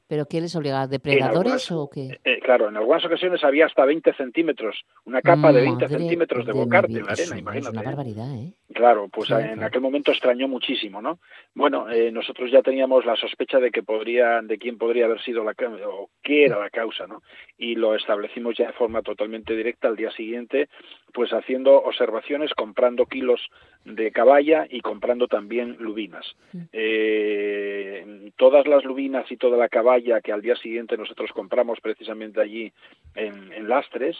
¿Pero 0.09 0.25
qué 0.25 0.41
les 0.41 0.55
obliga? 0.55 0.87
¿Depredadores 0.87 1.71
o 1.71 1.87
qué? 1.87 2.19
Eh, 2.23 2.39
claro, 2.41 2.67
en 2.67 2.75
algunas 2.75 3.05
ocasiones 3.05 3.43
había 3.43 3.67
hasta 3.67 3.85
20 3.85 4.11
centímetros, 4.15 4.75
una 5.05 5.21
capa 5.21 5.53
de 5.53 5.61
20 5.61 5.87
centímetros 5.87 6.47
de 6.47 6.51
bocarte 6.51 6.97
en 6.97 7.05
la 7.05 7.11
arena, 7.11 7.37
imagínate. 7.37 7.67
Es 7.67 7.73
una 7.73 7.81
¿eh? 7.81 7.85
barbaridad, 7.85 8.35
¿eh? 8.35 8.53
Claro, 8.73 9.07
pues 9.09 9.29
en 9.29 9.61
aquel 9.61 9.81
momento 9.81 10.11
extrañó 10.11 10.47
muchísimo, 10.47 10.99
¿no? 10.99 11.19
Bueno, 11.53 11.87
eh, 11.91 12.11
nosotros 12.11 12.49
ya 12.51 12.63
teníamos 12.63 13.05
la 13.05 13.15
sospecha 13.17 13.59
de 13.59 13.69
que 13.69 13.83
podría, 13.83 14.41
de 14.41 14.57
quién 14.57 14.79
podría 14.79 15.05
haber 15.05 15.21
sido 15.21 15.43
la 15.43 15.53
o 15.85 16.09
qué 16.23 16.45
era 16.45 16.59
la 16.59 16.71
causa, 16.71 17.05
¿no? 17.05 17.21
Y 17.59 17.75
lo 17.75 17.93
establecimos 17.93 18.57
ya 18.57 18.65
de 18.65 18.73
forma 18.73 19.03
totalmente 19.03 19.55
directa 19.55 19.89
al 19.89 19.95
día 19.95 20.09
siguiente, 20.09 20.69
pues 21.13 21.31
haciendo 21.31 21.75
observaciones, 21.81 22.53
comprando 22.53 23.05
kilos 23.05 23.41
de 23.85 24.11
caballa 24.11 24.67
y 24.69 24.81
comprando 24.81 25.27
también 25.27 25.77
lubinas. 25.79 26.35
Eh, 26.71 28.31
todas 28.37 28.67
las 28.67 28.83
lubinas 28.83 29.31
y 29.31 29.37
toda 29.37 29.57
la 29.57 29.69
caballa 29.69 30.21
que 30.21 30.31
al 30.31 30.41
día 30.41 30.55
siguiente 30.55 30.97
nosotros 30.97 31.31
compramos 31.31 31.79
precisamente 31.81 32.41
allí 32.41 32.71
en, 33.15 33.51
en 33.53 33.69
Lastres, 33.69 34.17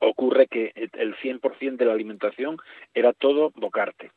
ocurre 0.00 0.46
que 0.46 0.72
el 0.74 1.16
100% 1.16 1.76
de 1.76 1.84
la 1.84 1.92
alimentación 1.92 2.56
era 2.94 3.12
todo 3.12 3.52
bocarte. 3.54 4.12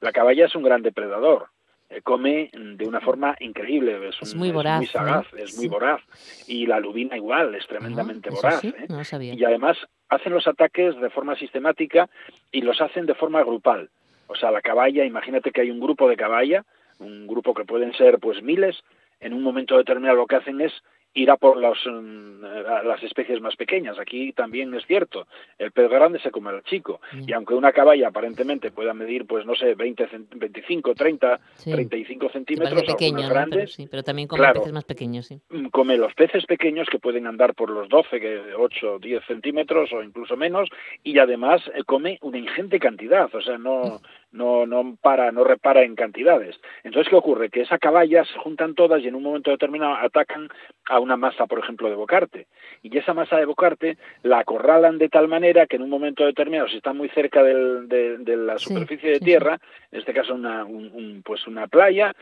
La 0.00 0.12
caballa 0.12 0.46
es 0.46 0.54
un 0.54 0.62
gran 0.62 0.82
depredador, 0.82 1.48
eh, 1.90 2.02
come 2.02 2.50
de 2.52 2.86
una 2.86 3.00
forma 3.00 3.36
increíble, 3.40 4.08
es, 4.08 4.34
muy 4.36 4.52
voraz, 4.52 4.88
sagaz, 4.88 5.26
es 5.34 5.56
muy 5.56 5.66
voraz. 5.66 6.00
Y 6.46 6.66
la 6.66 6.78
lubina 6.78 7.16
igual, 7.16 7.56
es 7.56 7.66
tremendamente 7.66 8.30
voraz. 8.30 8.62
¿eh? 8.64 8.86
Y 9.20 9.44
además 9.44 9.76
hacen 10.10 10.32
los 10.32 10.46
ataques 10.46 11.00
de 11.00 11.10
forma 11.10 11.36
sistemática 11.36 12.10
y 12.52 12.60
los 12.60 12.80
hacen 12.80 13.06
de 13.06 13.14
forma 13.14 13.42
grupal. 13.42 13.88
O 14.26 14.34
sea, 14.34 14.50
la 14.50 14.60
caballa, 14.60 15.04
imagínate 15.04 15.50
que 15.50 15.62
hay 15.62 15.70
un 15.70 15.80
grupo 15.80 16.08
de 16.08 16.16
caballa, 16.16 16.64
un 16.98 17.26
grupo 17.26 17.54
que 17.54 17.64
pueden 17.64 17.94
ser 17.94 18.18
pues 18.18 18.42
miles, 18.42 18.82
en 19.20 19.32
un 19.32 19.42
momento 19.42 19.76
determinado 19.76 20.16
lo 20.16 20.26
que 20.26 20.36
hacen 20.36 20.60
es 20.60 20.72
ir 21.14 21.30
a 21.30 21.36
por 21.36 21.56
los, 21.56 21.78
mm, 21.86 22.42
las 22.84 23.02
especies 23.02 23.40
más 23.40 23.56
pequeñas. 23.56 23.98
Aquí 23.98 24.32
también 24.32 24.72
es 24.74 24.86
cierto, 24.86 25.26
el 25.58 25.72
pez 25.72 25.90
grande 25.90 26.20
se 26.20 26.30
come 26.30 26.50
al 26.50 26.62
chico. 26.62 27.00
Y 27.26 27.32
aunque 27.32 27.54
una 27.54 27.72
caballa 27.72 28.08
aparentemente 28.08 28.70
pueda 28.70 28.94
medir, 28.94 29.26
pues 29.26 29.44
no 29.44 29.54
sé, 29.54 29.74
20, 29.74 30.08
25, 30.36 30.94
30, 30.94 31.40
35 31.64 32.30
centímetros, 32.30 32.82
pequeño, 32.84 33.28
grandes, 33.28 33.58
pero, 33.58 33.68
sí, 33.68 33.88
pero 33.90 34.02
también 34.02 34.28
come 34.28 34.52
peces 34.52 34.72
más 34.72 34.84
pequeños. 34.84 35.26
Sí. 35.26 35.40
Mm, 35.50 35.66
come 35.68 35.96
los 35.96 36.14
peces 36.14 36.46
pequeños 36.46 36.88
que 36.90 36.98
pueden 36.98 37.26
andar 37.26 37.54
por 37.54 37.70
los 37.70 37.88
12, 37.88 38.54
8, 38.56 38.98
10 39.00 39.24
centímetros 39.26 39.92
o 39.92 40.02
incluso 40.02 40.36
menos, 40.36 40.68
y 41.02 41.18
además 41.18 41.60
eh, 41.74 41.82
come 41.84 42.18
una 42.22 42.38
ingente 42.38 42.78
cantidad. 42.78 43.28
O 43.34 43.40
sea, 43.40 43.58
no, 43.58 44.00
no, 44.32 44.66
no 44.66 44.96
para, 45.00 45.32
no 45.32 45.44
repara 45.44 45.82
en 45.82 45.96
cantidades. 45.96 46.56
Entonces, 46.84 47.10
¿qué 47.10 47.16
ocurre? 47.16 47.50
Que 47.50 47.62
esas 47.62 47.80
caballas 47.80 48.28
se 48.28 48.38
juntan 48.38 48.74
todas 48.74 49.02
y 49.02 49.08
en 49.08 49.14
un 49.14 49.22
momento 49.22 49.50
determinado 49.50 49.94
atacan 49.94 50.48
a 50.88 51.00
una 51.00 51.16
masa, 51.16 51.46
por 51.46 51.58
ejemplo, 51.58 51.88
de 51.88 51.96
bocarte. 51.96 52.46
Y 52.82 52.96
esa 52.96 53.14
masa 53.14 53.36
de 53.36 53.44
bocarte 53.44 53.96
la 54.22 54.40
acorralan 54.40 54.98
de 54.98 55.08
tal 55.08 55.28
manera 55.28 55.66
que 55.66 55.76
en 55.76 55.82
un 55.82 55.90
momento 55.90 56.24
determinado, 56.24 56.68
si 56.68 56.76
está 56.76 56.92
muy 56.92 57.08
cerca 57.10 57.42
del, 57.42 57.88
de, 57.88 58.36
la 58.36 58.58
superficie 58.58 59.10
de 59.10 59.20
tierra, 59.20 59.58
en 59.90 59.98
este 59.98 60.12
caso 60.12 60.34
una, 60.34 60.64
un, 60.64 61.22
pues 61.24 61.46
una 61.46 61.66
playa, 61.66 62.14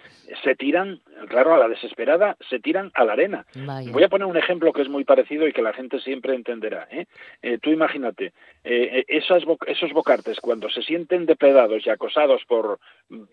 se 0.43 0.55
tiran, 0.55 1.01
claro, 1.29 1.55
a 1.55 1.59
la 1.59 1.69
desesperada, 1.69 2.37
se 2.49 2.59
tiran 2.59 2.91
a 2.95 3.05
la 3.05 3.13
arena. 3.13 3.47
Voy 3.93 4.03
a 4.03 4.09
poner 4.09 4.27
un 4.27 4.37
ejemplo 4.37 4.73
que 4.73 4.83
es 4.83 4.89
muy 4.89 5.05
parecido 5.05 5.47
y 5.47 5.53
que 5.53 5.63
la 5.63 5.73
gente 5.73 6.01
siempre 6.01 6.35
entenderá. 6.35 6.89
¿eh? 6.91 7.07
eh 7.43 7.59
tú 7.61 7.71
imagínate, 7.71 8.33
eh, 8.65 9.05
esas, 9.09 9.43
esos 9.67 9.93
bocartes, 9.93 10.41
cuando 10.41 10.69
se 10.71 10.83
sienten 10.83 11.27
depredados 11.27 11.87
y 11.87 11.91
acosados 11.99 12.43
por 12.47 12.79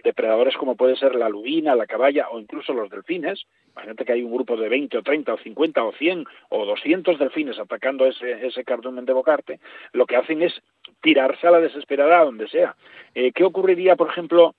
depredadores 0.03 0.57
como 0.57 0.76
puede 0.76 0.95
ser 0.95 1.16
la 1.16 1.30
lubina, 1.30 1.76
la 1.76 1.86
caballa 1.86 2.30
o 2.30 2.39
incluso 2.39 2.74
los 2.74 2.89
delfines, 2.89 3.45
imagínate 3.72 4.05
que 4.05 4.13
hay 4.13 4.24
un 4.24 4.34
grupo 4.34 4.57
de 4.57 4.68
20 4.68 4.97
o 4.97 5.03
30 5.03 5.34
o 5.34 5.38
50 5.38 5.84
o 5.84 5.91
100 5.93 6.26
o 6.49 6.66
200 6.66 7.20
delfines 7.20 7.59
atacando 7.59 8.05
ese, 8.05 8.45
ese 8.45 8.63
cardumen 8.63 9.05
de 9.05 9.13
bocarte, 9.13 9.59
lo 9.93 10.07
que 10.07 10.16
hacen 10.16 10.41
es 10.41 10.53
tirarse 11.01 11.47
a 11.47 11.51
la 11.51 11.59
desesperada 11.59 12.20
a 12.20 12.26
donde 12.26 12.47
sea. 12.47 12.76
Eh, 13.13 13.32
¿Qué 13.32 13.43
ocurriría, 13.43 13.95
por 13.95 14.09
ejemplo, 14.09 14.55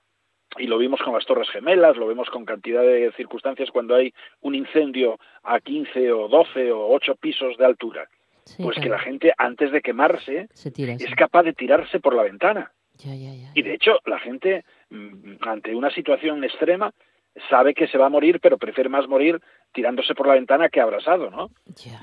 y 0.56 0.68
lo 0.68 0.78
vimos 0.78 1.00
con 1.02 1.12
las 1.12 1.26
Torres 1.26 1.50
Gemelas, 1.50 1.96
lo 1.96 2.06
vemos 2.06 2.30
con 2.30 2.44
cantidad 2.44 2.82
de 2.82 3.10
circunstancias 3.16 3.70
cuando 3.70 3.96
hay 3.96 4.14
un 4.40 4.54
incendio 4.54 5.18
a 5.42 5.58
15 5.60 6.12
o 6.12 6.28
12 6.28 6.72
o 6.72 6.88
8 6.94 7.16
pisos 7.16 7.56
de 7.58 7.66
altura? 7.66 8.08
pues 8.58 8.78
que 8.78 8.88
la 8.88 8.98
gente, 8.98 9.32
antes 9.36 9.72
de 9.72 9.82
quemarse, 9.82 10.48
es 10.54 11.14
capaz 11.16 11.42
de 11.42 11.52
tirarse 11.52 11.98
por 11.98 12.14
la 12.14 12.22
ventana. 12.22 12.72
Y 13.54 13.62
de 13.62 13.74
hecho, 13.74 13.98
la 14.06 14.18
gente, 14.18 14.64
mm, 14.90 15.36
ante 15.42 15.74
una 15.74 15.90
situación 15.90 16.42
extrema, 16.44 16.92
sabe 17.50 17.74
que 17.74 17.86
se 17.86 17.98
va 17.98 18.06
a 18.06 18.10
morir, 18.10 18.40
pero 18.40 18.58
prefiere 18.58 18.88
más 18.88 19.08
morir 19.08 19.40
tirándose 19.72 20.14
por 20.14 20.26
la 20.26 20.34
ventana 20.34 20.70
que 20.70 20.80
abrazado, 20.80 21.30
¿no? 21.30 21.50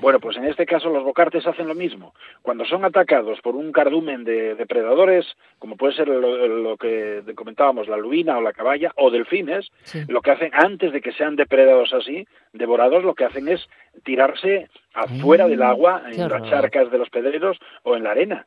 Bueno, 0.00 0.20
pues 0.20 0.36
en 0.36 0.44
este 0.44 0.64
caso 0.64 0.90
los 0.90 1.02
bocartes 1.02 1.44
hacen 1.44 1.66
lo 1.66 1.74
mismo. 1.74 2.14
Cuando 2.40 2.64
son 2.64 2.84
atacados 2.84 3.40
por 3.40 3.56
un 3.56 3.72
cardumen 3.72 4.22
de 4.22 4.54
depredadores, 4.54 5.26
como 5.58 5.76
puede 5.76 5.94
ser 5.94 6.06
lo, 6.06 6.76
que 6.76 7.24
comentábamos, 7.34 7.88
la 7.88 7.96
lubina 7.96 8.38
o 8.38 8.40
la 8.40 8.52
caballa, 8.52 8.92
o 8.96 9.10
delfines, 9.10 9.72
lo 10.06 10.22
que 10.22 10.30
hacen 10.30 10.50
antes 10.52 10.92
de 10.92 11.00
que 11.00 11.12
sean 11.12 11.34
depredados 11.34 11.92
así, 11.92 12.28
devorados, 12.52 13.02
lo 13.02 13.16
que 13.16 13.24
hacen 13.24 13.48
es 13.48 13.68
tirarse 14.04 14.68
afuera 14.92 15.48
del 15.48 15.62
agua, 15.62 16.02
en 16.08 16.28
las 16.28 16.48
charcas 16.48 16.92
de 16.92 16.98
los 16.98 17.10
pedreros 17.10 17.58
o 17.82 17.96
en 17.96 18.04
la 18.04 18.12
arena. 18.12 18.46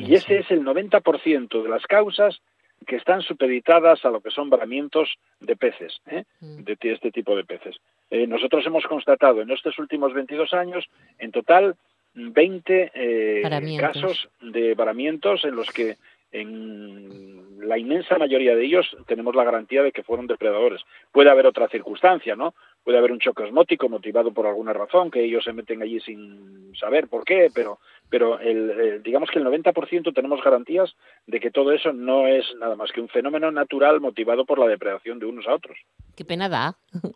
Y 0.00 0.14
ese 0.14 0.38
es 0.38 0.50
el 0.50 0.64
90% 0.64 1.62
de 1.62 1.68
las 1.68 1.82
causas 1.86 2.40
que 2.86 2.96
están 2.96 3.22
supeditadas 3.22 4.04
a 4.04 4.10
lo 4.10 4.20
que 4.20 4.30
son 4.30 4.50
varamientos 4.50 5.16
de 5.40 5.56
peces, 5.56 6.00
¿eh? 6.06 6.24
mm. 6.40 6.62
de 6.64 6.76
este 6.82 7.10
tipo 7.10 7.36
de 7.36 7.44
peces. 7.44 7.76
Eh, 8.10 8.26
nosotros 8.26 8.66
hemos 8.66 8.84
constatado 8.84 9.40
en 9.40 9.50
estos 9.50 9.78
últimos 9.78 10.12
22 10.12 10.52
años, 10.52 10.88
en 11.18 11.30
total, 11.30 11.76
20 12.14 12.92
eh, 12.94 13.78
casos 13.78 14.28
de 14.40 14.74
varamientos 14.74 15.44
en 15.44 15.54
los 15.54 15.70
que 15.70 15.96
en 16.30 17.68
la 17.68 17.78
inmensa 17.78 18.18
mayoría 18.18 18.56
de 18.56 18.64
ellos 18.64 18.96
tenemos 19.06 19.34
la 19.34 19.44
garantía 19.44 19.82
de 19.82 19.92
que 19.92 20.02
fueron 20.02 20.26
depredadores. 20.26 20.82
Puede 21.12 21.30
haber 21.30 21.46
otra 21.46 21.68
circunstancia, 21.68 22.34
¿no? 22.34 22.54
Puede 22.82 22.98
haber 22.98 23.12
un 23.12 23.20
choque 23.20 23.44
osmótico 23.44 23.88
motivado 23.88 24.32
por 24.32 24.46
alguna 24.46 24.72
razón, 24.72 25.10
que 25.10 25.22
ellos 25.22 25.44
se 25.44 25.52
meten 25.52 25.82
allí 25.82 26.00
sin 26.00 26.74
saber 26.74 27.06
por 27.08 27.24
qué, 27.24 27.50
pero 27.54 27.78
pero 28.12 28.38
el, 28.40 29.02
digamos 29.02 29.30
que 29.30 29.38
el 29.38 29.46
90% 29.46 30.14
tenemos 30.14 30.44
garantías 30.44 30.94
de 31.26 31.40
que 31.40 31.50
todo 31.50 31.72
eso 31.72 31.94
no 31.94 32.26
es 32.26 32.44
nada 32.60 32.76
más 32.76 32.92
que 32.92 33.00
un 33.00 33.08
fenómeno 33.08 33.50
natural 33.50 34.02
motivado 34.02 34.44
por 34.44 34.58
la 34.58 34.66
depredación 34.66 35.18
de 35.18 35.24
unos 35.24 35.48
a 35.48 35.54
otros. 35.54 35.78
Qué 36.14 36.26
pena 36.26 36.50
da. 36.50 36.76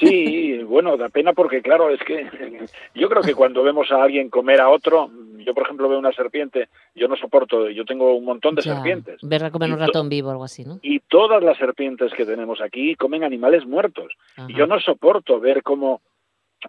Sí, 0.00 0.62
bueno, 0.62 0.96
da 0.96 1.10
pena 1.10 1.34
porque, 1.34 1.60
claro, 1.60 1.90
es 1.90 2.00
que 2.00 2.26
yo 2.94 3.08
creo 3.08 3.22
que 3.22 3.34
cuando 3.34 3.62
vemos 3.62 3.92
a 3.92 4.02
alguien 4.02 4.30
comer 4.30 4.60
a 4.60 4.70
otro, 4.70 5.10
yo 5.44 5.52
por 5.52 5.64
ejemplo 5.64 5.88
veo 5.88 5.98
una 5.98 6.12
serpiente, 6.12 6.68
yo 6.94 7.06
no 7.06 7.16
soporto, 7.16 7.68
yo 7.68 7.84
tengo 7.84 8.14
un 8.16 8.24
montón 8.24 8.54
de 8.54 8.62
serpientes. 8.62 9.20
Verla 9.22 9.50
comer 9.50 9.70
un 9.70 9.78
ratón 9.78 10.08
vivo 10.08 10.28
o 10.28 10.32
algo 10.32 10.44
así, 10.44 10.64
¿no? 10.64 10.80
Y 10.82 11.00
todas 11.00 11.42
las 11.44 11.58
serpientes 11.58 12.12
que 12.14 12.24
tenemos 12.24 12.60
aquí 12.60 12.96
comen 12.96 13.22
animales 13.22 13.66
muertos. 13.66 14.12
Y 14.48 14.54
yo 14.54 14.66
no 14.66 14.80
soporto 14.80 15.38
ver 15.38 15.62
cómo 15.62 16.00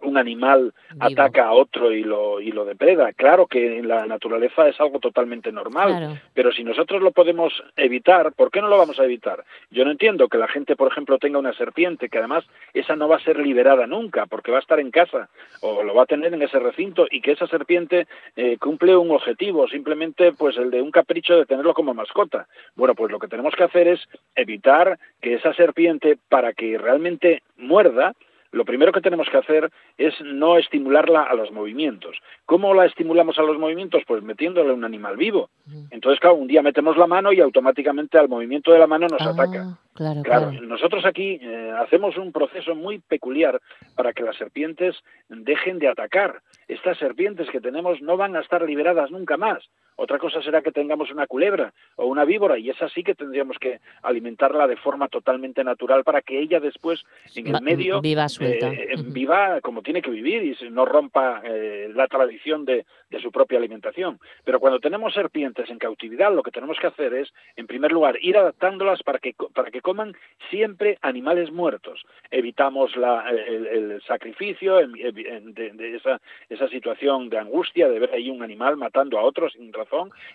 un 0.00 0.16
animal 0.16 0.72
ataca 0.98 1.46
a 1.46 1.52
otro 1.52 1.92
y 1.92 2.02
lo, 2.02 2.40
y 2.40 2.52
lo 2.52 2.64
depreda. 2.64 3.12
Claro 3.12 3.46
que 3.46 3.78
en 3.78 3.88
la 3.88 4.06
naturaleza 4.06 4.68
es 4.68 4.80
algo 4.80 4.98
totalmente 4.98 5.52
normal, 5.52 6.20
pero 6.34 6.52
si 6.52 6.64
nosotros 6.64 7.02
lo 7.02 7.12
podemos 7.12 7.52
evitar, 7.76 8.32
¿por 8.32 8.50
qué 8.50 8.60
no 8.60 8.68
lo 8.68 8.78
vamos 8.78 8.98
a 8.98 9.04
evitar? 9.04 9.44
Yo 9.70 9.84
no 9.84 9.90
entiendo 9.90 10.28
que 10.28 10.38
la 10.38 10.48
gente, 10.48 10.76
por 10.76 10.90
ejemplo, 10.90 11.18
tenga 11.18 11.38
una 11.38 11.52
serpiente, 11.52 12.08
que 12.08 12.18
además 12.18 12.44
esa 12.72 12.96
no 12.96 13.08
va 13.08 13.16
a 13.16 13.24
ser 13.24 13.38
liberada 13.38 13.86
nunca, 13.86 14.26
porque 14.26 14.50
va 14.50 14.58
a 14.58 14.60
estar 14.60 14.80
en 14.80 14.90
casa 14.90 15.28
o 15.60 15.82
lo 15.82 15.94
va 15.94 16.04
a 16.04 16.06
tener 16.06 16.32
en 16.32 16.42
ese 16.42 16.58
recinto 16.58 17.06
y 17.10 17.20
que 17.20 17.32
esa 17.32 17.46
serpiente 17.46 18.06
eh, 18.36 18.56
cumple 18.58 18.96
un 18.96 19.10
objetivo, 19.10 19.68
simplemente 19.68 20.32
pues 20.32 20.56
el 20.56 20.70
de 20.70 20.82
un 20.82 20.90
capricho 20.90 21.36
de 21.36 21.46
tenerlo 21.46 21.74
como 21.74 21.94
mascota. 21.94 22.46
Bueno, 22.74 22.94
pues 22.94 23.10
lo 23.10 23.18
que 23.18 23.28
tenemos 23.28 23.54
que 23.54 23.64
hacer 23.64 23.88
es 23.88 24.00
evitar 24.34 24.98
que 25.20 25.34
esa 25.34 25.52
serpiente, 25.54 26.18
para 26.28 26.52
que 26.52 26.78
realmente 26.78 27.42
muerda, 27.56 28.14
lo 28.52 28.66
primero 28.66 28.92
que 28.92 29.00
tenemos 29.00 29.28
que 29.30 29.38
hacer 29.38 29.70
es 29.96 30.14
no 30.20 30.58
estimularla 30.58 31.22
a 31.22 31.34
los 31.34 31.50
movimientos. 31.50 32.16
¿Cómo 32.44 32.74
la 32.74 32.84
estimulamos 32.84 33.38
a 33.38 33.42
los 33.42 33.58
movimientos? 33.58 34.02
Pues 34.06 34.22
metiéndole 34.22 34.72
un 34.72 34.84
animal 34.84 35.16
vivo. 35.16 35.48
Entonces, 35.90 36.20
claro, 36.20 36.36
un 36.36 36.48
día 36.48 36.62
metemos 36.62 36.96
la 36.98 37.06
mano 37.06 37.32
y 37.32 37.40
automáticamente 37.40 38.18
al 38.18 38.28
movimiento 38.28 38.70
de 38.70 38.78
la 38.78 38.86
mano 38.86 39.06
nos 39.08 39.22
ah, 39.22 39.30
ataca. 39.30 39.78
Claro, 39.94 40.52
nosotros 40.52 41.04
aquí 41.06 41.38
eh, 41.40 41.72
hacemos 41.78 42.16
un 42.18 42.30
proceso 42.30 42.74
muy 42.74 42.98
peculiar 42.98 43.60
para 43.96 44.12
que 44.12 44.22
las 44.22 44.36
serpientes 44.36 44.96
dejen 45.28 45.78
de 45.78 45.88
atacar. 45.88 46.42
Estas 46.68 46.98
serpientes 46.98 47.48
que 47.50 47.60
tenemos 47.60 48.02
no 48.02 48.18
van 48.18 48.36
a 48.36 48.40
estar 48.40 48.62
liberadas 48.62 49.10
nunca 49.10 49.38
más. 49.38 49.64
Otra 49.96 50.18
cosa 50.18 50.42
será 50.42 50.62
que 50.62 50.72
tengamos 50.72 51.10
una 51.10 51.26
culebra 51.26 51.72
o 51.96 52.06
una 52.06 52.24
víbora 52.24 52.58
y 52.58 52.70
esa 52.70 52.88
sí 52.88 53.02
que 53.02 53.14
tendríamos 53.14 53.58
que 53.58 53.80
alimentarla 54.02 54.66
de 54.66 54.76
forma 54.76 55.08
totalmente 55.08 55.62
natural 55.64 56.02
para 56.04 56.22
que 56.22 56.40
ella 56.40 56.60
después 56.60 57.04
en 57.34 57.54
el 57.54 57.62
medio 57.62 58.00
viva 58.00 58.28
suelta. 58.28 58.68
Eh, 58.72 58.94
viva 59.06 59.60
como 59.60 59.82
tiene 59.82 60.02
que 60.02 60.10
vivir 60.10 60.42
y 60.42 60.70
no 60.70 60.84
rompa 60.84 61.42
eh, 61.44 61.90
la 61.94 62.06
tradición 62.08 62.64
de, 62.64 62.86
de, 63.10 63.20
su 63.20 63.30
propia 63.30 63.58
alimentación. 63.58 64.18
Pero 64.44 64.60
cuando 64.60 64.80
tenemos 64.80 65.14
serpientes 65.14 65.68
en 65.70 65.78
cautividad 65.78 66.34
lo 66.34 66.42
que 66.42 66.50
tenemos 66.50 66.78
que 66.78 66.86
hacer 66.86 67.14
es 67.14 67.32
en 67.56 67.66
primer 67.66 67.92
lugar 67.92 68.16
ir 68.22 68.36
adaptándolas 68.36 69.02
para 69.02 69.18
que 69.18 69.34
para 69.54 69.70
que 69.70 69.80
coman 69.80 70.14
siempre 70.50 70.98
animales 71.02 71.52
muertos. 71.52 72.02
Evitamos 72.30 72.96
la, 72.96 73.28
el, 73.30 74.02
sacrificio 74.06 74.76
de, 74.76 75.96
esa, 75.96 76.20
esa 76.48 76.68
situación 76.68 77.28
de 77.28 77.38
angustia 77.38 77.88
de 77.88 77.98
ver 77.98 78.10
ahí 78.12 78.30
un 78.30 78.42
animal 78.42 78.76
matando 78.76 79.18
a 79.18 79.22
otros 79.22 79.52
sin 79.52 79.72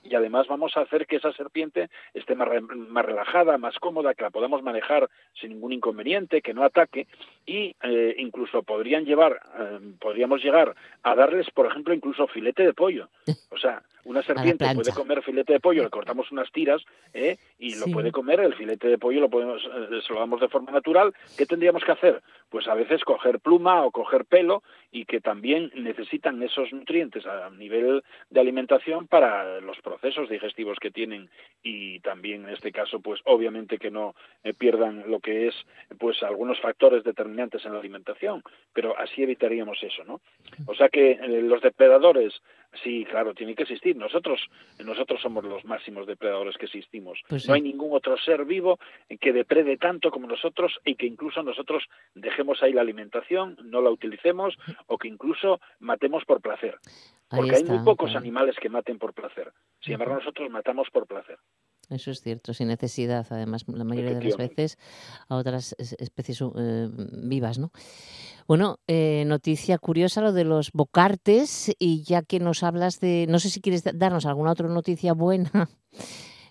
y 0.03 0.15
además 0.15 0.47
vamos 0.47 0.75
a 0.75 0.81
hacer 0.81 1.05
que 1.05 1.17
esa 1.17 1.31
serpiente 1.33 1.89
esté 2.13 2.35
más, 2.35 2.47
relajada, 2.47 3.57
más 3.57 3.77
cómoda, 3.79 4.13
que 4.13 4.23
la 4.23 4.29
podamos 4.29 4.61
manejar 4.63 5.09
sin 5.39 5.51
ningún 5.51 5.73
inconveniente, 5.73 6.41
que 6.41 6.53
no 6.53 6.63
ataque 6.63 7.07
y 7.45 7.75
eh, 7.83 8.15
incluso 8.17 8.63
podrían 8.63 9.05
llevar, 9.05 9.39
eh, 9.59 9.79
podríamos 9.99 10.43
llegar 10.43 10.75
a 11.03 11.15
darles, 11.15 11.49
por 11.51 11.67
ejemplo, 11.67 11.93
incluso 11.93 12.27
filete 12.27 12.63
de 12.63 12.73
pollo. 12.73 13.09
O 13.51 13.57
sea, 13.57 13.81
una 14.03 14.21
serpiente 14.21 14.65
puede 14.73 14.93
comer 14.93 15.21
filete 15.23 15.53
de 15.53 15.59
pollo, 15.59 15.83
le 15.83 15.89
cortamos 15.89 16.31
unas 16.31 16.51
tiras 16.51 16.83
¿eh? 17.13 17.37
y 17.59 17.75
lo 17.75 17.87
puede 17.87 18.11
comer, 18.11 18.39
el 18.39 18.55
filete 18.55 18.87
de 18.87 18.97
pollo 18.97 19.21
lo 19.21 19.29
podemos, 19.29 19.61
se 19.61 20.13
lo 20.13 20.19
damos 20.19 20.39
de 20.41 20.47
forma 20.47 20.71
natural. 20.71 21.13
¿Qué 21.37 21.45
tendríamos 21.45 21.83
que 21.83 21.91
hacer? 21.91 22.21
Pues 22.49 22.67
a 22.67 22.73
veces 22.73 23.03
coger 23.03 23.39
pluma 23.39 23.83
o 23.83 23.91
coger 23.91 24.25
pelo 24.25 24.63
y 24.91 25.05
que 25.05 25.19
también 25.19 25.71
necesitan 25.75 26.41
esos 26.41 26.71
nutrientes 26.71 27.25
a 27.25 27.49
nivel 27.49 28.03
de 28.29 28.39
alimentación 28.39 29.07
para 29.07 29.59
los 29.61 29.79
procesos 29.81 30.29
digestivos 30.29 30.77
que 30.79 30.91
tienen 30.91 31.29
y 31.61 31.99
también 31.99 32.45
en 32.45 32.53
este 32.53 32.71
caso 32.71 32.99
pues 32.99 33.19
obviamente 33.25 33.77
que 33.77 33.91
no 33.91 34.15
eh, 34.43 34.53
pierdan 34.53 35.03
lo 35.09 35.19
que 35.19 35.47
es 35.47 35.55
pues 35.99 36.23
algunos 36.23 36.59
factores 36.61 37.03
determinantes 37.03 37.65
en 37.65 37.73
la 37.73 37.79
alimentación 37.79 38.43
pero 38.73 38.97
así 38.97 39.23
evitaríamos 39.23 39.77
eso 39.81 40.03
no 40.05 40.21
o 40.65 40.75
sea 40.75 40.89
que 40.89 41.11
eh, 41.11 41.41
los 41.41 41.61
depredadores 41.61 42.41
sí 42.83 43.05
claro 43.05 43.33
tienen 43.33 43.55
que 43.55 43.63
existir. 43.63 43.95
Nosotros 43.95 44.39
nosotros 44.83 45.21
somos 45.21 45.43
los 45.43 45.65
máximos 45.65 46.07
depredadores 46.07 46.57
que 46.57 46.65
existimos. 46.65 47.19
Pues 47.27 47.47
no 47.47 47.53
hay 47.53 47.61
ningún 47.61 47.93
otro 47.93 48.17
ser 48.17 48.45
vivo 48.45 48.79
que 49.19 49.33
deprede 49.33 49.77
tanto 49.77 50.11
como 50.11 50.27
nosotros 50.27 50.79
y 50.85 50.95
que 50.95 51.05
incluso 51.05 51.43
nosotros 51.43 51.83
dejemos 52.15 52.61
ahí 52.63 52.73
la 52.73 52.81
alimentación 52.81 53.57
no 53.63 53.81
la 53.81 53.89
utilicemos 53.89 54.57
o 54.87 54.97
que 54.97 55.07
incluso 55.07 55.59
matemos 55.79 56.25
por 56.25 56.41
placer 56.41 56.77
porque 57.29 57.55
hay 57.55 57.63
muy 57.63 57.79
pocos 57.79 58.15
animales 58.15 58.55
que 58.61 58.69
maten 58.69 58.97
por 58.97 59.13
placer. 59.13 59.53
Sin 59.81 59.93
embargo, 59.93 60.15
nosotros 60.15 60.49
matamos 60.49 60.87
por 60.91 61.07
placer. 61.07 61.37
Eso 61.89 62.11
es 62.11 62.21
cierto, 62.21 62.53
sin 62.53 62.67
necesidad, 62.67 63.25
además, 63.29 63.63
la 63.67 63.85
mayoría 63.85 64.13
de 64.13 64.23
las 64.25 64.37
veces 64.37 64.77
a 65.29 65.35
otras 65.35 65.73
especies 65.77 66.41
eh, 66.41 66.89
vivas, 67.23 67.59
¿no? 67.59 67.71
Bueno, 68.45 68.79
eh, 68.87 69.23
noticia 69.25 69.77
curiosa 69.77 70.21
lo 70.21 70.33
de 70.33 70.43
los 70.43 70.71
bocartes 70.73 71.73
y 71.79 72.03
ya 72.03 72.23
que 72.23 72.39
nos 72.39 72.63
hablas 72.63 72.99
de, 72.99 73.25
no 73.29 73.39
sé 73.39 73.49
si 73.49 73.61
quieres 73.61 73.83
darnos 73.97 74.25
alguna 74.25 74.51
otra 74.51 74.67
noticia 74.67 75.13
buena 75.13 75.69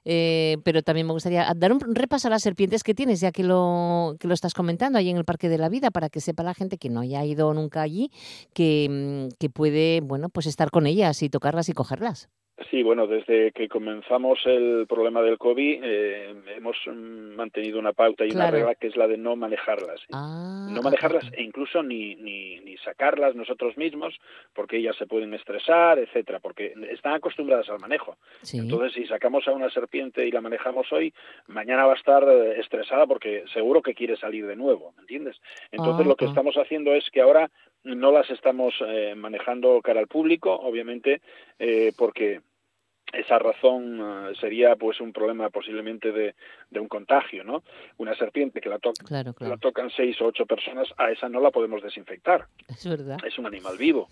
eh, 0.09 0.59
pero 0.63 0.83
también 0.83 1.05
me 1.09 1.13
gustaría 1.13 1.53
dar 1.57 1.73
un 1.73 1.81
repaso 1.81 2.29
a 2.29 2.31
las 2.31 2.43
serpientes 2.43 2.85
que 2.85 2.95
tienes, 2.95 3.19
ya 3.19 3.33
que 3.33 3.43
lo, 3.43 4.15
que 4.21 4.29
lo 4.29 4.35
estás 4.35 4.55
comentando 4.55 5.01
ahí 5.01 5.11
en 5.11 5.17
el 5.17 5.25
Parque 5.25 5.49
de 5.49 5.59
la 5.59 5.69
Vida, 5.69 5.91
para 5.91 6.09
que 6.09 6.21
sepa 6.21 6.45
la 6.45 6.55
gente 6.55 6.79
que 6.79 6.89
no 6.89 7.01
haya 7.01 7.25
ido 7.25 7.53
nunca 7.53 7.83
allí, 7.83 8.13
que, 8.55 8.89
mm, 8.89 9.35
que 9.41 9.51
puede, 9.51 10.01
bueno, 10.03 10.29
pues 10.29 10.47
estar 10.47 10.71
con 10.71 10.87
ellas 10.87 11.23
y 11.25 11.29
tocarlas 11.29 11.69
y 11.69 11.73
cogerlas. 11.73 12.29
Sí, 12.71 12.83
bueno, 12.83 13.07
desde 13.07 13.53
que 13.53 13.69
comenzamos 13.69 14.39
el 14.47 14.87
problema 14.89 15.21
del 15.21 15.37
COVID 15.37 15.81
eh, 15.85 16.35
hemos 16.57 16.77
mantenido 16.87 17.79
una 17.79 17.93
pauta 17.93 18.25
y 18.25 18.31
una 18.31 18.51
regla 18.51 18.75
que 18.75 18.87
es 18.87 18.97
la 18.97 19.07
de 19.07 19.19
no 19.19 19.37
manejarlas. 19.37 20.01
Ah, 20.11 20.67
no 20.71 20.81
manejarlas 20.81 21.31
e 21.35 21.43
incluso 21.43 21.83
ni, 21.83 22.15
ni, 22.15 22.61
ni, 22.61 22.79
sacarlas 22.79 23.35
nosotros 23.35 23.77
mismos 23.77 24.15
porque 24.55 24.79
ellas 24.79 24.97
se 24.97 25.07
pueden 25.07 25.35
estresar, 25.35 25.99
etcétera, 25.99 26.41
porque 26.41 26.73
están 26.91 27.13
acostumbradas 27.13 27.69
al 27.69 27.79
manejo. 27.79 28.17
Entonces, 28.55 28.95
si 28.95 29.07
sacamos 29.07 29.47
a 29.49 29.53
una 29.53 29.69
serpiente 29.69 30.27
y 30.27 30.31
la 30.31 30.41
manejamos 30.41 30.91
hoy, 30.93 31.13
mañana 31.49 31.85
va 31.85 31.93
a 31.93 31.97
estar 31.97 32.23
eh, 32.27 32.59
estresada 32.59 33.07
porque 33.07 33.45
seguro 33.53 33.83
que 33.83 33.95
quiere 33.95 34.17
salir 34.17 34.47
de 34.47 34.57
nuevo, 34.57 34.93
¿me 34.97 35.03
entiendes? 35.03 35.37
Entonces, 35.73 36.07
lo 36.07 36.17
que 36.17 36.25
estamos 36.25 36.55
haciendo 36.57 36.95
es 36.95 37.11
que 37.11 37.21
ahora 37.21 37.51
no 37.95 38.11
las 38.11 38.29
estamos 38.31 38.75
eh, 38.81 39.15
manejando 39.17 39.81
cara 39.81 40.01
al 40.01 40.09
público, 40.09 40.53
obviamente, 40.53 41.21
eh, 41.59 41.93
porque 41.97 42.41
esa 43.13 43.39
razón 43.39 44.01
eh, 44.01 44.33
sería 44.41 44.75
pues 44.75 45.01
un 45.01 45.13
problema 45.13 45.49
posiblemente 45.51 46.11
de, 46.11 46.35
de, 46.71 46.81
un 46.81 46.89
contagio, 46.89 47.45
¿no? 47.45 47.63
Una 47.99 48.17
serpiente 48.17 48.61
que 48.61 48.69
la, 48.69 48.81
la 49.39 49.57
tocan 49.59 49.91
seis 49.91 50.21
o 50.21 50.27
ocho 50.27 50.45
personas, 50.45 50.89
a 50.97 51.13
esa 51.13 51.29
no 51.29 51.41
la 51.41 51.53
podemos 51.53 51.83
desinfectar. 51.83 52.47
Es 52.69 52.87
verdad. 52.89 53.19
Es 53.25 53.39
un 53.39 53.47
animal 53.47 53.79
vivo. 53.79 54.09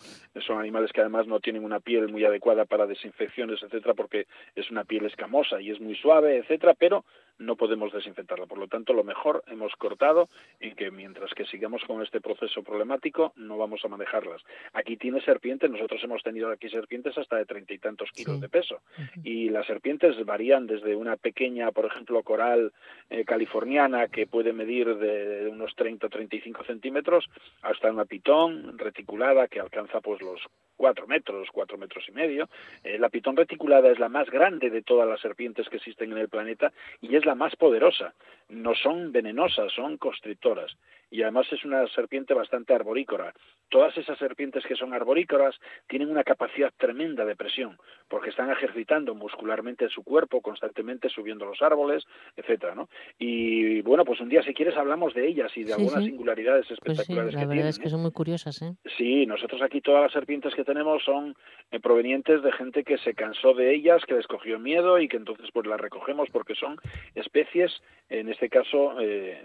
Son 0.46 0.58
animales 0.58 0.92
que 0.92 1.00
además 1.00 1.26
no 1.26 1.40
tienen 1.40 1.64
una 1.64 1.80
piel 1.80 2.08
muy 2.08 2.24
adecuada 2.24 2.64
para 2.64 2.86
desinfecciones, 2.86 3.60
etcétera, 3.62 3.94
porque 3.94 4.26
es 4.54 4.70
una 4.70 4.84
piel 4.84 5.06
escamosa 5.06 5.60
y 5.60 5.70
es 5.70 5.80
muy 5.80 5.96
suave, 5.96 6.38
etcétera, 6.38 6.74
pero 6.78 7.04
no 7.38 7.56
podemos 7.56 7.92
desinfectarla. 7.92 8.46
Por 8.46 8.58
lo 8.58 8.68
tanto, 8.68 8.92
lo 8.92 9.04
mejor 9.04 9.42
hemos 9.46 9.74
cortado 9.76 10.28
en 10.60 10.74
que 10.76 10.90
mientras 10.90 11.32
que 11.34 11.44
sigamos 11.46 11.82
con 11.84 12.02
este 12.02 12.20
proceso 12.20 12.62
problemático, 12.62 13.32
no 13.36 13.58
vamos 13.58 13.84
a 13.84 13.88
manejarlas. 13.88 14.42
Aquí 14.72 14.96
tiene 14.96 15.20
serpientes, 15.20 15.70
nosotros 15.70 16.02
hemos 16.04 16.22
tenido 16.22 16.50
aquí 16.50 16.68
serpientes 16.68 17.16
hasta 17.18 17.36
de 17.36 17.46
treinta 17.46 17.74
y 17.74 17.78
tantos 17.78 18.10
kilos 18.12 18.40
de 18.40 18.48
peso. 18.48 18.80
Y 19.22 19.50
las 19.50 19.66
serpientes 19.66 20.24
varían 20.24 20.66
desde 20.66 20.96
una 20.96 21.16
pequeña, 21.16 21.72
por 21.72 21.86
ejemplo, 21.86 22.22
coral 22.22 22.72
eh, 23.10 23.24
californiana 23.24 24.08
que 24.08 24.26
puede 24.26 24.52
medir 24.52 24.96
de 24.96 25.48
unos 25.48 25.74
30 25.74 26.06
o 26.06 26.10
35 26.10 26.64
centímetros 26.64 27.28
hasta 27.62 27.90
una 27.90 28.04
pitón 28.04 28.78
reticulada 28.78 29.48
que 29.48 29.60
alcanza 29.60 30.00
pues 30.00 30.20
los 30.22 30.40
cuatro 30.76 31.06
metros, 31.06 31.48
cuatro 31.52 31.78
metros 31.78 32.04
y 32.08 32.12
medio. 32.12 32.48
Eh, 32.82 32.98
la 32.98 33.08
pitón 33.08 33.36
reticulada 33.36 33.90
es 33.90 33.98
la 33.98 34.08
más 34.08 34.30
grande 34.30 34.70
de 34.70 34.82
todas 34.82 35.08
las 35.08 35.20
serpientes 35.20 35.68
que 35.68 35.76
existen 35.76 36.12
en 36.12 36.18
el 36.18 36.28
planeta 36.28 36.72
y 37.00 37.16
es 37.16 37.24
la 37.24 37.34
más 37.34 37.56
poderosa. 37.56 38.14
No 38.54 38.74
son 38.74 39.12
venenosas, 39.12 39.72
son 39.72 39.96
constrictoras. 39.98 40.76
Y 41.10 41.22
además 41.22 41.46
es 41.52 41.64
una 41.64 41.86
serpiente 41.88 42.34
bastante 42.34 42.74
arborícora. 42.74 43.32
Todas 43.68 43.96
esas 43.96 44.18
serpientes 44.18 44.64
que 44.66 44.74
son 44.74 44.92
arborícoras 44.92 45.54
tienen 45.88 46.10
una 46.10 46.24
capacidad 46.24 46.72
tremenda 46.76 47.24
de 47.24 47.36
presión, 47.36 47.76
porque 48.08 48.30
están 48.30 48.50
ejercitando 48.50 49.14
muscularmente 49.14 49.88
su 49.88 50.02
cuerpo 50.02 50.40
constantemente 50.40 51.08
subiendo 51.08 51.44
los 51.44 51.62
árboles, 51.62 52.04
etcétera, 52.36 52.74
¿no? 52.74 52.88
Y 53.18 53.80
bueno, 53.82 54.04
pues 54.04 54.20
un 54.20 54.28
día 54.28 54.42
si 54.42 54.54
quieres 54.54 54.76
hablamos 54.76 55.14
de 55.14 55.26
ellas 55.26 55.50
y 55.56 55.64
de 55.64 55.74
algunas 55.74 56.04
singularidades 56.04 56.66
pues 56.66 56.78
espectaculares 56.78 57.32
sí, 57.32 57.36
la 57.40 57.46
verdad 57.46 57.68
es 57.68 57.78
que 57.78 57.88
¿eh? 57.88 57.90
son 57.90 58.02
muy 58.02 58.12
curiosas, 58.12 58.62
¿eh? 58.62 58.74
Sí, 58.96 59.26
nosotros 59.26 59.62
aquí 59.62 59.80
todas 59.80 60.02
las 60.02 60.12
serpientes 60.12 60.54
que 60.54 60.64
tenemos 60.64 61.02
son 61.04 61.36
eh, 61.70 61.80
provenientes 61.80 62.42
de 62.42 62.52
gente 62.52 62.84
que 62.84 62.98
se 62.98 63.14
cansó 63.14 63.54
de 63.54 63.74
ellas, 63.74 64.02
que 64.06 64.14
les 64.14 64.26
cogió 64.26 64.58
miedo 64.58 64.98
y 64.98 65.08
que 65.08 65.16
entonces 65.16 65.48
pues 65.52 65.66
las 65.66 65.80
recogemos 65.80 66.28
porque 66.30 66.54
son 66.54 66.76
especies, 67.14 67.72
en 68.08 68.28
este 68.28 68.43
caso, 68.48 69.00
eh, 69.00 69.40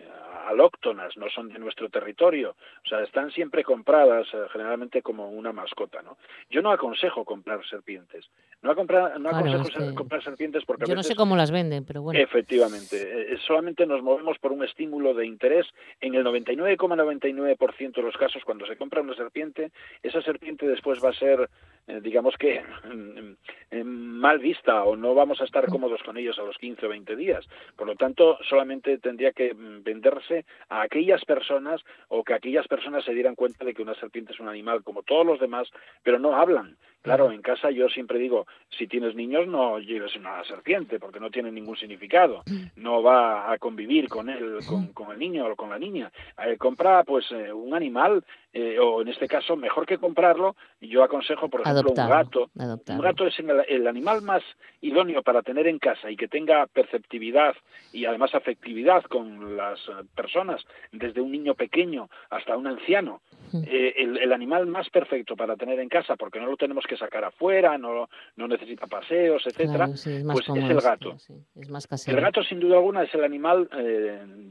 alóctonas, 0.47 1.16
no 1.18 1.30
son 1.30 1.50
de 1.50 1.60
nuestro 1.60 1.89
territorio, 1.89 2.56
o 2.84 2.88
sea, 2.88 3.02
están 3.02 3.32
siempre 3.32 3.64
compradas 3.64 4.28
eh, 4.34 4.38
generalmente 4.52 5.02
como 5.02 5.30
una 5.30 5.52
mascota, 5.52 6.02
¿no? 6.02 6.18
Yo 6.50 6.62
no 6.62 6.72
aconsejo 6.72 7.24
comprar 7.24 7.66
serpientes, 7.68 8.30
no, 8.62 8.74
no 8.74 9.30
aconsejo 9.30 9.95
comprar 9.95 10.24
serpientes 10.24 10.66
porque... 10.66 10.86
Yo 10.86 10.95
no 10.95 11.03
sé 11.03 11.16
cómo 11.16 11.36
las 11.36 11.51
venden, 11.51 11.86
pero 11.86 12.01
bueno. 12.01 12.20
Efectivamente, 12.20 13.34
eh, 13.34 13.38
solamente 13.45 13.86
nos 13.86 14.03
movemos 14.03 14.38
por 14.39 14.51
un 14.51 14.64
estímulo 14.64 15.14
de 15.14 15.26
interés. 15.26 15.66
En 16.01 16.16
el 16.16 16.26
99,99% 16.26 17.95
de 17.95 18.01
los 18.01 18.18
casos, 18.18 18.43
cuando 18.43 18.66
se 18.66 18.76
compra 18.76 19.01
una 19.01 19.16
serpiente, 19.16 19.72
esa 20.03 20.22
serpiente 20.22 20.68
después 20.68 21.03
va 21.03 21.10
a 21.10 21.14
ser 21.14 21.49
eh, 21.89 22.01
digamos 22.01 22.36
que 22.38 22.62
mal 23.84 24.38
vista 24.38 24.84
o 24.84 24.95
no 24.95 25.16
vamos 25.16 25.41
a 25.41 25.45
estar 25.45 25.66
cómodos 25.66 26.03
con 26.03 26.18
ellos 26.18 26.38
a 26.38 26.43
los 26.43 26.57
15 26.57 26.86
o 26.86 26.89
20 26.89 27.16
días. 27.16 27.47
Por 27.76 27.88
lo 27.88 27.95
tanto, 27.95 28.38
solamente 28.47 28.99
tendría 28.99 29.32
que 29.32 29.53
mm, 29.53 29.84
venderse 29.84 30.45
a 30.70 30.84
aquellas 30.84 31.26
personas 31.26 31.82
o 32.07 32.24
que 32.24 32.36
aquellas 32.36 32.68
personas 32.68 33.03
se 33.03 33.14
dieran 33.14 33.36
cuenta 33.36 33.66
de 33.66 33.74
que 33.74 33.82
una 33.82 33.95
serpiente 33.95 34.34
es 34.34 34.39
un 34.39 34.49
animal 34.49 34.84
como 34.84 35.01
todos 35.01 35.26
los 35.26 35.39
demás, 35.39 35.68
pero 36.03 36.20
no 36.20 36.36
hablan. 36.36 36.78
Claro, 37.02 37.32
en 37.32 37.41
casa 37.41 37.72
yo 37.72 37.88
siempre 37.88 38.20
digo, 38.20 38.45
si 38.78 38.86
tienes 38.86 39.16
niños 39.16 39.47
no 39.47 39.80
lleves 39.80 40.16
una 40.18 40.43
serpiente 40.43 41.00
porque 41.00 41.20
no 41.20 41.32
tiene 41.32 41.50
ningún 41.52 41.78
significado, 41.78 42.43
no 42.76 43.02
va 43.02 43.52
a 43.52 43.58
convivir 43.58 44.10
con 44.10 44.30
él, 44.30 44.60
con, 44.93 45.12
el 45.12 45.20
niño 45.20 45.47
o 45.47 45.56
con 45.56 45.70
la 45.70 45.80
niña. 45.80 46.12
Eh, 46.45 46.58
compra 46.58 47.04
pues 47.06 47.26
eh, 47.32 47.54
un 47.54 47.74
animal 47.74 48.24
eh, 48.52 48.80
o 48.80 49.02
en 49.02 49.10
este 49.10 49.28
caso, 49.28 49.56
mejor 49.56 49.86
que 49.86 50.00
comprarlo, 50.00 50.56
yo 50.82 51.04
aconsejo, 51.04 51.50
por 51.50 51.62
ejemplo, 51.62 51.91
un 51.91 52.10
gato. 52.10 52.50
Un 52.56 53.00
gato 53.00 53.28
es 53.28 53.36
el, 53.39 53.88
animal 53.88 54.24
más 54.24 54.41
idóneo 54.82 55.22
para 55.22 55.43
tener 55.43 55.68
en 55.68 55.78
casa 55.78 56.10
y 56.10 56.18
que 56.18 56.28
tenga 56.28 56.66
perceptividad 56.66 57.56
y 57.93 58.06
además 58.06 58.34
afectividad 58.34 59.04
con 59.04 59.56
las 59.56 59.80
eh, 59.82 60.04
personas, 60.16 60.64
desde 60.91 61.22
un 61.22 61.32
niño 61.32 61.54
pequeño 61.54 62.10
hasta 62.32 62.58
un 62.58 62.66
anciano. 62.66 63.22
Eh, 63.54 63.93
el, 63.97 64.32
animal 64.32 64.68
más 64.68 64.89
perfecto 64.89 65.36
para 65.36 65.56
tener 65.56 65.80
en 65.80 65.89
casa, 65.89 66.16
porque 66.16 66.39
no 66.39 66.45
lo 66.45 66.56
tenemos 66.56 66.86
que 66.86 66.97
sacar 66.97 67.24
afuera, 67.24 67.78
no, 67.78 68.08
no 68.36 68.47
necesita 68.47 68.86
paseos, 68.86 69.43
etcétera, 69.45 69.88
pues 69.88 70.06
es 70.06 70.70
el 70.70 70.82
gato. 70.82 71.16
el 71.56 72.22
gato, 72.22 72.43
sin 72.43 72.60
duda 72.60 72.76
alguna, 72.76 73.04
es 73.04 73.14
el 73.14 73.24
animal 73.24 73.68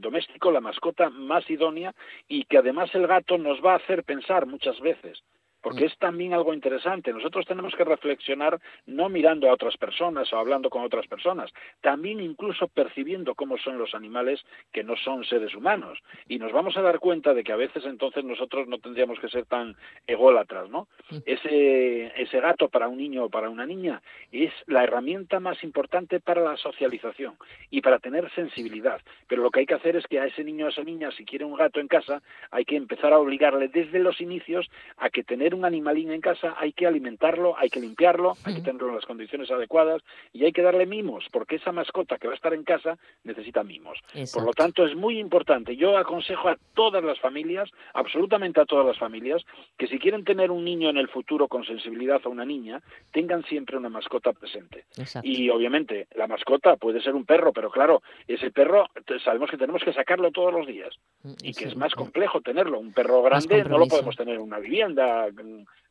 doméstico, 0.01 0.51
la 0.51 0.59
mascota 0.59 1.09
más 1.09 1.49
idónea 1.49 1.93
y 2.27 2.43
que 2.43 2.57
además 2.57 2.89
el 2.93 3.07
gato 3.07 3.37
nos 3.37 3.63
va 3.63 3.73
a 3.73 3.77
hacer 3.77 3.88
pensar 4.03 4.45
muchas 4.45 4.79
veces 4.79 5.19
porque 5.61 5.85
es 5.85 5.97
también 5.97 6.33
algo 6.33 6.53
interesante. 6.53 7.13
Nosotros 7.13 7.45
tenemos 7.45 7.75
que 7.75 7.83
reflexionar 7.83 8.59
no 8.85 9.09
mirando 9.09 9.49
a 9.49 9.53
otras 9.53 9.77
personas 9.77 10.31
o 10.31 10.37
hablando 10.37 10.69
con 10.69 10.83
otras 10.83 11.07
personas, 11.07 11.51
también 11.81 12.19
incluso 12.19 12.67
percibiendo 12.67 13.35
cómo 13.35 13.57
son 13.57 13.77
los 13.77 13.93
animales 13.93 14.43
que 14.71 14.83
no 14.83 14.95
son 14.95 15.23
seres 15.25 15.55
humanos. 15.55 15.99
Y 16.27 16.39
nos 16.39 16.51
vamos 16.51 16.77
a 16.77 16.81
dar 16.81 16.99
cuenta 16.99 17.33
de 17.33 17.43
que 17.43 17.51
a 17.51 17.57
veces 17.57 17.85
entonces 17.85 18.23
nosotros 18.23 18.67
no 18.67 18.79
tendríamos 18.79 19.19
que 19.19 19.29
ser 19.29 19.45
tan 19.45 19.75
ególatras, 20.07 20.69
¿no? 20.69 20.87
Ese, 21.25 22.11
ese 22.21 22.39
gato 22.39 22.69
para 22.69 22.87
un 22.87 22.97
niño 22.97 23.25
o 23.25 23.29
para 23.29 23.49
una 23.49 23.65
niña 23.65 24.01
es 24.31 24.51
la 24.67 24.83
herramienta 24.83 25.39
más 25.39 25.63
importante 25.63 26.19
para 26.19 26.41
la 26.41 26.57
socialización 26.57 27.35
y 27.69 27.81
para 27.81 27.99
tener 27.99 28.29
sensibilidad. 28.33 29.01
Pero 29.27 29.43
lo 29.43 29.51
que 29.51 29.61
hay 29.61 29.65
que 29.65 29.73
hacer 29.73 29.95
es 29.95 30.05
que 30.07 30.19
a 30.19 30.25
ese 30.25 30.43
niño 30.43 30.65
o 30.65 30.67
a 30.69 30.71
esa 30.71 30.83
niña, 30.83 31.11
si 31.11 31.25
quiere 31.25 31.45
un 31.45 31.55
gato 31.55 31.79
en 31.79 31.87
casa, 31.87 32.21
hay 32.51 32.65
que 32.65 32.75
empezar 32.75 33.13
a 33.13 33.19
obligarle 33.19 33.67
desde 33.67 33.99
los 33.99 34.21
inicios 34.21 34.69
a 34.97 35.09
que 35.09 35.23
tener 35.23 35.48
un 35.55 35.65
animalín 35.65 36.11
en 36.11 36.21
casa 36.21 36.55
hay 36.57 36.73
que 36.73 36.87
alimentarlo, 36.87 37.57
hay 37.57 37.69
que 37.69 37.79
limpiarlo, 37.79 38.33
hay 38.43 38.55
que 38.55 38.61
tenerlo 38.61 38.89
en 38.89 38.95
las 38.95 39.05
condiciones 39.05 39.51
adecuadas 39.51 40.01
y 40.33 40.45
hay 40.45 40.51
que 40.51 40.61
darle 40.61 40.85
mimos, 40.85 41.25
porque 41.31 41.55
esa 41.55 41.71
mascota 41.71 42.17
que 42.17 42.27
va 42.27 42.33
a 42.33 42.35
estar 42.35 42.53
en 42.53 42.63
casa 42.63 42.97
necesita 43.23 43.63
mimos. 43.63 43.99
Por 44.33 44.43
lo 44.43 44.53
tanto, 44.53 44.85
es 44.85 44.95
muy 44.95 45.19
importante. 45.19 45.75
Yo 45.75 45.97
aconsejo 45.97 46.49
a 46.49 46.57
todas 46.73 47.03
las 47.03 47.19
familias, 47.19 47.69
absolutamente 47.93 48.61
a 48.61 48.65
todas 48.65 48.85
las 48.85 48.97
familias, 48.97 49.43
que 49.77 49.87
si 49.87 49.99
quieren 49.99 50.23
tener 50.23 50.51
un 50.51 50.63
niño 50.63 50.89
en 50.89 50.97
el 50.97 51.07
futuro 51.07 51.47
con 51.47 51.65
sensibilidad 51.65 52.21
a 52.23 52.29
una 52.29 52.45
niña, 52.45 52.81
tengan 53.11 53.43
siempre 53.43 53.77
una 53.77 53.89
mascota 53.89 54.33
presente. 54.33 54.85
Y 55.23 55.49
obviamente, 55.49 56.07
la 56.15 56.27
mascota 56.27 56.75
puede 56.75 57.01
ser 57.01 57.15
un 57.15 57.25
perro, 57.25 57.53
pero 57.53 57.69
claro, 57.69 58.01
ese 58.27 58.51
perro 58.51 58.87
sabemos 59.23 59.49
que 59.49 59.57
tenemos 59.57 59.83
que 59.83 59.93
sacarlo 59.93 60.31
todos 60.31 60.53
los 60.53 60.67
días 60.67 60.95
mm, 61.23 61.33
y 61.43 61.53
que 61.53 61.65
es 61.65 61.75
más 61.75 61.93
complejo 61.93 62.41
tenerlo. 62.41 62.79
Un 62.79 62.93
perro 62.93 63.21
grande 63.21 63.63
no 63.63 63.77
lo 63.77 63.87
podemos 63.87 64.15
tener 64.15 64.35
en 64.35 64.41
una 64.41 64.59
vivienda 64.59 65.27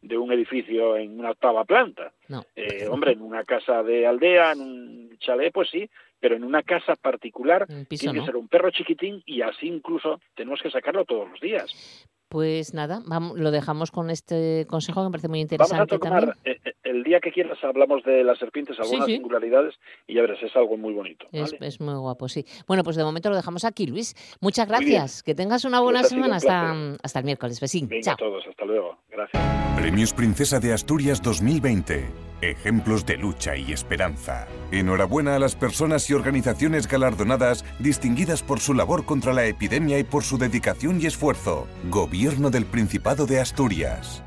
de 0.00 0.18
un 0.18 0.32
edificio 0.32 0.96
en 0.96 1.18
una 1.18 1.30
octava 1.30 1.64
planta. 1.64 2.12
Eh, 2.54 2.86
hombre, 2.88 3.12
en 3.12 3.22
una 3.22 3.44
casa 3.44 3.82
de 3.82 4.06
aldea, 4.06 4.52
en 4.52 4.60
un 4.60 5.18
chalet, 5.18 5.52
pues 5.52 5.70
sí, 5.70 5.88
pero 6.20 6.36
en 6.36 6.44
una 6.44 6.62
casa 6.62 6.96
particular 6.96 7.66
tiene 7.88 8.20
que 8.20 8.24
ser 8.24 8.36
un 8.36 8.48
perro 8.48 8.70
chiquitín 8.70 9.22
y 9.26 9.42
así 9.42 9.66
incluso 9.66 10.20
tenemos 10.34 10.60
que 10.62 10.70
sacarlo 10.70 11.04
todos 11.04 11.30
los 11.30 11.40
días. 11.40 12.06
Pues 12.28 12.74
nada, 12.74 13.00
vamos, 13.06 13.38
lo 13.38 13.50
dejamos 13.50 13.90
con 13.90 14.10
este 14.10 14.66
consejo 14.68 15.00
que 15.00 15.06
me 15.06 15.10
parece 15.12 15.28
muy 15.28 15.40
interesante. 15.40 15.96
Vamos 15.96 16.24
a 16.24 16.50
eh, 16.50 16.60
eh, 16.62 16.74
el 16.88 17.02
día 17.04 17.20
que 17.20 17.30
quieras 17.30 17.58
hablamos 17.62 18.02
de 18.04 18.24
las 18.24 18.38
serpientes, 18.38 18.78
algunas 18.78 19.06
singularidades, 19.06 19.74
y 20.06 20.14
ya 20.14 20.22
verás, 20.22 20.42
es 20.42 20.54
algo 20.56 20.76
muy 20.76 20.94
bonito. 20.94 21.26
Es, 21.32 21.80
muy 21.80 21.94
guapo, 21.94 22.28
sí. 22.28 22.44
Bueno, 22.66 22.82
pues 22.82 22.96
de 22.96 23.04
momento 23.04 23.30
lo 23.30 23.36
dejamos 23.36 23.64
aquí, 23.64 23.86
Luis. 23.86 24.14
Muchas 24.40 24.68
gracias. 24.68 25.22
Que 25.22 25.34
tengas 25.34 25.64
una 25.64 25.80
buena 25.80 26.00
pues 26.00 26.10
semana 26.10 26.36
hasta, 26.36 26.96
hasta 27.02 27.18
el 27.18 27.24
miércoles. 27.24 27.60
Besín. 27.60 27.88
Venga, 27.88 28.12
a 28.12 28.16
todos, 28.16 28.46
hasta 28.46 28.64
luego. 28.64 28.98
Gracias. 29.10 29.42
Premios 29.76 30.12
Princesa 30.12 30.58
de 30.60 30.72
Asturias 30.72 31.22
2020. 31.22 32.06
Ejemplos 32.40 33.04
de 33.04 33.16
lucha 33.16 33.56
y 33.56 33.72
esperanza. 33.72 34.46
Enhorabuena 34.70 35.36
a 35.36 35.38
las 35.38 35.56
personas 35.56 36.08
y 36.08 36.14
organizaciones 36.14 36.86
galardonadas 36.86 37.64
distinguidas 37.80 38.42
por 38.42 38.60
su 38.60 38.74
labor 38.74 39.04
contra 39.04 39.32
la 39.32 39.46
epidemia 39.46 39.98
y 39.98 40.04
por 40.04 40.22
su 40.22 40.38
dedicación 40.38 41.00
y 41.00 41.06
esfuerzo. 41.06 41.66
Gobierno 41.90 42.50
del 42.50 42.64
Principado 42.64 43.26
de 43.26 43.40
Asturias. 43.40 44.22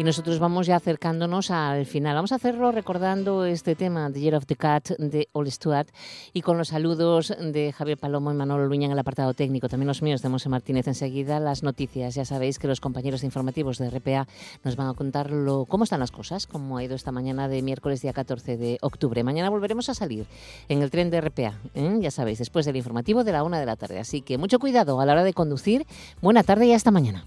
Y 0.00 0.02
nosotros 0.02 0.38
vamos 0.38 0.66
ya 0.66 0.76
acercándonos 0.76 1.50
al 1.50 1.84
final. 1.84 2.14
Vamos 2.14 2.32
a 2.32 2.36
hacerlo 2.36 2.72
recordando 2.72 3.44
este 3.44 3.74
tema, 3.74 4.10
The 4.10 4.18
Year 4.18 4.34
of 4.34 4.46
the 4.46 4.56
Cat, 4.56 4.92
de 4.96 5.28
All 5.32 5.52
Stewart, 5.52 5.88
y 6.32 6.40
con 6.40 6.56
los 6.56 6.68
saludos 6.68 7.34
de 7.38 7.70
Javier 7.74 7.98
Palomo 7.98 8.32
y 8.32 8.34
Manolo 8.34 8.66
Luña 8.66 8.86
en 8.86 8.92
el 8.92 8.98
apartado 8.98 9.34
técnico, 9.34 9.68
también 9.68 9.88
los 9.88 10.00
míos 10.00 10.22
de 10.22 10.30
Monse 10.30 10.48
Martínez. 10.48 10.88
Enseguida 10.88 11.38
las 11.38 11.62
noticias. 11.62 12.14
Ya 12.14 12.24
sabéis 12.24 12.58
que 12.58 12.66
los 12.66 12.80
compañeros 12.80 13.24
informativos 13.24 13.76
de 13.76 13.90
RPA 13.90 14.26
nos 14.64 14.74
van 14.74 14.88
a 14.88 14.94
contar 14.94 15.30
cómo 15.68 15.84
están 15.84 16.00
las 16.00 16.12
cosas, 16.12 16.46
cómo 16.46 16.78
ha 16.78 16.82
ido 16.82 16.94
esta 16.94 17.12
mañana 17.12 17.46
de 17.48 17.60
miércoles 17.60 18.00
día 18.00 18.14
14 18.14 18.56
de 18.56 18.78
octubre. 18.80 19.22
Mañana 19.22 19.50
volveremos 19.50 19.90
a 19.90 19.94
salir 19.94 20.24
en 20.70 20.80
el 20.80 20.90
tren 20.90 21.10
de 21.10 21.20
RPA, 21.20 21.60
¿eh? 21.74 21.98
ya 22.00 22.10
sabéis, 22.10 22.38
después 22.38 22.64
del 22.64 22.76
informativo 22.76 23.22
de 23.22 23.32
la 23.32 23.44
una 23.44 23.60
de 23.60 23.66
la 23.66 23.76
tarde. 23.76 23.98
Así 23.98 24.22
que 24.22 24.38
mucho 24.38 24.58
cuidado 24.60 24.98
a 24.98 25.04
la 25.04 25.12
hora 25.12 25.24
de 25.24 25.34
conducir. 25.34 25.86
Buena 26.22 26.42
tarde 26.42 26.68
y 26.68 26.72
hasta 26.72 26.90
mañana. 26.90 27.26